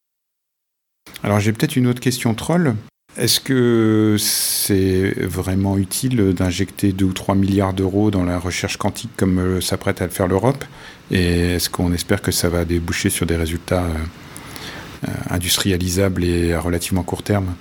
Alors 1.22 1.40
j'ai 1.40 1.52
peut-être 1.52 1.76
une 1.76 1.86
autre 1.86 2.00
question 2.00 2.34
troll. 2.34 2.74
Est-ce 3.16 3.40
que 3.40 4.16
c'est 4.18 5.10
vraiment 5.26 5.76
utile 5.76 6.34
d'injecter 6.34 6.92
2 6.92 7.04
ou 7.04 7.12
3 7.12 7.34
milliards 7.34 7.72
d'euros 7.72 8.12
dans 8.12 8.22
la 8.22 8.38
recherche 8.38 8.76
quantique 8.76 9.10
comme 9.16 9.38
euh, 9.38 9.60
s'apprête 9.60 10.00
à 10.00 10.04
le 10.04 10.12
faire 10.12 10.28
l'Europe? 10.28 10.64
Et 11.10 11.54
est-ce 11.54 11.68
qu'on 11.68 11.92
espère 11.92 12.22
que 12.22 12.30
ça 12.30 12.48
va 12.48 12.64
déboucher 12.64 13.10
sur 13.10 13.26
des 13.26 13.34
résultats 13.34 13.82
euh, 13.82 15.08
euh, 15.08 15.12
industrialisables 15.30 16.22
et 16.22 16.52
à 16.52 16.60
relativement 16.60 17.02
court 17.02 17.24
terme? 17.24 17.54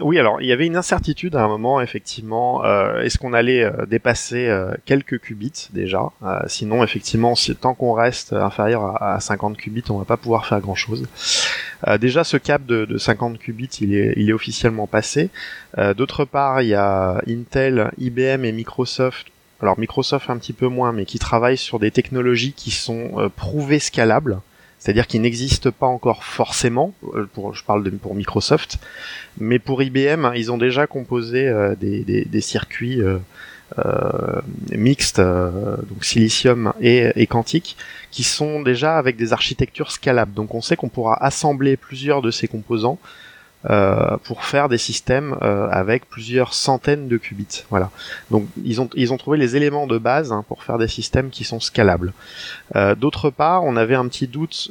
Oui, 0.00 0.18
alors 0.18 0.40
il 0.40 0.46
y 0.46 0.52
avait 0.52 0.66
une 0.66 0.76
incertitude 0.76 1.36
à 1.36 1.42
un 1.42 1.48
moment, 1.48 1.80
effectivement. 1.80 2.64
Euh, 2.64 3.02
Est-ce 3.02 3.18
qu'on 3.18 3.32
allait 3.32 3.64
euh, 3.64 3.84
dépasser 3.86 4.46
euh, 4.48 4.72
quelques 4.84 5.20
qubits 5.20 5.68
déjà? 5.72 6.10
Sinon, 6.46 6.82
effectivement, 6.82 7.34
si, 7.34 7.54
tant 7.54 7.74
qu'on 7.74 7.92
reste 7.92 8.32
inférieur 8.32 8.84
à, 8.84 9.14
à 9.14 9.20
50 9.20 9.56
qubits, 9.56 9.84
on 9.90 9.98
va 9.98 10.04
pas 10.04 10.16
pouvoir 10.16 10.46
faire 10.46 10.60
grand-chose. 10.60 11.06
Déjà, 12.00 12.22
ce 12.22 12.36
cap 12.36 12.64
de, 12.64 12.84
de 12.84 12.96
50 12.96 13.38
qubits, 13.38 13.66
il 13.80 13.94
est, 13.94 14.14
il 14.16 14.30
est 14.30 14.32
officiellement 14.32 14.86
passé. 14.86 15.30
D'autre 15.96 16.24
part, 16.24 16.62
il 16.62 16.68
y 16.68 16.74
a 16.74 17.20
Intel, 17.28 17.90
IBM 17.98 18.44
et 18.44 18.52
Microsoft. 18.52 19.26
Alors 19.60 19.78
Microsoft 19.78 20.30
un 20.30 20.38
petit 20.38 20.52
peu 20.52 20.68
moins, 20.68 20.92
mais 20.92 21.04
qui 21.04 21.18
travaillent 21.18 21.56
sur 21.56 21.78
des 21.78 21.90
technologies 21.90 22.52
qui 22.52 22.70
sont 22.70 23.30
prouvées 23.36 23.80
scalables 23.80 24.40
c'est-à-dire 24.82 25.06
qui 25.06 25.20
n'existent 25.20 25.70
pas 25.70 25.86
encore 25.86 26.24
forcément, 26.24 26.92
euh, 27.14 27.28
je 27.52 27.62
parle 27.62 27.88
pour 27.98 28.16
Microsoft, 28.16 28.78
mais 29.38 29.60
pour 29.60 29.80
IBM, 29.80 30.32
ils 30.34 30.50
ont 30.50 30.58
déjà 30.58 30.88
composé 30.88 31.46
euh, 31.46 31.76
des, 31.76 32.40
circuits 32.40 33.00
euh, 33.00 33.20
mixtes, 34.72 35.20
donc 35.20 36.04
silicium 36.04 36.72
et 36.80 37.26
quantique, 37.28 37.76
qui 38.10 38.24
sont 38.24 38.60
déjà 38.60 38.98
avec 38.98 39.14
des 39.14 39.32
architectures 39.32 39.92
scalables. 39.92 40.34
Donc 40.34 40.52
on 40.52 40.60
sait 40.60 40.74
qu'on 40.74 40.88
pourra 40.88 41.14
assembler 41.24 41.76
plusieurs 41.76 42.20
de 42.20 42.32
ces 42.32 42.48
composants 42.48 42.98
euh, 43.70 44.16
pour 44.24 44.44
faire 44.44 44.68
des 44.68 44.78
systèmes 44.78 45.36
euh, 45.40 45.68
avec 45.70 46.08
plusieurs 46.08 46.52
centaines 46.52 47.06
de 47.06 47.16
qubits. 47.16 47.64
Voilà. 47.70 47.90
Donc 48.32 48.48
ils 48.64 48.80
ont 48.80 48.90
ils 48.96 49.12
ont 49.12 49.16
trouvé 49.16 49.38
les 49.38 49.54
éléments 49.54 49.86
de 49.86 49.98
base 49.98 50.32
hein, 50.32 50.44
pour 50.48 50.64
faire 50.64 50.78
des 50.78 50.88
systèmes 50.88 51.30
qui 51.30 51.44
sont 51.44 51.60
scalables. 51.60 52.12
Euh, 52.74 52.96
D'autre 52.96 53.30
part, 53.30 53.62
on 53.62 53.76
avait 53.76 53.94
un 53.94 54.08
petit 54.08 54.26
doute 54.26 54.70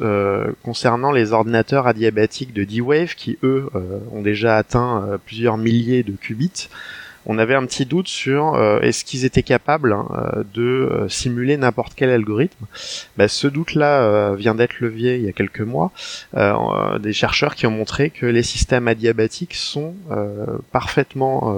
concernant 0.63 1.11
les 1.11 1.31
ordinateurs 1.31 1.87
adiabatiques 1.87 2.53
de 2.53 2.63
D-Wave 2.63 3.15
qui 3.15 3.37
eux 3.43 3.69
ont 4.11 4.21
déjà 4.21 4.57
atteint 4.57 5.19
plusieurs 5.25 5.57
milliers 5.57 6.03
de 6.03 6.13
qubits. 6.13 6.69
On 7.25 7.37
avait 7.37 7.55
un 7.55 7.65
petit 7.65 7.85
doute 7.85 8.07
sur 8.07 8.55
euh, 8.55 8.79
est-ce 8.81 9.05
qu'ils 9.05 9.25
étaient 9.25 9.43
capables 9.43 9.93
hein, 9.93 10.07
euh, 10.11 10.43
de 10.53 10.61
euh, 10.61 11.09
simuler 11.09 11.55
n'importe 11.57 11.93
quel 11.95 12.09
algorithme. 12.09 12.65
Ben, 13.17 13.27
ce 13.27 13.47
doute-là 13.47 14.33
vient 14.35 14.55
d'être 14.55 14.79
levé 14.79 15.19
il 15.19 15.25
y 15.25 15.29
a 15.29 15.31
quelques 15.31 15.61
mois. 15.61 15.91
Euh, 16.35 16.97
des 16.99 17.13
chercheurs 17.13 17.55
qui 17.55 17.67
ont 17.67 17.71
montré 17.71 18.09
que 18.09 18.25
les 18.25 18.43
systèmes 18.43 18.87
adiabatiques 18.87 19.55
sont 19.55 19.93
parfaitement 20.71 21.55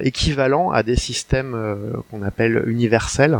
équivalents 0.00 0.70
à 0.70 0.82
des 0.82 0.96
systèmes 0.96 1.56
qu'on 2.10 2.22
appelle 2.22 2.62
universels 2.66 3.38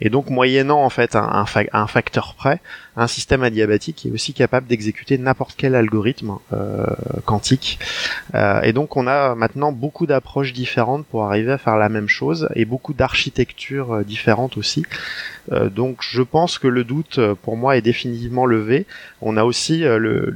et 0.00 0.10
donc 0.10 0.30
moyennant 0.30 0.82
en 0.84 0.90
fait 0.90 1.16
un, 1.16 1.22
un, 1.22 1.46
fa- 1.46 1.62
un 1.72 1.86
facteur 1.86 2.34
près, 2.36 2.60
un 2.96 3.06
système 3.06 3.42
adiabatique 3.42 4.06
est 4.06 4.10
aussi 4.10 4.32
capable 4.32 4.66
d'exécuter 4.66 5.18
n'importe 5.18 5.54
quel 5.56 5.74
algorithme 5.74 6.38
euh, 6.52 6.86
quantique. 7.26 7.78
Euh, 8.34 8.62
et 8.62 8.72
donc 8.72 8.96
on 8.96 9.06
a 9.06 9.34
maintenant 9.34 9.70
beaucoup 9.70 10.06
d'approches 10.06 10.54
différentes 10.54 11.06
pour 11.06 11.24
arriver 11.24 11.52
à 11.52 11.58
faire 11.58 11.76
la 11.76 11.90
même 11.90 12.08
chose 12.08 12.48
et 12.54 12.64
beaucoup 12.64 12.94
d'architectures 12.94 13.92
euh, 13.92 14.02
différentes 14.02 14.56
aussi. 14.56 14.84
Donc 15.76 15.98
je 16.00 16.22
pense 16.22 16.58
que 16.58 16.66
le 16.66 16.82
doute 16.82 17.20
pour 17.42 17.56
moi 17.56 17.76
est 17.76 17.80
définitivement 17.80 18.46
levé. 18.46 18.84
On 19.22 19.36
a 19.36 19.44
aussi 19.44 19.84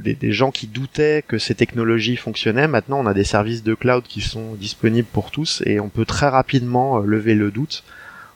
des, 0.01 0.31
gens 0.31 0.51
qui 0.51 0.67
doutaient 0.67 1.21
que 1.27 1.37
ces 1.37 1.53
technologies 1.53 2.15
fonctionnaient. 2.15 2.69
Maintenant 2.69 3.01
on 3.01 3.05
a 3.05 3.13
des 3.13 3.25
services 3.25 3.61
de 3.61 3.73
cloud 3.73 4.05
qui 4.07 4.21
sont 4.21 4.53
disponibles 4.53 5.09
pour 5.11 5.29
tous 5.29 5.63
et 5.65 5.81
on 5.81 5.89
peut 5.89 6.05
très 6.05 6.29
rapidement 6.29 6.99
lever 6.99 7.35
le 7.35 7.51
doute 7.51 7.83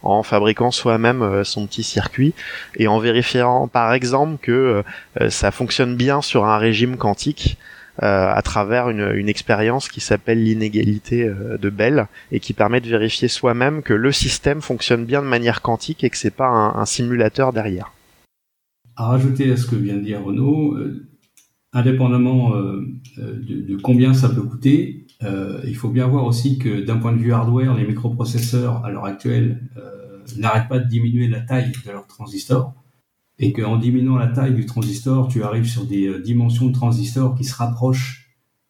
en 0.06 0.24
fabriquant 0.24 0.72
soi-même 0.72 1.22
euh, 1.22 1.44
son 1.44 1.68
petit 1.68 1.84
circuit 1.84 2.34
et 2.78 2.88
en 2.88 3.00
vérifiant 3.00 3.68
par 3.68 3.94
exemple 3.94 4.38
que 4.42 4.84
euh, 5.20 5.30
ça 5.30 5.52
fonctionne 5.52 5.96
bien 5.96 6.22
sur 6.22 6.46
un 6.46 6.58
régime 6.58 6.98
quantique 6.98 7.58
euh, 8.04 8.30
à 8.30 8.42
travers 8.42 8.90
une, 8.90 9.30
expérience 9.30 9.88
qui 9.88 10.02
s'appelle 10.02 10.44
l'inégalité 10.44 11.24
euh, 11.24 11.58
de 11.58 11.70
Bell 11.70 12.08
et 12.30 12.42
qui 12.42 12.52
permet 12.52 12.82
de 12.82 12.90
vérifier 12.90 13.30
soi-même 13.30 13.82
que 13.84 13.94
le 13.94 14.12
système 14.12 14.60
fonctionne 14.60 15.06
bien 15.06 15.22
de 15.22 15.28
manière 15.28 15.62
quantique 15.62 16.04
et 16.04 16.10
que 16.10 16.18
c'est 16.18 16.36
pas 16.36 16.50
un, 16.50 16.86
simulateur 16.86 17.54
derrière. 17.54 17.94
À 18.98 19.08
rajouter 19.08 19.50
à 19.50 19.56
ce 19.56 19.66
que 19.66 19.78
vient 19.78 19.96
de 19.96 20.02
dire 20.02 20.22
Renaud, 20.22 20.74
euh, 20.74 21.08
indépendamment 21.72 22.56
euh, 22.56 22.86
euh, 23.20 23.40
de 23.48 23.78
combien 23.78 24.14
ça 24.14 24.28
peut 24.28 24.44
coûter, 24.44 25.05
euh, 25.24 25.62
il 25.66 25.76
faut 25.76 25.90
bien 25.90 26.08
voir 26.08 26.26
aussi 26.26 26.58
que 26.58 26.82
d'un 26.82 26.98
point 26.98 27.14
de 27.14 27.18
vue 27.18 27.34
hardware, 27.34 27.74
les 27.76 27.86
microprocesseurs 27.86 28.84
à 28.84 28.92
l'heure 28.92 29.06
actuelle 29.06 29.62
euh, 29.78 30.20
n'arrêtent 30.38 30.68
pas 30.68 30.80
de 30.80 30.88
diminuer 30.88 31.28
la 31.28 31.42
taille 31.42 31.72
de 31.72 31.92
leurs 31.92 32.08
transistors 32.08 32.74
et 33.40 33.54
qu'en 33.54 33.78
diminuant 33.78 34.18
la 34.18 34.28
taille 34.28 34.54
du 34.54 34.66
transistor, 34.66 35.28
tu 35.28 35.44
arrives 35.44 35.68
sur 35.68 35.86
des 35.86 36.08
euh, 36.08 36.20
dimensions 36.20 36.68
de 36.68 36.74
transistors 36.74 37.36
qui 37.36 37.44
se 37.44 37.56
rapprochent 37.56 38.22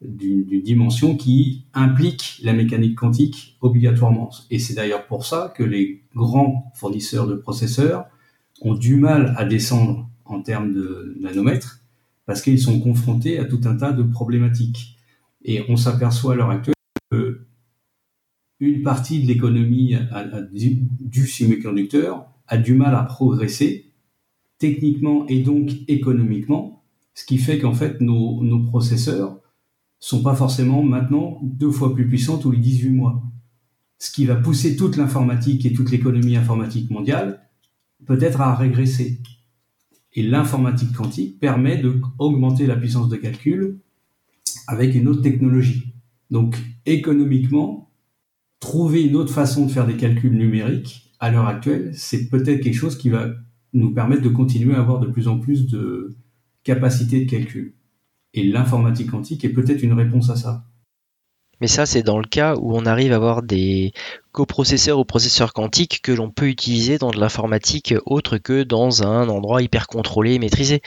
d'une 0.02 0.62
dimension 0.62 1.16
qui 1.16 1.66
implique 1.74 2.40
la 2.44 2.54
mécanique 2.54 2.96
quantique 2.96 3.58
obligatoirement. 3.62 4.30
Et 4.52 4.60
c'est 4.60 4.74
d'ailleurs 4.74 5.08
pour 5.08 5.26
ça 5.26 5.54
que 5.56 5.64
les 5.64 6.04
grands 6.16 6.72
fournisseurs 6.76 7.28
de 7.28 7.36
processeurs 7.36 8.06
ont 8.62 8.76
du 8.76 8.98
mal 8.98 9.34
à 9.38 9.46
descendre 9.46 10.10
en 10.26 10.42
termes 10.42 10.74
de 10.74 11.16
nanomètres 11.20 11.80
parce 12.26 12.42
qu'ils 12.42 12.60
sont 12.60 12.80
confrontés 12.80 13.40
à 13.40 13.46
tout 13.46 13.62
un 13.66 13.76
tas 13.78 13.94
de 13.94 14.04
problématiques. 14.04 14.95
Et 15.46 15.64
on 15.70 15.78
s'aperçoit 15.78 16.34
à 16.34 16.36
l'heure 16.36 16.50
actuelle 16.50 16.74
que 17.12 17.46
une 18.60 18.82
partie 18.82 19.22
de 19.22 19.28
l'économie 19.28 19.96
du 21.00 21.28
semi-conducteur 21.28 22.26
a 22.48 22.58
du 22.58 22.74
mal 22.74 22.96
à 22.96 23.04
progresser 23.04 23.94
techniquement 24.58 25.28
et 25.28 25.42
donc 25.42 25.72
économiquement 25.88 26.84
Ce 27.14 27.26
qui 27.26 27.38
fait 27.38 27.60
qu'en 27.60 27.74
fait, 27.74 28.02
nos, 28.02 28.44
nos 28.44 28.64
processeurs 28.64 29.40
sont 30.00 30.24
pas 30.24 30.36
forcément 30.36 30.84
maintenant 30.84 31.40
deux 31.44 31.72
fois 31.72 31.94
plus 31.94 32.08
puissants 32.08 32.38
tous 32.38 32.52
les 32.52 32.58
18 32.58 32.90
mois. 32.90 33.24
Ce 34.00 34.12
qui 34.12 34.26
va 34.26 34.36
pousser 34.36 34.76
toute 34.76 34.98
l'informatique 34.98 35.66
et 35.66 35.74
toute 35.74 35.92
l'économie 35.92 36.36
informatique 36.36 36.90
mondiale 36.90 37.42
peut-être 38.06 38.42
à 38.42 38.56
régresser. 38.56 39.22
Et 40.14 40.24
l'informatique 40.24 40.94
quantique 40.94 41.40
permet 41.40 41.78
d'augmenter 41.78 42.68
la 42.68 42.76
puissance 42.76 43.10
de 43.10 43.16
calcul 43.18 43.80
avec 44.68 44.96
une 44.96 45.08
autre 45.08 45.22
technologie. 45.22 45.94
Donc 46.32 46.58
économiquement, 46.86 47.92
trouver 48.60 49.04
une 49.04 49.16
autre 49.16 49.34
façon 49.34 49.66
de 49.66 49.72
faire 49.72 49.86
des 49.86 49.98
calculs 49.98 50.36
numériques 50.36 51.14
à 51.20 51.32
l'heure 51.32 51.48
actuelle, 51.48 51.92
c'est 51.94 52.30
peut-être 52.30 52.62
quelque 52.62 52.76
chose 52.76 52.98
qui 52.98 53.10
va 53.10 53.30
nous 53.74 53.94
permettre 53.94 54.22
de 54.22 54.30
continuer 54.30 54.76
à 54.76 54.80
avoir 54.80 55.00
de 55.00 55.08
plus 55.08 55.28
en 55.28 55.40
plus 55.40 55.68
de 55.68 56.16
capacité 56.64 57.26
de 57.26 57.30
calcul. 57.30 57.76
Et 58.34 58.44
l'informatique 58.44 59.12
quantique 59.12 59.46
est 59.46 59.50
peut-être 59.50 59.84
une 59.84 59.94
réponse 59.94 60.30
à 60.30 60.36
ça. 60.36 60.66
Mais 61.62 61.68
ça, 61.68 61.86
c'est 61.86 62.04
dans 62.04 62.20
le 62.20 62.28
cas 62.28 62.56
où 62.56 62.76
on 62.76 62.86
arrive 62.86 63.14
à 63.14 63.16
avoir 63.16 63.42
des 63.42 63.94
coprocesseurs 64.32 65.00
ou 65.00 65.06
processeurs 65.06 65.54
quantiques 65.54 66.02
que 66.02 66.12
l'on 66.12 66.30
peut 66.30 66.48
utiliser 66.48 66.98
dans 66.98 67.12
de 67.12 67.20
l'informatique 67.20 67.94
autre 68.06 68.38
que 68.38 68.64
dans 68.64 69.02
un 69.02 69.30
endroit 69.30 69.62
hyper 69.62 69.88
contrôlé 69.88 70.34
et 70.34 70.40
maîtrisé. 70.40 70.82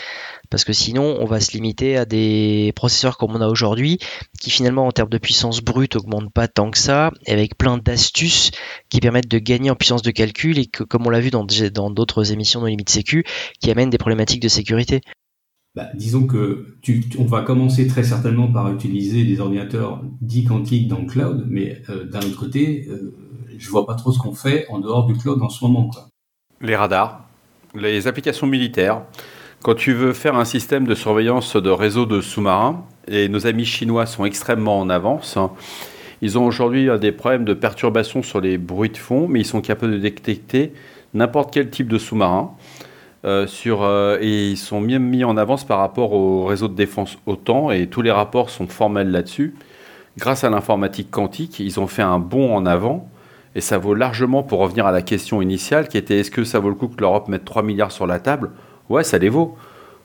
Parce 0.50 0.64
que 0.64 0.74
sinon, 0.74 1.16
on 1.18 1.24
va 1.24 1.40
se 1.40 1.52
limiter 1.52 1.96
à 1.96 2.04
des 2.04 2.72
processeurs 2.76 3.16
comme 3.16 3.34
on 3.34 3.40
a 3.40 3.48
aujourd'hui, 3.48 3.98
qui 4.38 4.50
finalement, 4.50 4.86
en 4.86 4.92
termes 4.92 5.08
de 5.08 5.18
puissance 5.18 5.60
brute, 5.62 5.96
augmentent 5.96 6.32
pas 6.32 6.48
tant 6.48 6.70
que 6.70 6.78
ça, 6.78 7.10
avec 7.26 7.56
plein 7.56 7.78
d'astuces 7.78 8.50
qui 8.90 9.00
permettent 9.00 9.30
de 9.30 9.38
gagner 9.38 9.70
en 9.70 9.76
puissance 9.76 10.02
de 10.02 10.10
calcul 10.10 10.58
et 10.58 10.66
que, 10.66 10.84
comme 10.84 11.06
on 11.06 11.10
l'a 11.10 11.20
vu 11.20 11.30
dans 11.30 11.90
d'autres 11.90 12.32
émissions 12.32 12.60
de 12.60 12.68
Limite 12.68 12.90
Sécu, 12.90 13.24
qui 13.60 13.70
amènent 13.70 13.90
des 13.90 13.98
problématiques 13.98 14.42
de 14.42 14.48
sécurité. 14.48 15.00
Bah, 15.78 15.86
disons 15.94 16.26
que 16.26 16.66
tu, 16.82 17.04
on 17.20 17.24
va 17.24 17.42
commencer 17.42 17.86
très 17.86 18.02
certainement 18.02 18.50
par 18.50 18.68
utiliser 18.72 19.22
des 19.22 19.38
ordinateurs 19.38 20.02
dits 20.20 20.42
quantiques 20.42 20.88
dans 20.88 20.98
le 20.98 21.06
cloud, 21.06 21.46
mais 21.48 21.80
euh, 21.88 22.02
d'un 22.02 22.18
autre 22.18 22.36
côté, 22.36 22.88
euh, 22.90 23.14
je 23.56 23.70
vois 23.70 23.86
pas 23.86 23.94
trop 23.94 24.10
ce 24.10 24.18
qu'on 24.18 24.34
fait 24.34 24.66
en 24.70 24.80
dehors 24.80 25.06
du 25.06 25.14
cloud 25.14 25.40
en 25.40 25.48
ce 25.48 25.64
moment. 25.64 25.88
Les 26.60 26.74
radars, 26.74 27.28
les 27.76 28.08
applications 28.08 28.48
militaires. 28.48 29.02
Quand 29.62 29.76
tu 29.76 29.92
veux 29.92 30.12
faire 30.14 30.34
un 30.34 30.44
système 30.44 30.84
de 30.84 30.96
surveillance 30.96 31.54
de 31.54 31.70
réseau 31.70 32.06
de 32.06 32.20
sous-marins, 32.20 32.84
et 33.06 33.28
nos 33.28 33.46
amis 33.46 33.64
chinois 33.64 34.06
sont 34.06 34.24
extrêmement 34.24 34.80
en 34.80 34.90
avance, 34.90 35.36
hein, 35.36 35.52
ils 36.22 36.38
ont 36.40 36.44
aujourd'hui 36.44 36.88
des 36.98 37.12
problèmes 37.12 37.44
de 37.44 37.54
perturbation 37.54 38.24
sur 38.24 38.40
les 38.40 38.58
bruits 38.58 38.90
de 38.90 38.96
fond, 38.96 39.28
mais 39.28 39.42
ils 39.42 39.46
sont 39.46 39.60
capables 39.60 39.92
de 39.92 39.98
détecter 39.98 40.72
n'importe 41.14 41.54
quel 41.54 41.70
type 41.70 41.86
de 41.86 41.98
sous-marin. 41.98 42.56
Euh, 43.24 43.48
sur, 43.48 43.82
euh, 43.82 44.16
et 44.20 44.50
ils 44.50 44.56
sont 44.56 44.80
même 44.80 45.02
mis 45.02 45.24
en 45.24 45.36
avance 45.36 45.64
par 45.64 45.78
rapport 45.78 46.12
au 46.12 46.44
réseau 46.44 46.68
de 46.68 46.74
défense 46.74 47.18
OTAN 47.26 47.72
et 47.72 47.88
tous 47.88 48.00
les 48.00 48.12
rapports 48.12 48.48
sont 48.48 48.68
formels 48.68 49.10
là-dessus. 49.10 49.56
Grâce 50.16 50.44
à 50.44 50.50
l'informatique 50.50 51.10
quantique, 51.10 51.58
ils 51.58 51.80
ont 51.80 51.88
fait 51.88 52.02
un 52.02 52.20
bond 52.20 52.54
en 52.54 52.64
avant 52.64 53.08
et 53.56 53.60
ça 53.60 53.78
vaut 53.78 53.94
largement 53.94 54.44
pour 54.44 54.60
revenir 54.60 54.86
à 54.86 54.92
la 54.92 55.02
question 55.02 55.42
initiale 55.42 55.88
qui 55.88 55.98
était 55.98 56.20
est-ce 56.20 56.30
que 56.30 56.44
ça 56.44 56.60
vaut 56.60 56.68
le 56.68 56.76
coup 56.76 56.86
que 56.86 57.00
l'Europe 57.00 57.26
mette 57.26 57.44
3 57.44 57.64
milliards 57.64 57.90
sur 57.90 58.06
la 58.06 58.20
table? 58.20 58.52
Ouais, 58.88 59.02
ça 59.02 59.18
les 59.18 59.28
vaut. 59.28 59.56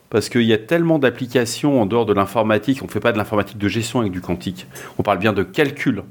Parce 0.09 0.29
qu'il 0.29 0.43
y 0.43 0.53
a 0.53 0.57
tellement 0.57 0.97
d'applications 0.97 1.81
en 1.81 1.85
dehors 1.85 2.05
de 2.05 2.13
l'informatique, 2.13 2.79
on 2.81 2.85
ne 2.85 2.91
fait 2.91 2.99
pas 2.99 3.11
de 3.11 3.17
l'informatique 3.17 3.57
de 3.59 3.67
gestion 3.67 3.99
avec 3.99 4.11
du 4.11 4.21
quantique. 4.21 4.67
On 4.97 5.03
parle 5.03 5.19
bien 5.19 5.33
de 5.33 5.43
calcul. 5.43 6.03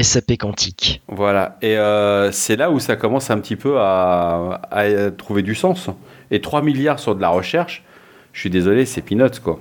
SAP 0.00 0.36
quantique. 0.38 1.02
Voilà, 1.08 1.58
et 1.62 1.76
euh, 1.76 2.30
c'est 2.30 2.56
là 2.56 2.70
où 2.70 2.78
ça 2.78 2.94
commence 2.94 3.30
un 3.30 3.38
petit 3.38 3.56
peu 3.56 3.78
à, 3.78 4.60
à 4.70 5.10
trouver 5.10 5.42
du 5.42 5.54
sens. 5.54 5.90
Et 6.30 6.40
3 6.40 6.62
milliards 6.62 6.98
sur 6.98 7.14
de 7.14 7.20
la 7.20 7.28
recherche, 7.28 7.84
je 8.32 8.40
suis 8.40 8.50
désolé, 8.50 8.86
c'est 8.86 9.02
peanuts 9.02 9.40
quoi. 9.42 9.60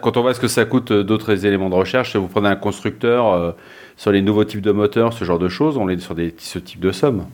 Quand 0.00 0.16
on 0.16 0.22
voit 0.22 0.34
ce 0.34 0.40
que 0.40 0.48
ça 0.48 0.64
coûte 0.64 0.90
euh, 0.90 1.04
d'autres 1.04 1.46
éléments 1.46 1.70
de 1.70 1.76
recherche, 1.76 2.16
vous 2.16 2.26
prenez 2.26 2.48
un 2.48 2.56
constructeur 2.56 3.32
euh, 3.32 3.52
sur 3.96 4.10
les 4.10 4.20
nouveaux 4.20 4.44
types 4.44 4.60
de 4.60 4.72
moteurs, 4.72 5.12
ce 5.12 5.24
genre 5.24 5.38
de 5.38 5.48
choses, 5.48 5.78
on 5.78 5.88
est 5.88 5.98
sur 5.98 6.16
des, 6.16 6.34
ce 6.38 6.58
type 6.58 6.80
de 6.80 6.90
somme. 6.90 7.26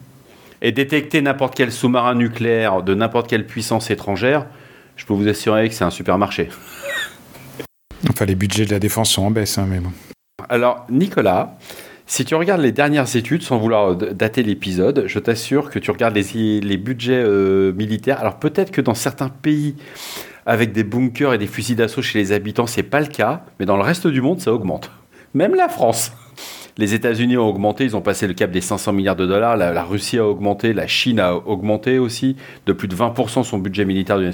Et 0.61 0.71
détecter 0.71 1.23
n'importe 1.23 1.55
quel 1.55 1.73
sous-marin 1.73 2.15
nucléaire 2.15 2.83
de 2.83 2.95
n'importe 2.95 3.29
quelle 3.29 3.47
puissance 3.47 3.91
étrangère, 3.91 4.47
je 4.97 5.07
peux 5.07 5.15
vous 5.15 5.29
assurer 5.29 5.69
que 5.69 5.75
c'est 5.75 5.85
un 5.85 5.91
supermarché. 5.91 6.51
Enfin, 8.11 8.27
les 8.27 8.35
budgets 8.35 8.67
de 8.67 8.71
la 8.71 8.79
défense 8.79 9.11
sont 9.11 9.23
en 9.23 9.31
baisse, 9.31 9.57
hein, 9.57 9.67
mais 9.69 9.79
bon. 9.79 9.93
Alors, 10.49 10.87
Nicolas, 10.91 11.57
si 12.09 12.25
tu 12.25 12.35
regardes 12.35 12.63
les 12.63 12.73
dernières 12.73 13.17
études, 13.17 13.43
sans 13.43 13.59
vouloir 13.59 13.95
dater 13.95 14.43
l'épisode, 14.43 15.05
je 15.07 15.19
t'assure 15.19 15.71
que 15.71 15.79
tu 15.79 15.91
regardes 15.91 16.17
les, 16.17 16.77
budgets 16.79 17.23
euh, 17.23 17.71
militaires. 17.75 18.19
Alors 18.19 18.39
peut-être 18.39 18.71
que 18.71 18.81
dans 18.81 18.95
certains 18.95 19.29
pays 19.29 19.77
avec 20.47 20.73
des 20.73 20.85
bunkers 20.85 21.35
et 21.35 21.39
des 21.39 21.47
fusils 21.47 21.77
d'assaut 21.77 22.01
chez 22.01 22.19
les 22.19 22.33
habitants, 22.33 22.67
c'est 22.67 22.83
pas 22.83 23.01
le 23.01 23.09
cas, 23.09 23.45
mais 23.61 23.67
dans 23.67 23.77
le 23.77 23.83
reste 23.83 24.07
du 24.07 24.23
monde, 24.23 24.41
ça 24.41 24.55
augmente. 24.55 24.91
Même 25.35 25.55
la 25.55 25.69
France. 25.69 26.13
Les 26.79 26.95
États-Unis 26.95 27.37
ont 27.37 27.47
augmenté, 27.47 27.85
ils 27.85 27.95
ont 27.95 28.01
passé 28.01 28.27
le 28.27 28.33
cap 28.33 28.51
des 28.51 28.63
500 28.63 28.95
milliards 28.95 29.17
de 29.17 29.27
dollars. 29.27 29.59
La, 29.59 29.85
Russie 29.85 30.17
a 30.17 30.27
augmenté, 30.27 30.73
la 30.73 30.87
Chine 30.87 31.21
a 31.21 31.35
augmenté 31.35 31.99
aussi 31.99 32.37
de 32.65 32.73
plus 32.73 32.89
de 32.89 32.97
20% 32.97 33.43
son 33.43 33.59
budget 33.59 33.85
militaire 33.85 34.19
de 34.19 34.31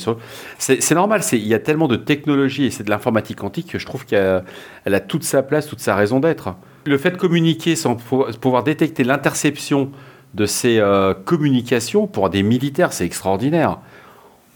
C'est 0.58 0.94
normal, 0.94 1.22
il 1.32 1.46
y 1.48 1.54
a 1.54 1.58
tellement 1.58 1.88
de 1.88 1.96
technologie 1.96 2.66
et 2.66 2.70
c'est 2.70 2.84
de 2.84 2.90
l'informatique 2.90 3.38
quantique 3.38 3.72
que 3.72 3.80
je 3.80 3.87
trouve 3.87 4.06
qu'elle 4.06 4.44
a 4.84 5.00
toute 5.00 5.24
sa 5.24 5.42
place, 5.42 5.66
toute 5.66 5.80
sa 5.80 5.96
raison 5.96 6.20
d'être. 6.20 6.54
Le 6.86 6.98
fait 6.98 7.12
de 7.12 7.16
communiquer 7.16 7.76
sans 7.76 7.96
pouvoir 7.96 8.64
détecter 8.64 9.04
l'interception 9.04 9.90
de 10.34 10.46
ces 10.46 10.78
euh, 10.78 11.14
communications 11.14 12.06
pour 12.06 12.28
des 12.28 12.42
militaires, 12.42 12.92
c'est 12.92 13.06
extraordinaire. 13.06 13.78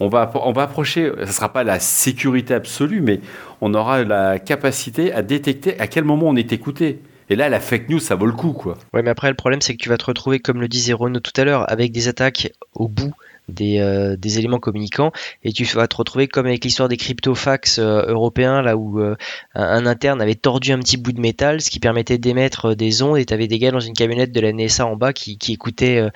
On 0.01 0.09
va, 0.09 0.31
on 0.45 0.53
va 0.53 0.63
approcher, 0.63 1.11
ce 1.17 1.21
ne 1.23 1.27
sera 1.27 1.53
pas 1.53 1.65
la 1.65 1.81
sécurité 1.81 2.55
absolue, 2.55 3.01
mais 3.01 3.21
on 3.61 3.75
aura 3.75 4.05
la 4.05 4.39
capacité 4.39 5.13
à 5.13 5.23
détecter 5.23 5.79
à 5.81 5.87
quel 5.87 6.05
moment 6.05 6.27
on 6.29 6.37
est 6.37 6.53
écouté. 6.53 7.01
Et 7.31 7.37
là, 7.37 7.49
la 7.49 7.61
fake 7.61 7.89
news, 7.89 7.99
ça 7.99 8.15
vaut 8.15 8.27
le 8.27 8.33
coup, 8.33 8.53
quoi. 8.53 8.79
Ouais, 8.95 9.03
mais 9.03 9.11
après, 9.11 9.29
le 9.29 9.35
problème, 9.35 9.61
c'est 9.61 9.75
que 9.75 9.83
tu 9.83 9.89
vas 9.89 9.99
te 9.99 10.07
retrouver, 10.07 10.39
comme 10.39 10.61
le 10.61 10.69
disait 10.69 10.95
Renaud 10.95 11.21
tout 11.21 11.39
à 11.39 11.45
l'heure, 11.45 11.71
avec 11.71 11.93
des 11.93 12.09
attaques 12.09 12.53
au 12.75 12.89
bout 12.89 13.13
des, 13.49 13.79
euh, 13.79 14.17
des, 14.17 14.39
éléments 14.39 14.59
communicants 14.59 15.13
et 15.43 15.53
tu 15.53 15.65
vas 15.65 15.89
te 15.89 15.97
retrouver 15.97 16.29
comme 16.29 16.47
avec 16.47 16.65
l'histoire 16.65 16.89
des 16.89 16.97
cryptofax 16.97 17.79
euh, 17.79 18.05
européens 18.07 18.63
là 18.63 18.77
où 18.77 19.01
euh, 19.01 19.17
un, 19.55 19.87
interne 19.87 20.21
avait 20.21 20.35
tordu 20.35 20.73
un 20.73 20.79
petit 20.79 20.97
bout 20.97 21.13
de 21.13 21.21
métal 21.21 21.61
ce 21.61 21.71
qui 21.71 21.81
permettait 21.81 22.19
d'émettre 22.19 22.75
des 22.75 23.03
ondes 23.03 23.19
et 23.19 23.25
tu 23.25 23.35
avais 23.35 23.49
des 23.49 23.59
gars 23.59 23.71
dans 23.71 23.81
une 23.81 23.95
camionnette 23.95 24.33
de 24.33 24.41
la 24.41 24.53
NSA 24.53 24.87
en 24.87 24.97
bas 24.97 25.13
qui, 25.13 25.39
qui 25.39 25.53
écoutaient 25.53 26.09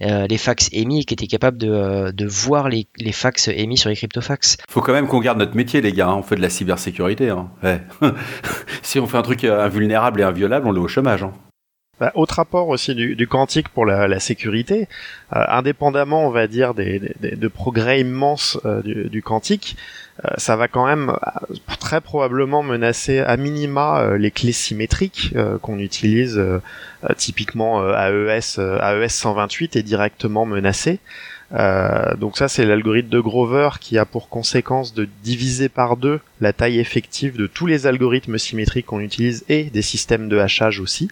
les 0.00 0.38
fax 0.38 0.68
émis 0.72 1.00
et 1.00 1.04
qui 1.04 1.14
étaient 1.14 1.26
capables 1.26 1.58
de, 1.58 2.26
voir 2.26 2.68
les, 2.68 2.86
les, 2.98 3.12
fax 3.12 3.48
émis 3.48 3.76
sur 3.76 3.90
les 3.90 3.96
cryptofax. 3.96 4.56
Faut 4.68 4.80
quand 4.80 4.92
même 4.92 5.06
qu'on 5.06 5.20
garde 5.20 5.38
notre 5.38 5.56
métier 5.56 5.80
les 5.80 5.92
gars, 5.92 6.08
hein. 6.08 6.16
on 6.18 6.22
fait 6.22 6.36
de 6.36 6.42
la 6.42 6.50
cybersécurité. 6.50 7.30
Hein. 7.30 7.50
Si 8.82 8.98
on 8.98 9.06
fait 9.06 9.18
un 9.18 9.22
truc 9.22 9.44
invulnérable 9.44 10.20
et 10.20 10.24
inviolable, 10.24 10.66
on 10.66 10.74
est 10.74 10.78
au 10.78 10.88
chômage. 10.88 11.22
Hein. 11.22 11.32
Bah, 12.00 12.12
autre 12.14 12.36
rapport 12.36 12.68
aussi 12.68 12.94
du, 12.94 13.16
du 13.16 13.26
quantique 13.26 13.68
pour 13.70 13.84
la, 13.84 14.06
la 14.06 14.20
sécurité, 14.20 14.88
euh, 15.34 15.42
indépendamment, 15.48 16.26
on 16.28 16.30
va 16.30 16.46
dire, 16.46 16.72
des, 16.72 17.00
des, 17.18 17.34
de 17.34 17.48
progrès 17.48 18.00
immenses 18.00 18.56
euh, 18.64 18.82
du, 18.82 19.08
du, 19.08 19.20
quantique, 19.20 19.76
euh, 20.24 20.28
ça 20.36 20.54
va 20.54 20.68
quand 20.68 20.86
même 20.86 21.12
très 21.80 22.00
probablement 22.00 22.62
menacer 22.62 23.18
à 23.18 23.36
minima 23.36 24.16
les 24.16 24.30
clés 24.30 24.52
symétriques 24.52 25.34
qu'on 25.62 25.78
utilise 25.78 26.40
typiquement 27.16 27.82
AES, 27.82 28.58
AES 28.58 29.08
128 29.08 29.76
est 29.76 29.82
directement 29.82 30.46
menacé. 30.46 31.00
Euh, 31.54 32.14
donc 32.16 32.36
ça 32.36 32.46
c'est 32.48 32.66
l'algorithme 32.66 33.08
de 33.08 33.20
Grover 33.20 33.70
qui 33.80 33.96
a 33.96 34.04
pour 34.04 34.28
conséquence 34.28 34.92
de 34.92 35.08
diviser 35.22 35.70
par 35.70 35.96
deux 35.96 36.20
la 36.42 36.52
taille 36.52 36.78
effective 36.78 37.36
de 37.36 37.46
tous 37.46 37.66
les 37.66 37.86
algorithmes 37.86 38.36
symétriques 38.36 38.86
qu'on 38.86 39.00
utilise 39.00 39.44
et 39.48 39.64
des 39.64 39.82
systèmes 39.82 40.28
de 40.28 40.38
hachage 40.38 40.78
aussi. 40.78 41.10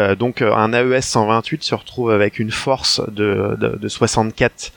Euh, 0.00 0.16
donc 0.16 0.42
euh, 0.42 0.52
un 0.52 0.72
AES 0.72 1.02
128 1.02 1.62
se 1.62 1.74
retrouve 1.76 2.10
avec 2.10 2.40
une 2.40 2.50
force 2.50 3.00
de, 3.12 3.56
de, 3.56 3.88
64 3.88 4.72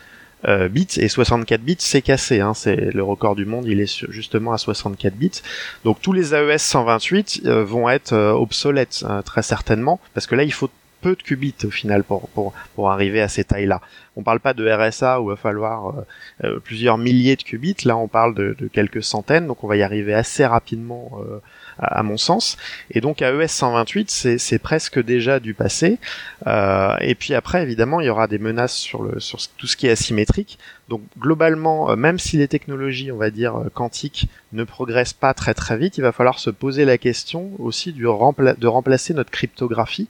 bits 0.69 0.87
et 0.97 1.07
64 1.07 1.61
bits 1.61 1.77
c'est 1.79 2.01
cassé 2.01 2.41
hein, 2.41 2.53
c'est 2.53 2.75
le 2.75 3.01
record 3.01 3.35
du 3.35 3.45
monde 3.45 3.65
il 3.65 3.79
est 3.79 4.05
justement 4.09 4.51
à 4.51 4.57
64 4.57 5.15
bits 5.15 5.41
donc 5.85 6.01
tous 6.01 6.11
les 6.11 6.35
AES 6.35 6.57
128 6.57 7.47
vont 7.47 7.89
être 7.89 8.13
obsolètes 8.13 9.05
très 9.23 9.41
certainement 9.41 10.01
parce 10.13 10.27
que 10.27 10.35
là 10.35 10.43
il 10.43 10.51
faut 10.51 10.69
peu 11.03 11.15
de 11.15 11.21
qubits 11.21 11.65
au 11.65 11.69
final 11.69 12.03
pour, 12.03 12.29
pour, 12.29 12.53
pour 12.75 12.89
arriver 12.89 13.21
à 13.21 13.27
ces 13.27 13.43
tailles-là. 13.43 13.81
On 14.15 14.21
parle 14.21 14.39
pas 14.39 14.53
de 14.53 14.69
RSA 14.69 15.21
où 15.21 15.25
il 15.25 15.29
va 15.31 15.35
falloir 15.35 15.87
euh, 15.87 16.05
euh, 16.43 16.59
plusieurs 16.59 16.97
milliers 16.97 17.35
de 17.35 17.41
qubits, 17.41 17.75
là 17.85 17.97
on 17.97 18.07
parle 18.07 18.35
de, 18.35 18.55
quelques 18.71 19.03
centaines, 19.03 19.47
donc 19.47 19.63
on 19.63 19.67
va 19.67 19.75
y 19.75 19.81
arriver 19.81 20.13
assez 20.13 20.45
rapidement 20.45 21.19
euh, 21.27 21.39
à, 21.79 22.03
mon 22.03 22.17
sens. 22.17 22.57
Et 22.91 23.01
donc 23.01 23.21
AES 23.21 23.47
128, 23.47 24.37
c'est 24.37 24.59
presque 24.59 25.03
déjà 25.03 25.39
du 25.39 25.53
passé. 25.55 25.97
et 26.45 27.15
puis 27.15 27.33
après, 27.33 27.63
évidemment, 27.63 27.99
il 28.01 28.07
y 28.07 28.09
aura 28.09 28.27
des 28.27 28.37
menaces 28.37 28.75
sur, 28.75 29.01
le, 29.01 29.19
sur 29.19 29.39
tout 29.57 29.65
ce 29.65 29.75
qui 29.75 29.87
est 29.87 29.91
asymétrique. 29.91 30.59
Donc 30.89 31.01
globalement, 31.17 31.95
même 31.95 32.19
si 32.19 32.37
les 32.37 32.47
technologies, 32.47 33.11
on 33.11 33.17
va 33.17 33.31
dire, 33.31 33.55
quantiques 33.73 34.27
ne 34.51 34.63
progressent 34.63 35.13
pas 35.13 35.33
très 35.33 35.55
très 35.55 35.77
vite, 35.77 35.97
il 35.97 36.01
va 36.01 36.11
falloir 36.11 36.37
se 36.37 36.51
poser 36.51 36.85
la 36.85 36.99
question 36.99 37.49
aussi 37.57 37.91
du 37.91 38.05
rempla 38.05 38.53
de 38.53 38.67
remplacer 38.67 39.15
notre 39.15 39.31
cryptographie 39.31 40.07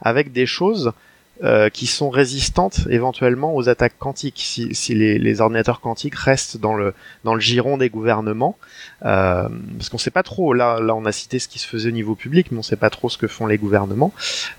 avec 0.00 0.32
des 0.32 0.46
choses 0.46 0.92
euh, 1.44 1.68
qui 1.68 1.86
sont 1.86 2.08
résistantes 2.08 2.80
éventuellement 2.88 3.54
aux 3.54 3.68
attaques 3.68 3.98
quantiques. 3.98 4.40
Si, 4.42 4.74
si 4.74 4.94
les, 4.94 5.18
les, 5.18 5.40
ordinateurs 5.42 5.80
quantiques 5.82 6.14
restent 6.14 6.56
dans 6.56 6.74
le, 6.74 6.94
dans 7.24 7.34
le 7.34 7.40
giron 7.40 7.76
des 7.76 7.90
gouvernements, 7.90 8.56
Euh, 9.04 9.48
parce 9.76 9.90
qu'on 9.90 9.98
sait 9.98 10.10
pas 10.10 10.22
trop. 10.22 10.54
Là, 10.54 10.80
là, 10.80 10.94
on 10.94 11.04
a 11.04 11.12
cité 11.12 11.38
ce 11.38 11.48
qui 11.48 11.58
se 11.58 11.66
faisait 11.66 11.90
au 11.90 11.92
niveau 11.92 12.14
public, 12.14 12.50
mais 12.50 12.58
on 12.58 12.62
sait 12.62 12.76
pas 12.76 12.90
trop 12.90 13.08
ce 13.10 13.18
que 13.18 13.26
font 13.26 13.46
les 13.46 13.58
gouvernements. 13.58 14.12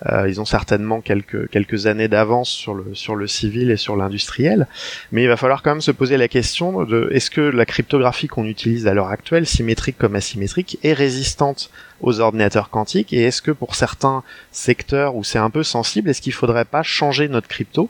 Euh, 0.05 0.29
ils 0.29 0.39
ont 0.39 0.45
certainement 0.45 1.01
quelques 1.01 1.49
quelques 1.49 1.87
années 1.87 2.07
d'avance 2.07 2.49
sur 2.49 2.73
le 2.73 2.93
sur 2.93 3.15
le 3.15 3.27
civil 3.27 3.71
et 3.71 3.77
sur 3.77 3.95
l'industriel, 3.95 4.67
mais 5.11 5.23
il 5.23 5.27
va 5.27 5.37
falloir 5.37 5.63
quand 5.63 5.71
même 5.71 5.81
se 5.81 5.91
poser 5.91 6.17
la 6.17 6.27
question 6.27 6.83
de 6.83 7.09
est-ce 7.11 7.31
que 7.31 7.41
la 7.41 7.65
cryptographie 7.65 8.27
qu'on 8.27 8.45
utilise 8.45 8.87
à 8.87 8.93
l'heure 8.93 9.09
actuelle, 9.09 9.47
symétrique 9.47 9.97
comme 9.97 10.15
asymétrique, 10.15 10.77
est 10.83 10.93
résistante 10.93 11.71
aux 12.01 12.19
ordinateurs 12.19 12.69
quantiques 12.69 13.13
et 13.13 13.23
est-ce 13.23 13.41
que 13.41 13.51
pour 13.51 13.75
certains 13.75 14.23
secteurs 14.51 15.15
où 15.15 15.23
c'est 15.23 15.39
un 15.39 15.49
peu 15.49 15.63
sensible, 15.63 16.09
est-ce 16.09 16.21
qu'il 16.21 16.33
faudrait 16.33 16.65
pas 16.65 16.83
changer 16.83 17.27
notre 17.27 17.47
crypto? 17.47 17.89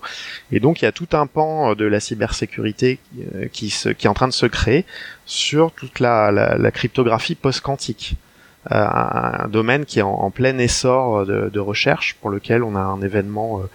Et 0.52 0.60
donc 0.60 0.82
il 0.82 0.86
y 0.86 0.88
a 0.88 0.92
tout 0.92 1.10
un 1.14 1.28
pan 1.28 1.76
de 1.76 1.86
la 1.86 2.00
cybersécurité 2.00 3.00
euh, 3.36 3.48
qui, 3.52 3.68
est 3.68 4.08
en 4.08 4.14
train 4.14 4.28
de 4.28 4.34
se 4.34 4.46
créer 4.46 4.86
sur 5.26 5.72
toute 5.72 6.00
la, 6.00 6.32
la, 6.32 6.72
cryptographie 6.72 7.36
post-quantique. 7.36 8.16
Euh, 8.72 8.86
un, 8.86 9.48
domaine 9.48 9.86
qui 9.86 10.00
est 10.00 10.04
en, 10.04 10.32
plein 10.32 10.58
essor 10.58 11.26
de, 11.26 11.50
de, 11.50 11.60
recherche 11.60 12.16
pour 12.22 12.30
lequel 12.30 12.64
on 12.64 12.76
a 12.76 12.82
un 12.82 13.02
événement 13.02 13.60
euh, 13.60 13.70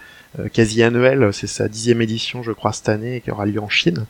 quasi 0.51 0.83
annuel, 0.83 1.29
c'est 1.31 1.47
sa 1.47 1.67
dixième 1.67 2.01
édition 2.01 2.43
je 2.43 2.51
crois 2.51 2.73
cette 2.73 2.89
année 2.89 3.21
qui 3.21 3.31
aura 3.31 3.45
lieu 3.45 3.61
en 3.61 3.69
Chine, 3.69 4.05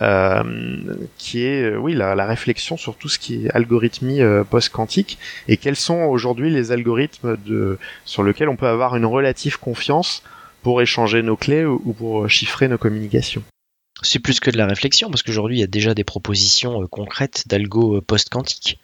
euh, 0.00 0.94
qui 1.18 1.44
est 1.44 1.76
oui 1.76 1.94
la, 1.94 2.26
réflexion 2.26 2.76
sur 2.76 2.96
tout 2.96 3.08
ce 3.08 3.18
qui 3.18 3.46
est 3.46 3.50
algorithmie 3.50 4.20
post-quantique 4.50 5.18
et 5.48 5.56
quels 5.56 5.76
sont 5.76 6.02
aujourd'hui 6.02 6.50
les 6.50 6.72
algorithmes 6.72 7.36
sur 8.04 8.22
lesquels 8.22 8.48
on 8.48 8.56
peut 8.56 8.68
avoir 8.68 8.96
une 8.96 9.06
relative 9.06 9.58
confiance 9.58 10.22
pour 10.62 10.80
échanger 10.80 11.22
nos 11.22 11.36
clés 11.36 11.64
ou 11.64 11.92
pour 11.92 12.28
chiffrer 12.28 12.68
nos 12.68 12.78
communications. 12.78 13.42
C'est 14.02 14.18
plus 14.18 14.40
que 14.40 14.50
de 14.50 14.58
la 14.58 14.66
réflexion, 14.66 15.10
parce 15.10 15.22
qu'aujourd'hui, 15.22 15.58
il 15.58 15.60
y 15.60 15.64
a 15.64 15.68
déjà 15.68 15.94
des 15.94 16.04
propositions 16.04 16.82
euh, 16.82 16.86
concrètes 16.86 17.44
d'algo 17.46 17.96
euh, 17.96 18.00
post-quantique. 18.00 18.78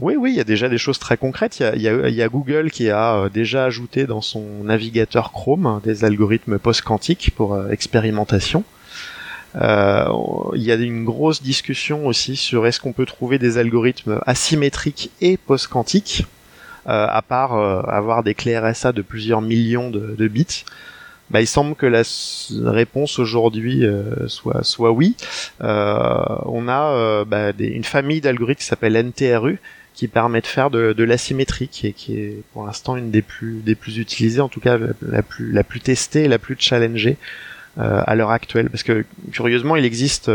Oui, 0.00 0.16
oui, 0.16 0.32
il 0.32 0.36
y 0.36 0.40
a 0.40 0.44
déjà 0.44 0.68
des 0.68 0.78
choses 0.78 0.98
très 0.98 1.16
concrètes. 1.16 1.62
Il 1.74 1.82
y 1.82 2.22
a, 2.22 2.28
Google 2.28 2.70
qui 2.70 2.90
a 2.90 3.14
euh, 3.14 3.28
déjà 3.28 3.64
ajouté 3.64 4.06
dans 4.06 4.20
son 4.20 4.44
navigateur 4.64 5.32
Chrome 5.32 5.80
des 5.84 6.04
algorithmes 6.04 6.58
post-quantiques 6.58 7.32
pour 7.36 7.70
expérimentation. 7.70 8.64
Euh, 9.56 10.06
il 10.54 10.62
y 10.62 10.72
a 10.72 10.74
une 10.74 11.04
grosse 11.04 11.42
discussion 11.42 12.06
aussi 12.06 12.34
sur 12.34 12.66
est-ce 12.66 12.80
qu'on 12.80 12.92
peut 12.92 13.06
trouver 13.06 13.38
des 13.38 13.56
algorithmes 13.56 14.20
asymétriques 14.26 15.10
et 15.20 15.36
post-quantiques, 15.36 16.26
euh, 16.88 17.06
à 17.08 17.22
part 17.22 17.54
avoir 17.88 18.24
des 18.24 18.34
clés 18.34 18.58
RSA 18.58 18.92
de 18.92 19.02
plusieurs 19.02 19.42
millions 19.42 19.90
de, 19.90 20.28
bits 20.28 20.64
bah, 21.30 21.40
il 21.40 21.46
semble 21.46 21.74
que 21.74 21.86
la 21.86 22.02
réponse 22.70 23.18
aujourd'hui 23.18 23.84
euh, 23.84 24.28
soit 24.28 24.62
soit 24.62 24.92
oui. 24.92 25.16
Euh, 25.62 26.18
on 26.44 26.68
a 26.68 26.92
euh, 26.92 27.24
bah, 27.24 27.50
une 27.58 27.84
famille 27.84 28.20
d'algorithmes 28.20 28.60
qui 28.60 28.66
s'appelle 28.66 28.96
NTRU 28.96 29.58
qui 29.94 30.08
permet 30.08 30.40
de 30.40 30.46
faire 30.46 30.70
de, 30.70 30.92
de 30.92 31.04
l'asymétrique 31.04 31.84
et 31.84 31.92
qui 31.92 32.18
est 32.18 32.42
pour 32.52 32.66
l'instant 32.66 32.96
une 32.96 33.10
des 33.10 33.22
plus 33.22 33.60
des 33.62 33.74
plus 33.74 33.98
utilisées, 33.98 34.40
en 34.40 34.48
tout 34.48 34.60
cas 34.60 34.76
la 35.00 35.22
plus 35.22 35.52
la 35.52 35.64
plus 35.64 35.80
testée, 35.80 36.28
la 36.28 36.38
plus 36.38 36.56
challengée 36.58 37.16
euh, 37.78 38.02
à 38.06 38.14
l'heure 38.14 38.30
actuelle. 38.30 38.68
Parce 38.70 38.82
que 38.82 39.04
curieusement, 39.32 39.76
il 39.76 39.84
existe 39.84 40.30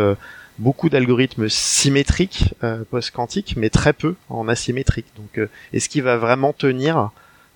beaucoup 0.57 0.89
d'algorithmes 0.89 1.49
symétriques 1.49 2.53
post-quantiques, 2.89 3.55
mais 3.57 3.69
très 3.69 3.93
peu 3.93 4.15
en 4.29 4.47
asymétrique. 4.47 5.07
Donc, 5.15 5.39
est-ce 5.73 5.87
qu'il 5.89 6.03
va 6.03 6.17
vraiment 6.17 6.53
tenir 6.53 7.11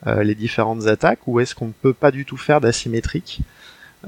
euh, 0.06 0.22
les 0.24 0.36
différentes 0.36 0.88
attaques 0.88 1.26
ou 1.28 1.40
est-ce 1.40 1.56
qu'on 1.56 1.68
ne 1.68 1.72
peut 1.72 1.94
pas 1.94 2.12
du 2.12 2.26
tout 2.26 2.36
faire 2.36 2.60
d'asymétrique 2.60 3.40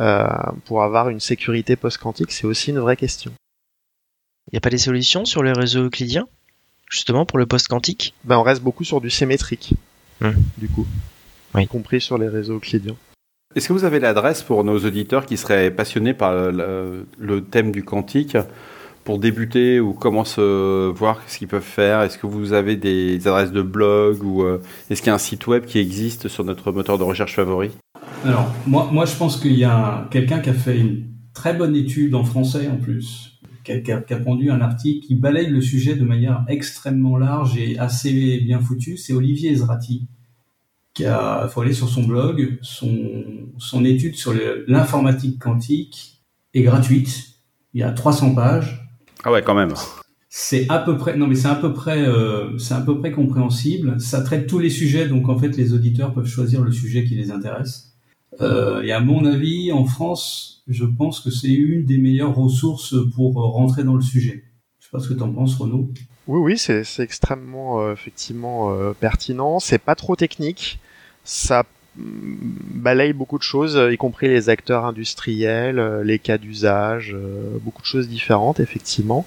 euh, 0.02 0.28
pour 0.66 0.84
avoir 0.84 1.08
une 1.08 1.22
sécurité 1.22 1.78
post-quantique? 1.78 2.34
C'est 2.34 2.46
aussi 2.46 2.72
une 2.72 2.80
vraie 2.80 2.98
question. 2.98 3.32
Il 4.48 4.56
n'y 4.56 4.58
a 4.58 4.62
pas 4.62 4.70
des 4.70 4.78
solutions 4.78 5.24
sur 5.24 5.42
les 5.42 5.54
réseaux 5.54 5.86
euclidiens? 5.86 6.28
Justement 6.90 7.26
pour 7.26 7.38
le 7.38 7.46
post-quantique 7.46 8.14
ben, 8.24 8.38
On 8.38 8.44
reste 8.44 8.62
beaucoup 8.62 8.84
sur 8.84 9.02
du 9.02 9.10
symétrique, 9.10 9.74
hmm. 10.22 10.32
du 10.58 10.68
coup, 10.68 10.88
oui. 11.54 11.64
y 11.64 11.68
compris 11.68 12.02
sur 12.02 12.18
les 12.18 12.28
réseaux 12.28 12.56
euclidiens. 12.56 12.96
Est-ce 13.56 13.70
que 13.70 13.74
vous 13.74 13.86
avez 13.86 14.00
l'adresse 14.00 14.44
pour 14.44 14.64
nos 14.64 14.80
auditeurs 14.80 15.26
qui 15.26 15.38
seraient 15.38 15.72
passionnés 15.72 16.14
par 16.14 16.34
le, 16.52 17.08
le 17.18 17.42
thème 17.42 17.72
du 17.72 17.84
quantique 17.84 18.38
pour 19.06 19.20
débuter 19.20 19.80
ou 19.80 19.94
comment 19.94 20.26
se 20.26 20.90
voir 20.90 21.22
ce 21.28 21.38
qu'ils 21.38 21.48
peuvent 21.48 21.62
faire? 21.62 22.02
Est-ce 22.02 22.18
que 22.18 22.28
vous 22.28 22.52
avez 22.52 22.76
des 22.76 23.26
adresses 23.28 23.54
de 23.54 23.62
blog 23.62 24.24
ou 24.24 24.44
euh, 24.44 24.62
est-ce 24.90 25.02
qu'il 25.02 25.08
y 25.08 25.12
a 25.12 25.16
un 25.16 25.20
site 25.20 25.48
web 25.48 25.64
qui 25.66 25.80
existe 25.80 26.28
sur 26.28 26.44
notre 26.44 26.74
moteur 26.74 26.98
de 26.98 27.04
recherche 27.04 27.36
favori? 27.36 27.70
Alors, 28.26 28.52
moi, 28.66 28.90
moi, 28.92 29.06
je 29.06 29.16
pense 29.16 29.38
qu'il 29.38 29.54
y 29.54 29.64
a 29.64 30.08
quelqu'un 30.12 30.40
qui 30.40 30.50
a 30.50 30.54
fait 30.54 30.78
une 30.78 31.06
très 31.34 31.54
bonne 31.54 31.76
étude 31.76 32.16
en 32.16 32.24
français 32.24 32.68
en 32.68 32.78
plus, 32.78 33.40
qui 33.66 33.72
a, 33.72 33.80
qui 33.82 33.92
a, 33.92 34.02
qui 34.02 34.14
a 34.14 34.20
pondu 34.20 34.52
un 34.52 34.62
article 34.62 35.06
qui 35.06 35.16
balaye 35.16 35.48
le 35.48 35.62
sujet 35.62 35.96
de 35.96 36.06
manière 36.06 36.46
extrêmement 36.48 37.18
large 37.18 37.58
et 37.58 37.78
assez 37.78 38.40
bien 38.40 38.60
foutue. 38.60 38.98
C'est 38.98 39.14
Olivier 39.14 39.52
Ezrati. 39.52 40.08
Qui 40.94 41.06
a, 41.06 41.42
il 41.44 41.50
faut 41.50 41.60
aller 41.60 41.74
sur 41.74 41.90
son 41.90 42.04
blog, 42.04 42.58
son, 42.62 43.14
son 43.58 43.84
étude 43.84 44.16
sur 44.16 44.34
l'informatique 44.68 45.40
quantique 45.40 46.22
est 46.54 46.62
gratuite. 46.62 47.32
Il 47.74 47.82
y 47.82 47.84
a 47.84 47.92
300 47.92 48.34
pages 48.34 48.86
ah 49.26 49.32
ouais, 49.32 49.42
quand 49.42 49.56
même. 49.56 49.74
C'est 50.30 50.68
à 50.70 50.78
peu 50.78 50.98
près, 50.98 51.18
non 51.18 51.26
mais 51.26 51.36
c'est 51.36 51.48
à 51.48 51.56
peu 51.56 51.74
près, 51.74 52.06
euh, 52.06 52.58
c'est 52.60 52.76
à 52.76 52.82
peu 52.82 53.00
près 53.00 53.12
compréhensible. 53.12 54.00
Ça 54.00 54.22
traite 54.22 54.48
tous 54.48 54.60
les 54.60 54.70
sujets, 54.70 55.08
donc 55.08 55.30
en 55.30 55.38
fait 55.38 55.58
les 55.58 55.74
auditeurs 55.74 56.14
peuvent 56.14 56.28
choisir 56.28 56.62
le 56.62 56.72
sujet 56.72 57.04
qui 57.06 57.16
les 57.16 57.32
intéresse. 57.32 57.95
Euh, 58.42 58.82
et 58.82 58.92
à 58.92 59.00
mon 59.00 59.26
avis, 59.26 59.72
en 59.72 59.86
France, 59.86 60.64
je 60.68 60.86
pense 60.86 61.20
que 61.20 61.30
c'est 61.30 61.54
une 61.54 61.86
des 61.86 61.98
meilleures 61.98 62.36
ressources 62.36 62.96
pour 63.16 63.34
rentrer 63.36 63.84
dans 63.84 63.96
le 63.96 64.02
sujet. 64.02 64.44
Je 64.80 64.86
sais 64.86 64.92
pas 64.92 65.00
ce 65.00 65.10
que 65.10 65.14
tu 65.14 65.22
en 65.22 65.32
penses, 65.32 65.56
Renaud. 65.56 65.90
Oui, 66.28 66.40
oui, 66.40 66.58
c'est 66.58 66.84
extrêmement 67.00 67.82
euh, 67.82 67.94
effectivement 67.94 68.72
euh, 68.72 68.94
pertinent. 68.94 69.60
C'est 69.60 69.78
pas 69.80 69.96
trop 69.96 70.16
technique. 70.16 70.80
Ça 71.24 71.64
balaye 71.98 73.14
beaucoup 73.14 73.38
de 73.38 73.44
choses, 73.44 73.80
y 73.92 73.98
compris 73.98 74.28
les 74.28 74.50
acteurs 74.50 74.86
industriels, 74.86 75.80
euh, 75.80 76.04
les 76.04 76.20
cas 76.20 76.38
d'usage, 76.38 77.14
euh, 77.14 77.58
beaucoup 77.62 77.82
de 77.82 77.88
choses 77.88 78.10
différentes 78.10 78.60
effectivement. 78.60 79.26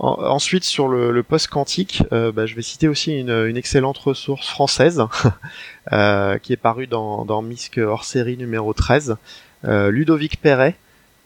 Ensuite 0.00 0.64
sur 0.64 0.88
le, 0.88 1.12
le 1.12 1.22
post 1.22 1.48
quantique, 1.48 2.02
euh, 2.12 2.32
bah, 2.32 2.46
je 2.46 2.54
vais 2.54 2.62
citer 2.62 2.88
aussi 2.88 3.18
une, 3.18 3.56
excellente 3.56 3.98
ressource 3.98 4.48
française 4.48 5.02
euh, 5.92 6.38
qui 6.38 6.52
est 6.52 6.56
parue 6.56 6.86
dans, 6.86 7.42
MISC 7.42 7.78
hors 7.78 8.04
série 8.04 8.36
numéro 8.36 8.72
13, 8.72 9.16
euh, 9.64 9.90
Ludovic 9.90 10.40
Perret 10.40 10.76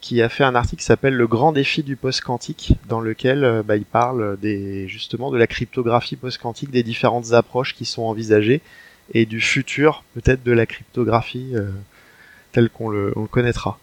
qui 0.01 0.21
a 0.21 0.29
fait 0.29 0.45
un 0.45 0.55
article 0.55 0.81
qui 0.81 0.85
s'appelle 0.85 1.15
Le 1.15 1.27
grand 1.27 1.53
défi 1.53 1.83
du 1.83 1.97
post-quantique, 1.97 2.75
dans 2.91 3.01
lequel 3.01 3.63
bah, 3.65 3.79
il 3.79 3.87
parle 3.87 4.39
des, 4.39 4.87
justement 4.87 5.31
de 5.31 5.39
la 5.39 5.47
cryptographie 5.47 6.17
post-quantique, 6.17 6.71
des 6.71 6.83
différentes 6.83 7.33
approches 7.33 7.75
qui 7.75 7.87
sont 7.87 8.03
envisagées, 8.03 8.61
et 9.15 9.25
du 9.25 9.41
futur 9.41 10.05
peut-être 10.13 10.43
de 10.43 10.53
la 10.53 10.67
cryptographie 10.67 11.55
telle 12.53 12.69
qu'on 12.69 12.91
le, 12.91 13.15
on 13.17 13.23
le 13.23 13.29
connaîtra. 13.29 13.79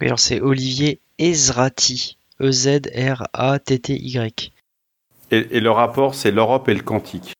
Oui, 0.00 0.08
alors 0.08 0.18
c'est 0.18 0.40
Olivier 0.40 0.98
Ezrati, 1.20 2.16
E-Z-R-A-T-T-Y. 2.40 4.22
Et, 5.30 5.46
et 5.50 5.60
le 5.60 5.70
rapport, 5.70 6.14
c'est 6.14 6.30
l'Europe 6.30 6.68
et 6.68 6.74
le 6.74 6.82
quantique. 6.82 7.32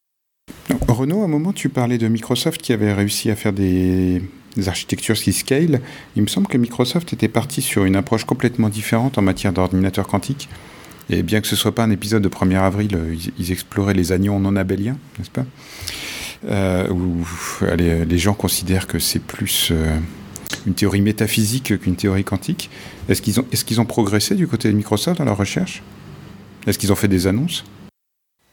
Renaud, 0.89 1.23
à 1.23 1.25
un 1.25 1.29
moment, 1.29 1.53
tu 1.53 1.69
parlais 1.69 1.99
de 1.99 2.09
Microsoft 2.09 2.61
qui 2.61 2.73
avait 2.73 2.93
réussi 2.93 3.31
à 3.31 3.37
faire 3.37 3.53
des, 3.53 4.23
des, 4.57 4.69
architectures 4.69 5.15
qui 5.15 5.33
scale. 5.33 5.81
Il 6.17 6.23
me 6.23 6.29
semble 6.29 6.47
que 6.49 6.59
Microsoft 6.59 7.13
était 7.13 7.29
parti 7.29 7.63
sur 7.63 7.85
une 7.85 7.97
approche 7.97 8.25
complètement 8.25 8.69
différente 8.69 9.19
en 9.19 9.23
matière 9.23 9.53
d'ordinateur 9.53 10.07
quantique. 10.07 10.49
Et 11.09 11.23
bien 11.23 11.41
que 11.41 11.47
ce 11.47 11.55
soit 11.55 11.75
pas 11.75 11.85
un 11.85 11.91
épisode 11.91 12.23
de 12.23 12.29
1er 12.29 12.59
avril, 12.59 12.99
ils, 13.13 13.33
ils 13.39 13.53
exploraient 13.53 13.95
les 13.95 14.11
anions 14.11 14.41
non 14.41 14.57
abéliens, 14.57 14.99
n'est-ce 15.19 15.31
pas? 15.31 15.45
Euh, 16.49 16.89
où 16.91 17.25
allez, 17.63 18.05
les 18.05 18.19
gens 18.19 18.35
considèrent 18.35 18.87
que 18.87 18.99
c'est 18.99 19.21
plus 19.21 19.71
euh, 19.73 19.99
une 20.67 20.75
théorie 20.75 21.01
métaphysique 21.01 21.79
qu'une 21.79 21.97
théorie 21.97 22.25
quantique. 22.25 22.71
Est-ce 23.09 23.23
qu'ils 23.23 23.81
ont, 23.81 23.85
progressé 23.85 24.35
du 24.35 24.49
côté 24.49 24.71
de 24.71 24.77
Microsoft 24.77 25.19
dans 25.19 25.25
leur 25.25 25.37
recherche? 25.37 25.83
Est-ce 26.67 26.79
qu'ils 26.79 26.93
ont 26.93 26.97
fait 26.97 27.09
des 27.09 27.27
annonces? 27.27 27.65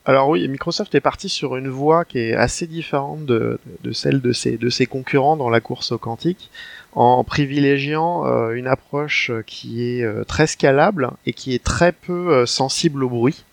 Alors 0.06 0.27
oui, 0.27 0.45
Microsoft 0.49 0.93
est 0.95 1.01
parti 1.01 1.29
sur 1.29 1.56
une 1.56 1.69
voie 1.69 2.03
qui 2.03 2.19
est 2.19 2.34
assez 2.34 2.67
différente 2.67 3.25
de, 3.25 3.58
celle 3.93 4.19
de 4.19 4.34
ses, 4.34 4.58
de 4.58 4.69
ses 4.69 4.86
concurrents 4.86 5.38
dans 5.38 5.49
la 5.49 5.62
course 5.62 5.93
au 5.93 5.97
quantique, 5.97 6.51
en 6.91 7.23
privilégiant 7.23 8.25
euh, 8.25 8.51
une 8.51 8.67
approche 8.67 9.32
qui 9.47 9.82
est 9.84 10.03
euh, 10.03 10.25
très 10.25 10.45
scalable 10.45 11.12
et 11.25 11.32
qui 11.32 11.56
est 11.56 11.63
très 11.63 11.93
peu 11.93 12.34
euh, 12.34 12.45
sensible 12.45 13.03
au 13.06 13.10
bruit 13.10 13.45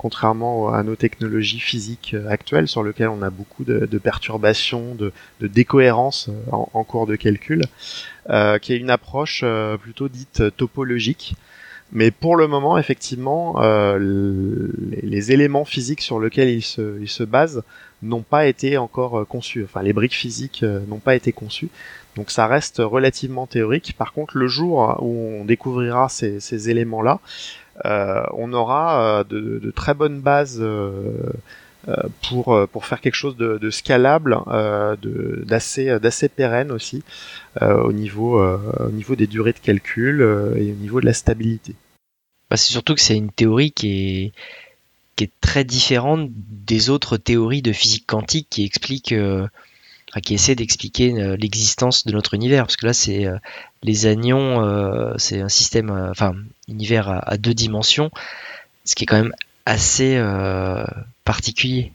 contrairement 0.00 0.72
à 0.72 0.82
nos 0.82 0.96
technologies 0.96 1.60
physiques 1.60 2.14
euh, 2.14 2.26
actuelles 2.30 2.68
sur 2.68 2.82
lesquelles 2.82 3.10
on 3.10 3.20
a 3.20 3.28
beaucoup 3.28 3.64
de, 3.64 3.98
perturbations, 3.98 4.94
de, 4.94 5.12
de 5.40 5.46
décohérences 5.46 6.30
euh, 6.30 6.52
en, 6.52 6.70
en, 6.72 6.84
cours 6.84 7.06
de 7.06 7.16
calcul, 7.16 7.64
euh, 8.30 8.58
qui 8.58 8.72
est 8.72 8.78
une 8.78 8.88
approche 8.88 9.42
euh, 9.44 9.76
plutôt 9.76 10.08
dite 10.08 10.56
topologique. 10.56 11.34
Mais 11.92 12.10
pour 12.10 12.36
le 12.36 12.46
moment, 12.46 12.78
effectivement, 12.78 13.60
euh, 13.60 13.98
les, 14.78 15.02
les, 15.02 15.32
éléments 15.32 15.66
physiques 15.66 16.00
sur 16.00 16.18
lesquels 16.18 16.48
ils 16.48 16.62
se, 16.62 16.98
ils 17.02 17.08
se 17.08 17.24
basent 17.24 17.62
n'ont 18.00 18.22
pas 18.22 18.46
été 18.46 18.78
encore 18.78 19.26
conçus. 19.26 19.64
Enfin, 19.64 19.82
les 19.82 19.92
briques 19.92 20.16
physiques 20.16 20.62
n'ont 20.88 21.00
pas 21.00 21.14
été 21.14 21.32
conçues. 21.32 21.68
Donc 22.16 22.30
ça 22.30 22.46
reste 22.46 22.78
relativement 22.78 23.46
théorique. 23.46 23.94
Par 23.98 24.12
contre, 24.14 24.38
le 24.38 24.46
jour 24.46 24.96
où 25.02 25.40
on 25.40 25.44
découvrira 25.44 26.08
ces, 26.08 26.40
ces 26.40 26.70
éléments-là, 26.70 27.20
on 27.84 28.52
aura 28.52 29.24
de, 29.28 29.58
de, 29.58 29.70
très 29.70 29.94
bonnes 29.94 30.20
bases 30.20 30.62
pour 32.28 32.68
pour 32.68 32.86
faire 32.86 33.00
quelque 33.00 33.14
chose 33.14 33.36
de, 33.36 33.58
de 33.58 33.70
scalable, 33.70 34.38
de 35.02 35.42
d'assez 35.46 35.98
d'assez 35.98 36.28
pérenne 36.28 36.72
aussi 36.72 37.02
au 37.60 37.92
niveau 37.92 38.40
au 38.40 38.90
niveau 38.90 39.16
des 39.16 39.26
durées 39.26 39.52
de 39.52 39.58
calcul 39.58 40.20
et 40.56 40.72
au 40.72 40.76
niveau 40.76 41.00
de 41.00 41.06
la 41.06 41.14
stabilité. 41.14 41.74
Bah, 42.50 42.56
c'est 42.56 42.72
surtout 42.72 42.94
que 42.94 43.00
c'est 43.00 43.16
une 43.16 43.30
théorie 43.30 43.72
qui 43.72 43.88
est 44.24 44.32
qui 45.16 45.24
est 45.24 45.32
très 45.40 45.64
différente 45.64 46.30
des 46.32 46.90
autres 46.90 47.16
théories 47.16 47.62
de 47.62 47.72
physique 47.72 48.06
quantique 48.06 48.48
qui 48.50 48.64
expliquent 48.64 49.14
qui 50.20 50.34
essaie 50.34 50.56
d'expliquer 50.56 51.12
euh, 51.12 51.36
l'existence 51.36 52.04
de 52.04 52.12
notre 52.12 52.34
univers, 52.34 52.64
parce 52.64 52.76
que 52.76 52.86
là, 52.86 52.92
c'est 52.92 53.26
euh, 53.26 53.36
les 53.84 54.06
anions, 54.06 54.64
euh, 54.64 55.14
c'est 55.18 55.40
un 55.40 55.48
système, 55.48 55.90
enfin, 56.10 56.34
univers 56.66 57.22
à, 57.24 57.36
deux 57.36 57.54
dimensions, 57.54 58.10
ce 58.84 58.96
qui 58.96 59.04
est 59.04 59.06
quand 59.06 59.22
même 59.22 59.34
assez 59.66 60.20
particulier. 61.24 61.92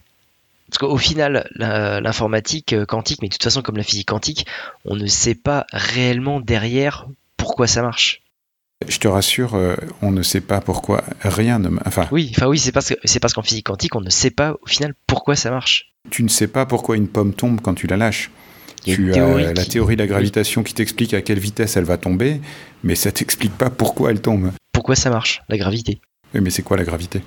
Parce 0.69 0.77
qu'au 0.77 0.97
final, 0.97 1.49
l'informatique 1.55 2.75
quantique, 2.85 3.21
mais 3.21 3.27
de 3.27 3.33
toute 3.33 3.43
façon, 3.43 3.61
comme 3.61 3.77
la 3.77 3.83
physique 3.83 4.07
quantique, 4.07 4.47
on 4.85 4.95
ne 4.95 5.05
sait 5.07 5.35
pas 5.35 5.65
réellement 5.71 6.39
derrière 6.39 7.07
pourquoi 7.37 7.67
ça 7.67 7.81
marche. 7.81 8.21
Je 8.87 8.97
te 8.99 9.07
rassure, 9.07 9.57
on 10.01 10.11
ne 10.11 10.21
sait 10.21 10.41
pas 10.41 10.61
pourquoi 10.61 11.03
rien 11.21 11.59
ne. 11.59 11.69
Enfin. 11.85 12.07
Oui, 12.11 12.31
enfin 12.35 12.47
oui, 12.47 12.59
c'est 12.59 12.71
parce 12.71 12.89
que 12.89 12.95
c'est 13.05 13.19
parce 13.19 13.33
qu'en 13.33 13.41
physique 13.41 13.65
quantique, 13.67 13.95
on 13.95 14.01
ne 14.01 14.09
sait 14.09 14.31
pas 14.31 14.57
au 14.61 14.67
final 14.67 14.93
pourquoi 15.07 15.35
ça 15.35 15.49
marche. 15.49 15.93
Tu 16.09 16.23
ne 16.23 16.27
sais 16.27 16.47
pas 16.47 16.65
pourquoi 16.65 16.97
une 16.97 17.07
pomme 17.07 17.33
tombe 17.33 17.61
quand 17.61 17.73
tu 17.73 17.87
la 17.87 17.97
lâches. 17.97 18.31
Tu 18.83 19.13
as 19.13 19.53
la 19.53 19.65
théorie 19.65 19.95
de 19.95 20.01
la 20.01 20.07
gravitation 20.07 20.61
qui 20.61 20.73
t'explique 20.73 21.13
à 21.15 21.21
quelle 21.21 21.39
vitesse 21.39 21.75
elle 21.75 21.85
va 21.85 21.97
tomber, 21.97 22.39
mais 22.83 22.95
ça 22.95 23.11
t'explique 23.11 23.57
pas 23.57 23.71
pourquoi 23.71 24.11
elle 24.11 24.21
tombe. 24.21 24.51
Pourquoi 24.71 24.95
ça 24.95 25.09
marche, 25.09 25.41
la 25.49 25.57
gravité? 25.57 25.99
Oui, 26.35 26.41
mais 26.41 26.51
c'est 26.51 26.61
quoi 26.61 26.77
la 26.77 26.83
gravité? 26.83 27.21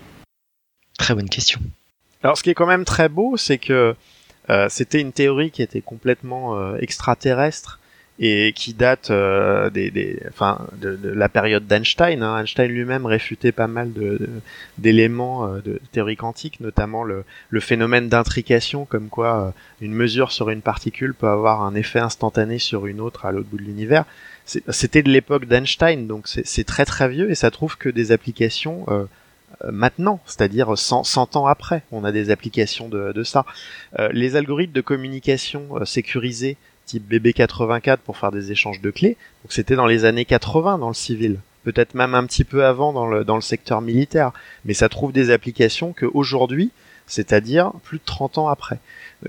Très 0.98 1.14
bonne 1.14 1.28
question. 1.28 1.60
Alors, 2.22 2.38
ce 2.38 2.44
qui 2.44 2.50
est 2.50 2.54
quand 2.54 2.66
même 2.66 2.84
très 2.84 3.08
beau, 3.08 3.36
c'est 3.36 3.58
que 3.58 3.96
euh, 4.50 4.66
c'était 4.68 5.00
une 5.00 5.12
théorie 5.12 5.50
qui 5.50 5.62
était 5.62 5.80
complètement 5.80 6.56
euh, 6.56 6.76
extraterrestre 6.78 7.80
et 8.20 8.52
qui 8.52 8.74
date 8.74 9.10
euh, 9.10 9.70
des, 9.70 9.90
des, 9.90 10.20
enfin, 10.28 10.66
de, 10.80 10.96
de, 10.96 11.10
la 11.10 11.28
période 11.28 11.66
d'Einstein. 11.66 12.22
Hein. 12.22 12.40
Einstein 12.40 12.68
lui-même 12.68 13.06
réfutait 13.06 13.52
pas 13.52 13.68
mal 13.68 13.92
d'éléments 14.78 15.54
de, 15.56 15.60
de, 15.60 15.80
théorie 15.92 16.16
quantique, 16.16 16.60
notamment 16.60 17.04
le, 17.04 17.24
le 17.50 17.60
phénomène 17.60 18.08
d'intrication, 18.08 18.84
comme 18.84 19.08
quoi 19.08 19.46
euh, 19.46 19.50
une 19.80 19.94
mesure 19.94 20.32
sur 20.32 20.50
une 20.50 20.62
particule 20.62 21.14
peut 21.14 21.28
avoir 21.28 21.62
un 21.62 21.76
effet 21.76 22.00
instantané 22.00 22.58
sur 22.58 22.86
une 22.86 23.00
autre 23.00 23.24
à 23.24 23.30
l'autre 23.30 23.48
bout 23.48 23.58
de 23.58 23.62
l'univers. 23.62 24.04
C'était 24.46 25.02
de 25.02 25.10
l'époque 25.10 25.44
d'Einstein, 25.44 26.06
donc 26.06 26.26
c'est 26.26 26.64
très 26.64 26.86
très 26.86 27.10
vieux 27.10 27.30
et 27.30 27.34
ça 27.34 27.50
trouve 27.50 27.76
que 27.76 27.90
des 27.90 28.12
applications 28.12 28.86
euh, 28.88 29.04
maintenant, 29.70 30.20
c'est-à-dire 30.24 30.78
100, 30.78 31.04
100, 31.04 31.36
ans 31.36 31.46
après, 31.46 31.82
on 31.92 32.02
a 32.02 32.12
des 32.12 32.30
applications 32.30 32.88
de, 32.88 33.12
de 33.12 33.22
ça. 33.24 33.44
les 34.10 34.36
algorithmes 34.36 34.72
de 34.72 34.80
communication 34.80 35.84
sécurisés 35.84 36.56
type 36.88 37.10
BB84 37.12 37.98
pour 37.98 38.16
faire 38.16 38.32
des 38.32 38.50
échanges 38.50 38.80
de 38.80 38.90
clés. 38.90 39.16
Donc 39.44 39.52
c'était 39.52 39.76
dans 39.76 39.86
les 39.86 40.04
années 40.04 40.24
80 40.24 40.78
dans 40.78 40.88
le 40.88 40.94
civil, 40.94 41.38
peut-être 41.64 41.94
même 41.94 42.14
un 42.14 42.24
petit 42.24 42.44
peu 42.44 42.64
avant 42.64 42.92
dans 42.92 43.06
le, 43.06 43.40
secteur 43.40 43.80
militaire. 43.80 44.32
Mais 44.64 44.74
ça 44.74 44.88
trouve 44.88 45.12
des 45.12 45.30
applications 45.30 45.92
qu'aujourd'hui, 45.92 46.70
c'est-à-dire 47.06 47.72
plus 47.84 47.98
de 47.98 48.04
30 48.04 48.38
ans 48.38 48.48
après. 48.48 48.78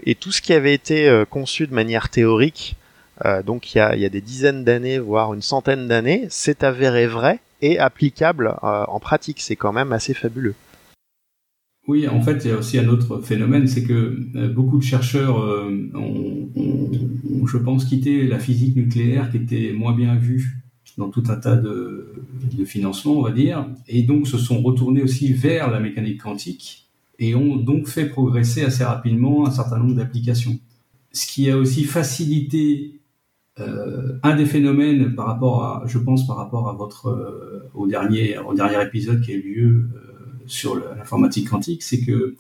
Et 0.06 0.16
tout 0.16 0.32
ce 0.32 0.42
qui 0.42 0.54
avait 0.54 0.74
été 0.74 1.08
euh, 1.08 1.26
conçu 1.26 1.68
de 1.68 1.74
manière 1.74 2.10
théorique, 2.10 2.76
euh, 3.26 3.44
donc 3.44 3.74
il 3.74 3.80
y 3.80 3.82
a, 3.82 3.96
y 3.96 4.06
a, 4.06 4.10
des 4.10 4.22
dizaines 4.22 4.64
d'années, 4.64 5.00
voire 5.00 5.34
une 5.34 5.42
centaine 5.42 5.88
d'années, 5.88 6.28
c'est 6.30 6.64
avéré 6.64 7.08
vrai 7.08 7.40
et 7.62 7.80
applicable 7.80 8.56
euh, 8.64 8.86
en 8.88 9.00
pratique. 9.00 9.42
C'est 9.42 9.56
quand 9.56 9.74
même 9.74 9.92
assez 9.92 10.14
fabuleux. 10.14 10.56
Oui, 11.90 12.08
en 12.08 12.22
fait, 12.22 12.46
il 12.46 12.52
y 12.52 12.54
a 12.54 12.58
aussi 12.58 12.78
un 12.78 12.88
autre 12.88 13.20
phénomène, 13.22 13.66
c'est 13.66 13.84
que 13.84 14.20
euh, 14.36 14.48
beaucoup 14.48 14.78
de 14.78 14.84
chercheurs 14.84 15.40
euh, 15.40 15.90
ont, 15.96 16.48
je 17.48 17.58
pense, 17.58 17.86
quitté 17.86 18.28
la 18.28 18.38
physique 18.38 18.76
nucléaire 18.76 19.32
qui 19.32 19.38
était 19.38 19.74
moins 19.74 19.96
bien 19.96 20.16
vue 20.16 20.62
dans 21.00 21.10
tout 21.10 21.24
un 21.30 21.38
tas 21.38 21.56
de, 21.56 22.14
financements, 22.64 23.14
on 23.14 23.24
va 23.24 23.32
dire, 23.32 23.66
et 23.88 24.04
donc 24.04 24.28
se 24.28 24.38
sont 24.38 24.62
retournés 24.62 25.02
aussi 25.02 25.34
vers 25.34 25.72
la 25.72 25.80
mécanique 25.80 26.22
quantique 26.22 26.88
et 27.18 27.34
ont 27.34 27.56
donc 27.56 27.88
fait 27.88 28.06
progresser 28.06 28.64
assez 28.64 28.84
rapidement 28.84 29.48
un 29.48 29.52
certain 29.52 29.80
nombre 29.80 29.96
d'applications. 29.96 30.60
Ce 31.12 31.26
qui 31.26 31.50
a 31.50 31.58
aussi 31.58 31.86
facilité 31.86 33.00
euh, 33.60 34.20
un 34.22 34.36
des 34.36 34.46
phénomènes 34.46 35.16
par 35.16 35.26
rapport 35.26 35.64
à, 35.64 35.84
je 35.88 35.98
pense, 35.98 36.28
par 36.28 36.38
rapport 36.38 36.70
à 36.70 36.74
votre 36.74 37.72
au 37.74 37.88
dernier 37.88 38.38
au 38.38 38.54
dernier 38.54 38.80
épisode 38.84 39.22
qui 39.22 39.32
a 39.32 39.36
eu 39.36 39.42
lieu 39.42 39.90
sur 40.52 40.76
l'informatique 40.76 41.50
quantique, 41.50 41.84
c'est 41.84 42.02
que 42.02 42.36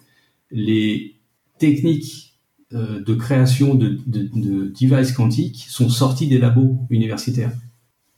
les 0.52 1.16
techniques 1.58 2.30
euh, 2.74 3.04
de 3.04 3.16
création 3.16 3.74
de, 3.74 3.98
devices 4.08 5.12
quantiques 5.12 5.66
sont 5.70 5.90
sorties 5.90 6.28
des 6.28 6.38
labos 6.38 6.86
universitaires. 6.92 7.52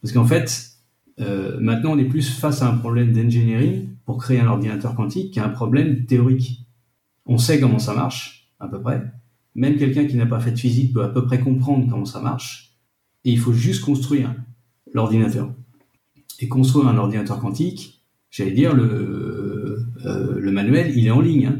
Parce 0.01 0.13
qu'en 0.13 0.25
fait, 0.25 0.71
euh, 1.21 1.57
maintenant, 1.61 1.93
on 1.93 1.97
est 1.97 2.05
plus 2.05 2.29
face 2.29 2.61
à 2.61 2.69
un 2.69 2.77
problème 2.77 3.13
d'engineering 3.13 3.89
pour 4.05 4.17
créer 4.17 4.39
un 4.39 4.47
ordinateur 4.47 4.95
quantique 4.95 5.33
qu'à 5.33 5.45
un 5.45 5.49
problème 5.49 6.05
théorique. 6.05 6.65
On 7.25 7.37
sait 7.37 7.59
comment 7.59 7.79
ça 7.79 7.93
marche, 7.93 8.51
à 8.59 8.67
peu 8.67 8.81
près. 8.81 9.01
Même 9.55 9.77
quelqu'un 9.77 10.05
qui 10.05 10.15
n'a 10.15 10.25
pas 10.25 10.39
fait 10.39 10.51
de 10.51 10.59
physique 10.59 10.93
peut 10.93 11.03
à 11.03 11.09
peu 11.09 11.23
près 11.25 11.39
comprendre 11.39 11.87
comment 11.89 12.05
ça 12.05 12.19
marche. 12.19 12.77
Et 13.23 13.31
il 13.31 13.39
faut 13.39 13.53
juste 13.53 13.85
construire 13.85 14.33
l'ordinateur. 14.93 15.53
Et 16.39 16.49
construire 16.49 16.87
un 16.87 16.97
ordinateur 16.97 17.39
quantique, 17.39 18.03
j'allais 18.31 18.51
dire, 18.51 18.73
le, 18.73 19.70
euh, 20.05 20.39
le 20.39 20.51
manuel, 20.51 20.93
il 20.95 21.07
est 21.07 21.11
en 21.11 21.21
ligne. 21.21 21.47
Hein. 21.47 21.59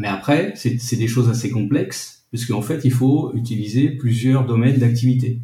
Mais 0.00 0.08
après, 0.08 0.52
c'est 0.56 0.96
des 0.96 1.08
choses 1.08 1.28
assez 1.28 1.50
complexes, 1.50 2.26
puisqu'en 2.30 2.62
fait, 2.62 2.84
il 2.84 2.92
faut 2.92 3.32
utiliser 3.34 3.90
plusieurs 3.90 4.46
domaines 4.46 4.78
d'activité. 4.78 5.40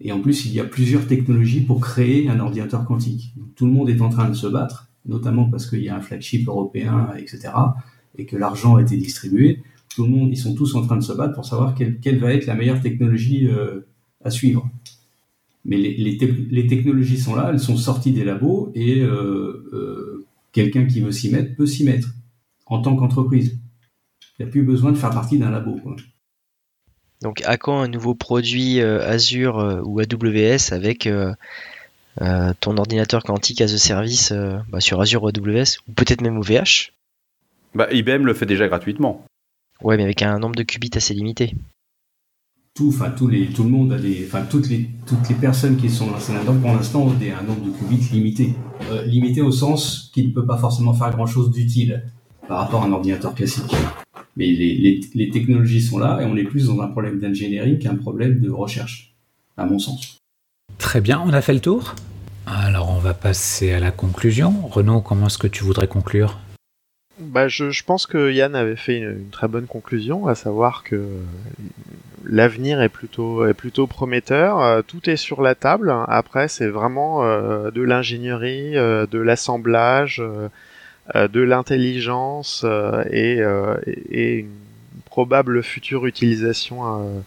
Et 0.00 0.12
en 0.12 0.20
plus, 0.20 0.44
il 0.46 0.52
y 0.52 0.60
a 0.60 0.64
plusieurs 0.64 1.06
technologies 1.06 1.62
pour 1.62 1.80
créer 1.80 2.28
un 2.28 2.40
ordinateur 2.40 2.84
quantique. 2.84 3.32
tout 3.56 3.66
le 3.66 3.72
monde 3.72 3.88
est 3.88 4.00
en 4.00 4.08
train 4.08 4.28
de 4.28 4.34
se 4.34 4.46
battre, 4.46 4.88
notamment 5.06 5.48
parce 5.48 5.68
qu'il 5.68 5.82
y 5.82 5.88
a 5.88 5.96
un 5.96 6.00
flagship 6.00 6.48
européen, 6.48 7.10
etc., 7.16 7.52
et 8.18 8.26
que 8.26 8.36
l'argent 8.36 8.76
a 8.76 8.82
été 8.82 8.96
distribué. 8.96 9.62
Tout 9.94 10.04
le 10.04 10.10
monde, 10.10 10.30
ils 10.30 10.36
sont 10.36 10.54
tous 10.54 10.74
en 10.74 10.82
train 10.82 10.96
de 10.96 11.02
se 11.02 11.12
battre 11.12 11.34
pour 11.34 11.46
savoir 11.46 11.74
quelle, 11.74 12.18
va 12.18 12.34
être 12.34 12.46
la 12.46 12.54
meilleure 12.54 12.82
technologie 12.82 13.46
euh, 13.46 13.86
à 14.22 14.30
suivre. 14.30 14.68
Mais 15.64 15.78
les, 15.78 16.66
technologies 16.66 17.18
sont 17.18 17.36
là, 17.36 17.50
elles 17.52 17.60
sont 17.60 17.76
sorties 17.76 18.10
des 18.10 18.24
labos 18.24 18.72
et 18.74 19.00
euh, 19.00 20.21
quelqu'un 20.52 20.86
qui 20.86 21.00
veut 21.00 21.12
s'y 21.12 21.30
mettre 21.30 21.54
peut 21.56 21.66
s'y 21.66 21.84
mettre 21.84 22.08
en 22.66 22.80
tant 22.80 22.96
qu'entreprise. 22.96 23.58
Il 24.38 24.44
n'y 24.44 24.48
a 24.48 24.50
plus 24.50 24.62
besoin 24.62 24.92
de 24.92 24.96
faire 24.96 25.10
partie 25.10 25.38
d'un 25.38 25.50
labo. 25.50 25.78
Donc 27.20 27.42
à 27.44 27.56
quand 27.56 27.80
un 27.80 27.88
nouveau 27.88 28.14
produit 28.14 28.80
euh, 28.80 29.06
Azure 29.06 29.82
ou 29.84 30.00
AWS 30.00 30.72
avec 30.72 31.08
ton 32.60 32.76
ordinateur 32.76 33.22
quantique 33.22 33.60
as 33.60 33.72
a 33.72 33.78
service 33.78 34.32
bah, 34.68 34.80
sur 34.80 35.00
Azure 35.00 35.22
ou 35.22 35.28
AWS 35.28 35.78
ou 35.88 35.92
peut-être 35.92 36.20
même 36.20 36.38
OVH 36.38 36.92
bah, 37.74 37.88
IBM 37.90 38.24
le 38.24 38.34
fait 38.34 38.46
déjà 38.46 38.68
gratuitement. 38.68 39.24
Ouais, 39.82 39.96
mais 39.96 40.04
avec 40.04 40.22
un 40.22 40.38
nombre 40.38 40.56
de 40.56 40.62
qubits 40.62 40.90
assez 40.94 41.14
limité 41.14 41.54
tout, 42.74 42.88
enfin 42.88 43.10
tous 43.10 43.28
les, 43.28 43.48
tout 43.48 43.64
le 43.64 43.70
monde 43.70 43.92
a 43.92 43.98
des, 43.98 44.24
enfin 44.26 44.44
toutes 44.48 44.68
les, 44.68 44.88
toutes 45.06 45.28
les 45.28 45.34
personnes 45.34 45.76
qui 45.76 45.90
sont 45.90 46.10
lancées 46.10 46.32
là-dedans 46.32 46.56
pour 46.56 46.72
l'instant 46.72 47.02
ont 47.02 47.12
des, 47.12 47.30
un 47.30 47.42
nombre 47.42 47.66
de 47.66 47.70
qubits 47.70 48.08
limité, 48.12 48.54
euh, 48.90 49.04
limité 49.04 49.42
au 49.42 49.52
sens 49.52 50.10
qu'il 50.14 50.28
ne 50.28 50.32
peut 50.32 50.46
pas 50.46 50.56
forcément 50.56 50.94
faire 50.94 51.10
grand-chose 51.10 51.50
d'utile 51.50 52.04
par 52.48 52.60
rapport 52.60 52.82
à 52.82 52.86
un 52.86 52.92
ordinateur 52.92 53.34
classique. 53.34 53.70
Mais 54.36 54.46
les, 54.46 54.74
les, 54.78 55.00
les, 55.14 55.30
technologies 55.30 55.82
sont 55.82 55.98
là 55.98 56.20
et 56.22 56.24
on 56.24 56.36
est 56.36 56.44
plus 56.44 56.66
dans 56.66 56.80
un 56.80 56.88
problème 56.88 57.20
d'ingénierie 57.20 57.78
qu'un 57.78 57.96
problème 57.96 58.40
de 58.40 58.50
recherche, 58.50 59.14
à 59.58 59.66
mon 59.66 59.78
sens. 59.78 60.16
Très 60.78 61.02
bien, 61.02 61.22
on 61.24 61.34
a 61.34 61.42
fait 61.42 61.52
le 61.52 61.60
tour. 61.60 61.94
Alors 62.46 62.90
on 62.90 62.98
va 62.98 63.12
passer 63.12 63.72
à 63.72 63.80
la 63.80 63.90
conclusion. 63.90 64.66
Renaud, 64.68 65.02
comment 65.02 65.26
est-ce 65.26 65.36
que 65.36 65.46
tu 65.46 65.62
voudrais 65.62 65.86
conclure? 65.86 66.38
Bah, 67.20 67.46
je, 67.46 67.70
je, 67.70 67.84
pense 67.84 68.06
que 68.06 68.32
Yann 68.32 68.54
avait 68.54 68.74
fait 68.74 68.96
une, 68.96 69.10
une, 69.10 69.30
très 69.30 69.46
bonne 69.46 69.66
conclusion, 69.66 70.26
à 70.26 70.34
savoir 70.34 70.82
que 70.82 71.06
l'avenir 72.28 72.80
est 72.80 72.88
plutôt 72.88 73.46
est 73.46 73.54
plutôt 73.54 73.86
prometteur. 73.86 74.60
Euh, 74.60 74.82
tout 74.82 75.08
est 75.08 75.16
sur 75.16 75.42
la 75.42 75.54
table. 75.54 75.94
Après, 76.08 76.48
c'est 76.48 76.68
vraiment 76.68 77.24
euh, 77.24 77.70
de 77.70 77.82
l'ingénierie, 77.82 78.76
euh, 78.76 79.06
de 79.06 79.18
l'assemblage, 79.18 80.22
de 81.14 81.40
l'intelligence 81.40 82.64
et, 83.10 83.42
et, 84.10 84.38
une 84.38 84.48
probable 85.04 85.62
future 85.62 86.06
utilisation 86.06 87.24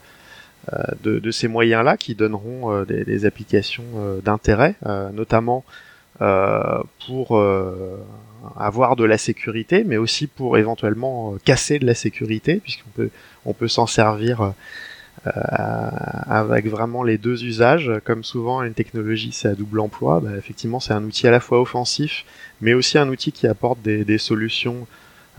de, 1.04 1.20
de, 1.20 1.32
ces 1.32 1.50
moyens-là 1.50 1.98
qui 1.98 2.16
donneront 2.16 2.84
des, 2.84 3.04
des, 3.04 3.26
applications 3.26 3.84
d'intérêt, 4.24 4.76
notamment 5.14 5.66
pour 6.20 7.38
avoir 8.58 8.96
de 8.96 9.04
la 9.04 9.18
sécurité, 9.18 9.84
mais 9.84 9.98
aussi 9.98 10.28
pour 10.28 10.58
éventuellement 10.58 11.36
casser 11.44 11.80
de 11.80 11.86
la 11.86 11.96
sécurité, 11.96 12.56
puisqu'on 12.58 12.90
peut 12.96 13.10
on 13.46 13.54
peut 13.54 13.68
s'en 13.68 13.86
servir 13.86 14.54
avec 15.26 16.68
vraiment 16.68 17.04
les 17.04 17.18
deux 17.18 17.44
usages. 17.44 17.92
Comme 18.04 18.24
souvent, 18.24 18.62
une 18.62 18.74
technologie, 18.74 19.32
c'est 19.32 19.48
à 19.48 19.56
double 19.56 19.80
emploi. 19.80 20.20
Bah, 20.20 20.32
effectivement, 20.38 20.80
c'est 20.80 20.94
un 20.94 21.04
outil 21.04 21.28
à 21.28 21.32
la 21.32 21.40
fois 21.40 21.62
offensif, 21.62 22.26
mais 22.62 22.74
aussi 22.74 22.98
un 22.98 23.10
outil 23.10 23.32
qui 23.32 23.48
apporte 23.48 23.82
des, 23.82 24.18
solutions 24.18 24.88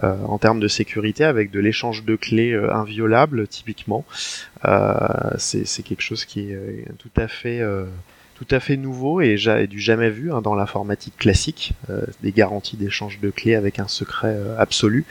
euh, 0.05 0.15
en 0.27 0.39
termes 0.39 0.61
de 0.61 0.69
sécurité 0.69 1.25
avec 1.25 1.51
de 1.51 1.61
l'échange 1.61 2.05
de 2.05 2.17
clés 2.17 2.53
euh, 2.53 2.75
inviolable 2.75 3.49
typiquement. 3.49 4.05
Euh, 4.65 4.97
c'est 5.39 5.83
quelque 5.83 6.03
chose 6.03 6.25
qui 6.25 6.51
est 6.51 6.85
tout 6.99 7.11
à 7.17 7.29
fait 7.29 7.63
tout 8.37 8.47
à 8.51 8.61
fait 8.61 8.77
nouveau 8.77 9.21
et 9.21 9.37
du 9.67 9.81
jamais 9.81 10.11
vu 10.11 10.33
hein, 10.33 10.43
dans 10.43 10.55
l'informatique 10.55 11.17
classique, 11.17 11.73
des 12.23 12.33
garanties 12.33 12.77
d'échange 12.77 13.19
de 13.21 13.31
clés 13.31 13.55
avec 13.55 13.79
un 13.79 13.89
secret 13.89 14.37
absolu. 14.59 15.05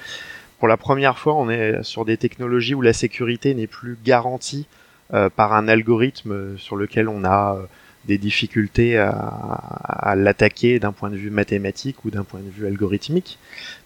Pour 0.60 0.68
la 0.68 0.78
première 0.78 1.18
fois, 1.18 1.36
on 1.36 1.50
est 1.50 1.84
sur 1.84 2.06
des 2.06 2.18
technologies 2.18 2.76
où 2.76 2.82
la 2.82 2.94
sécurité 2.94 3.54
n'est 3.56 3.68
plus 3.68 3.98
garantie 4.06 4.68
par 5.10 5.54
un 5.54 5.68
algorithme 5.68 6.58
sur 6.58 6.76
lequel 6.76 7.10
on 7.10 7.26
a 7.26 7.58
des 8.06 8.18
difficultés 8.18 8.98
à, 8.98 10.14
l'attaquer 10.16 10.80
d'un 10.80 10.92
point 10.92 11.10
de 11.10 11.16
vue 11.16 11.30
mathématique 11.30 12.06
ou 12.06 12.12
d'un 12.12 12.24
point 12.24 12.40
de 12.40 12.50
vue 12.50 12.68
algorithmique, 12.68 13.40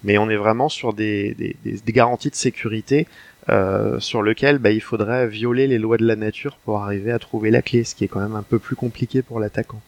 mais 0.03 0.17
on 0.17 0.29
est 0.29 0.35
vraiment 0.35 0.69
sur 0.69 0.93
des, 0.93 1.55
garanties 1.87 2.29
de 2.29 2.35
sécurité 2.35 3.07
euh, 3.49 3.99
sur 3.99 4.23
lesquelles 4.23 4.59
bah, 4.59 4.71
il 4.71 4.81
faudrait 4.81 5.27
violer 5.27 5.67
les 5.67 5.77
lois 5.77 5.97
de 5.97 6.05
la 6.05 6.15
nature 6.15 6.57
pour 6.63 6.79
arriver 6.79 7.11
à 7.11 7.19
trouver 7.19 7.51
la 7.51 7.61
clé, 7.61 7.83
ce 7.83 7.95
qui 7.95 8.03
est 8.03 8.07
quand 8.07 8.21
même 8.21 8.35
un 8.35 8.43
peu 8.43 8.59
plus 8.59 8.75
compliqué 8.75 9.21
pour 9.21 9.39
l'attaquant. 9.39 9.81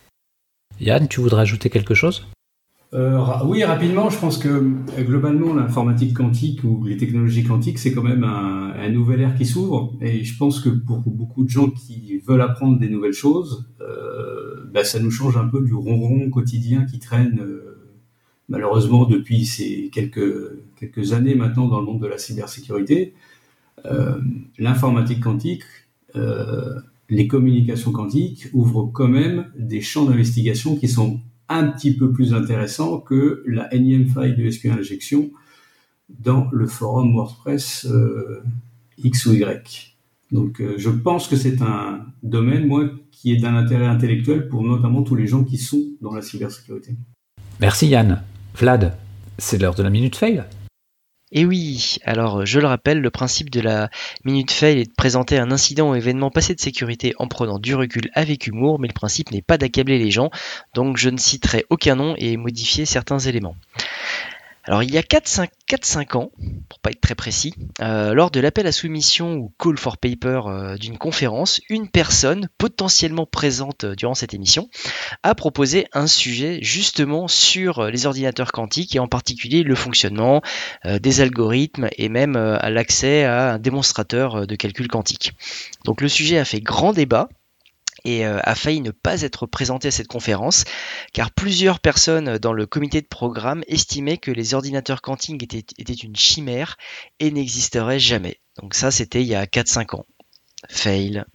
Yann, 0.80 1.07
tu 1.07 1.22
voudrais 1.22 1.41
ajouter 1.41 1.70
quelque 1.70 1.93
chose? 1.93 2.28
Euh, 2.93 3.18
oui, 3.45 3.64
rapidement, 3.64 4.09
je 4.09 4.20
pense 4.20 4.38
que 4.38 4.49
euh, 4.49 5.03
globalement, 5.03 5.53
l'informatique 5.53 6.14
quantique 6.14 6.64
ou 6.66 6.84
les 6.84 6.97
technologies 6.97 7.45
quantiques, 7.45 7.80
c'est 7.80 7.93
quand 7.93 8.03
même 8.03 8.26
un, 8.26 8.74
un 8.78 8.89
nouvel 8.89 9.22
ère 9.22 9.36
qui 9.36 9.45
s'ouvre. 9.45 9.93
Et 10.01 10.26
je 10.26 10.38
pense 10.38 10.59
que 10.59 10.70
pour 10.70 10.99
beaucoup 10.99 11.45
de 11.45 11.49
gens 11.49 11.70
qui 11.70 12.18
veulent 12.28 12.41
apprendre 12.41 12.80
des 12.80 12.89
nouvelles 12.89 13.14
choses, 13.14 13.70
euh, 13.80 14.66
bah, 14.74 14.84
ça 14.84 14.99
nous 14.99 15.12
change 15.12 15.38
un 15.38 15.47
peu 15.47 15.62
du 15.62 15.74
ronron 15.74 16.30
quotidien 16.30 16.86
qui 16.86 16.99
traîne 16.99 17.39
euh, 17.39 17.95
malheureusement 18.49 19.05
depuis 19.05 19.45
ces 19.45 19.89
quelques, 19.93 20.51
quelques 20.78 21.14
années 21.14 21.36
maintenant 21.36 21.68
dans 21.68 21.80
le 21.80 21.86
monde 21.86 22.01
de 22.01 22.07
la 22.07 22.18
cybersécurité. 22.18 23.14
Euh, 23.86 24.19
l'informatique 24.57 25.22
quantique, 25.22 25.63
les 27.09 27.28
communications 27.28 27.91
quantiques 27.91 28.47
ouvrent 28.53 28.91
quand 28.91 29.07
même 29.07 29.45
des 29.57 29.82
champs 29.82 30.05
d'investigation 30.05 30.76
qui 30.76 30.88
sont 30.88 31.19
un 31.51 31.67
petit 31.67 31.95
peu 31.95 32.11
plus 32.11 32.34
intéressant 32.34 32.99
que 32.99 33.43
la 33.45 33.74
énième 33.74 34.07
faille 34.07 34.36
de 34.36 34.49
SQL 34.49 34.72
injection 34.72 35.30
dans 36.09 36.47
le 36.51 36.65
forum 36.65 37.13
WordPress 37.13 37.86
euh, 37.86 38.41
X 38.97 39.26
ou 39.26 39.34
Y. 39.34 39.95
Donc 40.32 40.61
euh, 40.61 40.76
je 40.78 40.89
pense 40.89 41.28
que 41.28 41.36
c'est 41.36 41.61
un 41.61 42.05
domaine, 42.24 42.67
moi, 42.67 42.89
qui 43.11 43.34
est 43.34 43.38
d'un 43.38 43.55
intérêt 43.55 43.86
intellectuel 43.86 44.47
pour 44.47 44.63
notamment 44.63 45.03
tous 45.03 45.15
les 45.15 45.28
gens 45.28 45.43
qui 45.43 45.57
sont 45.57 45.84
dans 46.01 46.13
la 46.13 46.22
cybersécurité. 46.22 46.95
Merci 47.59 47.88
Yann. 47.88 48.22
Vlad, 48.55 48.97
c'est 49.38 49.57
l'heure 49.61 49.76
de 49.76 49.84
la 49.84 49.89
minute 49.89 50.15
fail. 50.15 50.45
Et 51.34 51.45
oui, 51.45 51.97
alors 52.03 52.45
je 52.45 52.59
le 52.59 52.67
rappelle, 52.67 52.99
le 52.99 53.09
principe 53.09 53.49
de 53.49 53.61
la 53.61 53.89
minute 54.25 54.51
fail 54.51 54.79
est 54.79 54.86
de 54.86 54.93
présenter 54.93 55.38
un 55.38 55.49
incident 55.51 55.91
ou 55.91 55.95
événement 55.95 56.29
passé 56.29 56.55
de 56.55 56.59
sécurité 56.59 57.13
en 57.19 57.27
prenant 57.27 57.57
du 57.57 57.73
recul 57.73 58.11
avec 58.13 58.47
humour, 58.47 58.79
mais 58.79 58.89
le 58.89 58.93
principe 58.93 59.32
n'est 59.32 59.41
pas 59.41 59.57
d'accabler 59.57 59.97
les 59.97 60.11
gens, 60.11 60.29
donc 60.73 60.97
je 60.97 61.09
ne 61.09 61.17
citerai 61.17 61.65
aucun 61.69 61.95
nom 61.95 62.15
et 62.17 62.36
modifier 62.36 62.86
certains 62.86 63.19
éléments. 63.19 63.55
Alors 64.66 64.84
il 64.84 64.91
y 64.91 64.97
a 64.97 65.01
4-5 65.01 66.18
ans, 66.18 66.32
pour 66.70 66.80
pas 66.80 66.91
être 66.91 67.01
très 67.01 67.16
précis, 67.16 67.53
euh, 67.82 68.14
lors 68.14 68.30
de 68.30 68.39
l'appel 68.39 68.68
à 68.68 68.72
soumission 68.72 69.34
ou 69.36 69.53
call 69.57 69.78
for 69.78 69.97
paper 69.97 70.41
euh, 70.45 70.78
d'une 70.78 70.99
conférence, 70.99 71.62
une 71.70 71.89
personne 71.89 72.47
potentiellement 72.59 73.26
présente 73.26 73.86
euh, 73.86 73.95
durant 73.95 74.14
cette 74.14 74.36
émission 74.36 74.70
a 75.24 75.34
proposé 75.34 75.88
un 75.93 76.05
sujet 76.05 76.59
justement 76.62 77.28
sur 77.28 77.86
les 77.86 78.05
ordinateurs 78.05 78.51
quantiques 78.51 78.95
et 78.95 78.99
en 78.99 79.07
particulier 79.07 79.64
le 79.64 79.76
fonctionnement 79.76 80.41
des 80.86 81.22
algorithmes 81.22 81.89
et 81.97 82.09
même 82.09 82.34
l'accès 82.34 83.24
à 83.24 83.53
un 83.53 83.59
démonstrateur 83.59 84.47
de 84.47 84.55
calcul 84.55 84.88
quantique. 84.88 85.34
Donc 85.86 86.01
le 86.01 86.07
sujet 86.07 86.38
a 86.38 86.45
fait 86.45 86.62
grand 86.62 86.93
débat 86.93 87.30
et 88.06 88.26
euh, 88.26 88.39
a 88.44 88.56
failli 88.56 88.82
ne 88.82 88.92
pas 88.92 89.22
être 89.22 89.46
présenté 89.46 89.89
à 89.89 89.92
cette 89.92 90.08
conférence 90.08 90.64
car 91.14 91.32
plusieurs 91.32 91.80
personnes 91.80 92.38
dans 92.38 92.54
le 92.54 92.66
comité 92.66 93.02
de 93.02 93.08
programme 93.08 93.64
estimaient 93.68 94.18
que 94.18 94.32
les 94.32 94.54
ordinateurs 94.54 95.02
quantiques 95.02 95.44
étaient, 95.44 95.94
une 95.94 96.16
chimère 96.16 96.78
et 97.20 97.32
n'existeraient 97.32 98.00
jamais. 98.00 98.39
Donc 98.62 98.74
ça 98.74 98.92
c'était 98.92 99.22
il 99.22 99.28
y 99.28 99.36
a 99.36 99.46
4-5 99.46 99.96
ans. 99.96 100.06
Fail. 100.70 101.26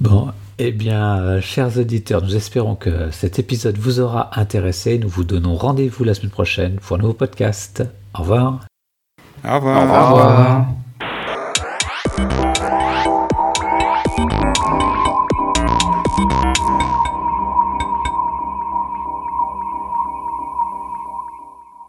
Bon, 0.00 0.32
eh 0.58 0.72
bien, 0.72 1.18
euh, 1.18 1.40
chers 1.40 1.78
auditeurs, 1.78 2.22
nous 2.22 2.34
espérons 2.34 2.74
que 2.74 3.10
cet 3.10 3.38
épisode 3.38 3.78
vous 3.78 4.00
aura 4.00 4.38
intéressé. 4.38 4.98
Nous 4.98 5.08
vous 5.08 5.22
donnons 5.24 5.54
rendez-vous 5.54 6.02
la 6.02 6.14
semaine 6.14 6.30
prochaine 6.30 6.76
pour 6.80 6.96
un 6.96 6.98
nouveau 7.00 7.14
podcast. 7.14 7.84
Au 8.14 8.22
revoir. 8.22 8.66
Au 9.44 9.54
revoir. 9.54 9.76
Au 9.78 10.14
revoir. 10.14 10.66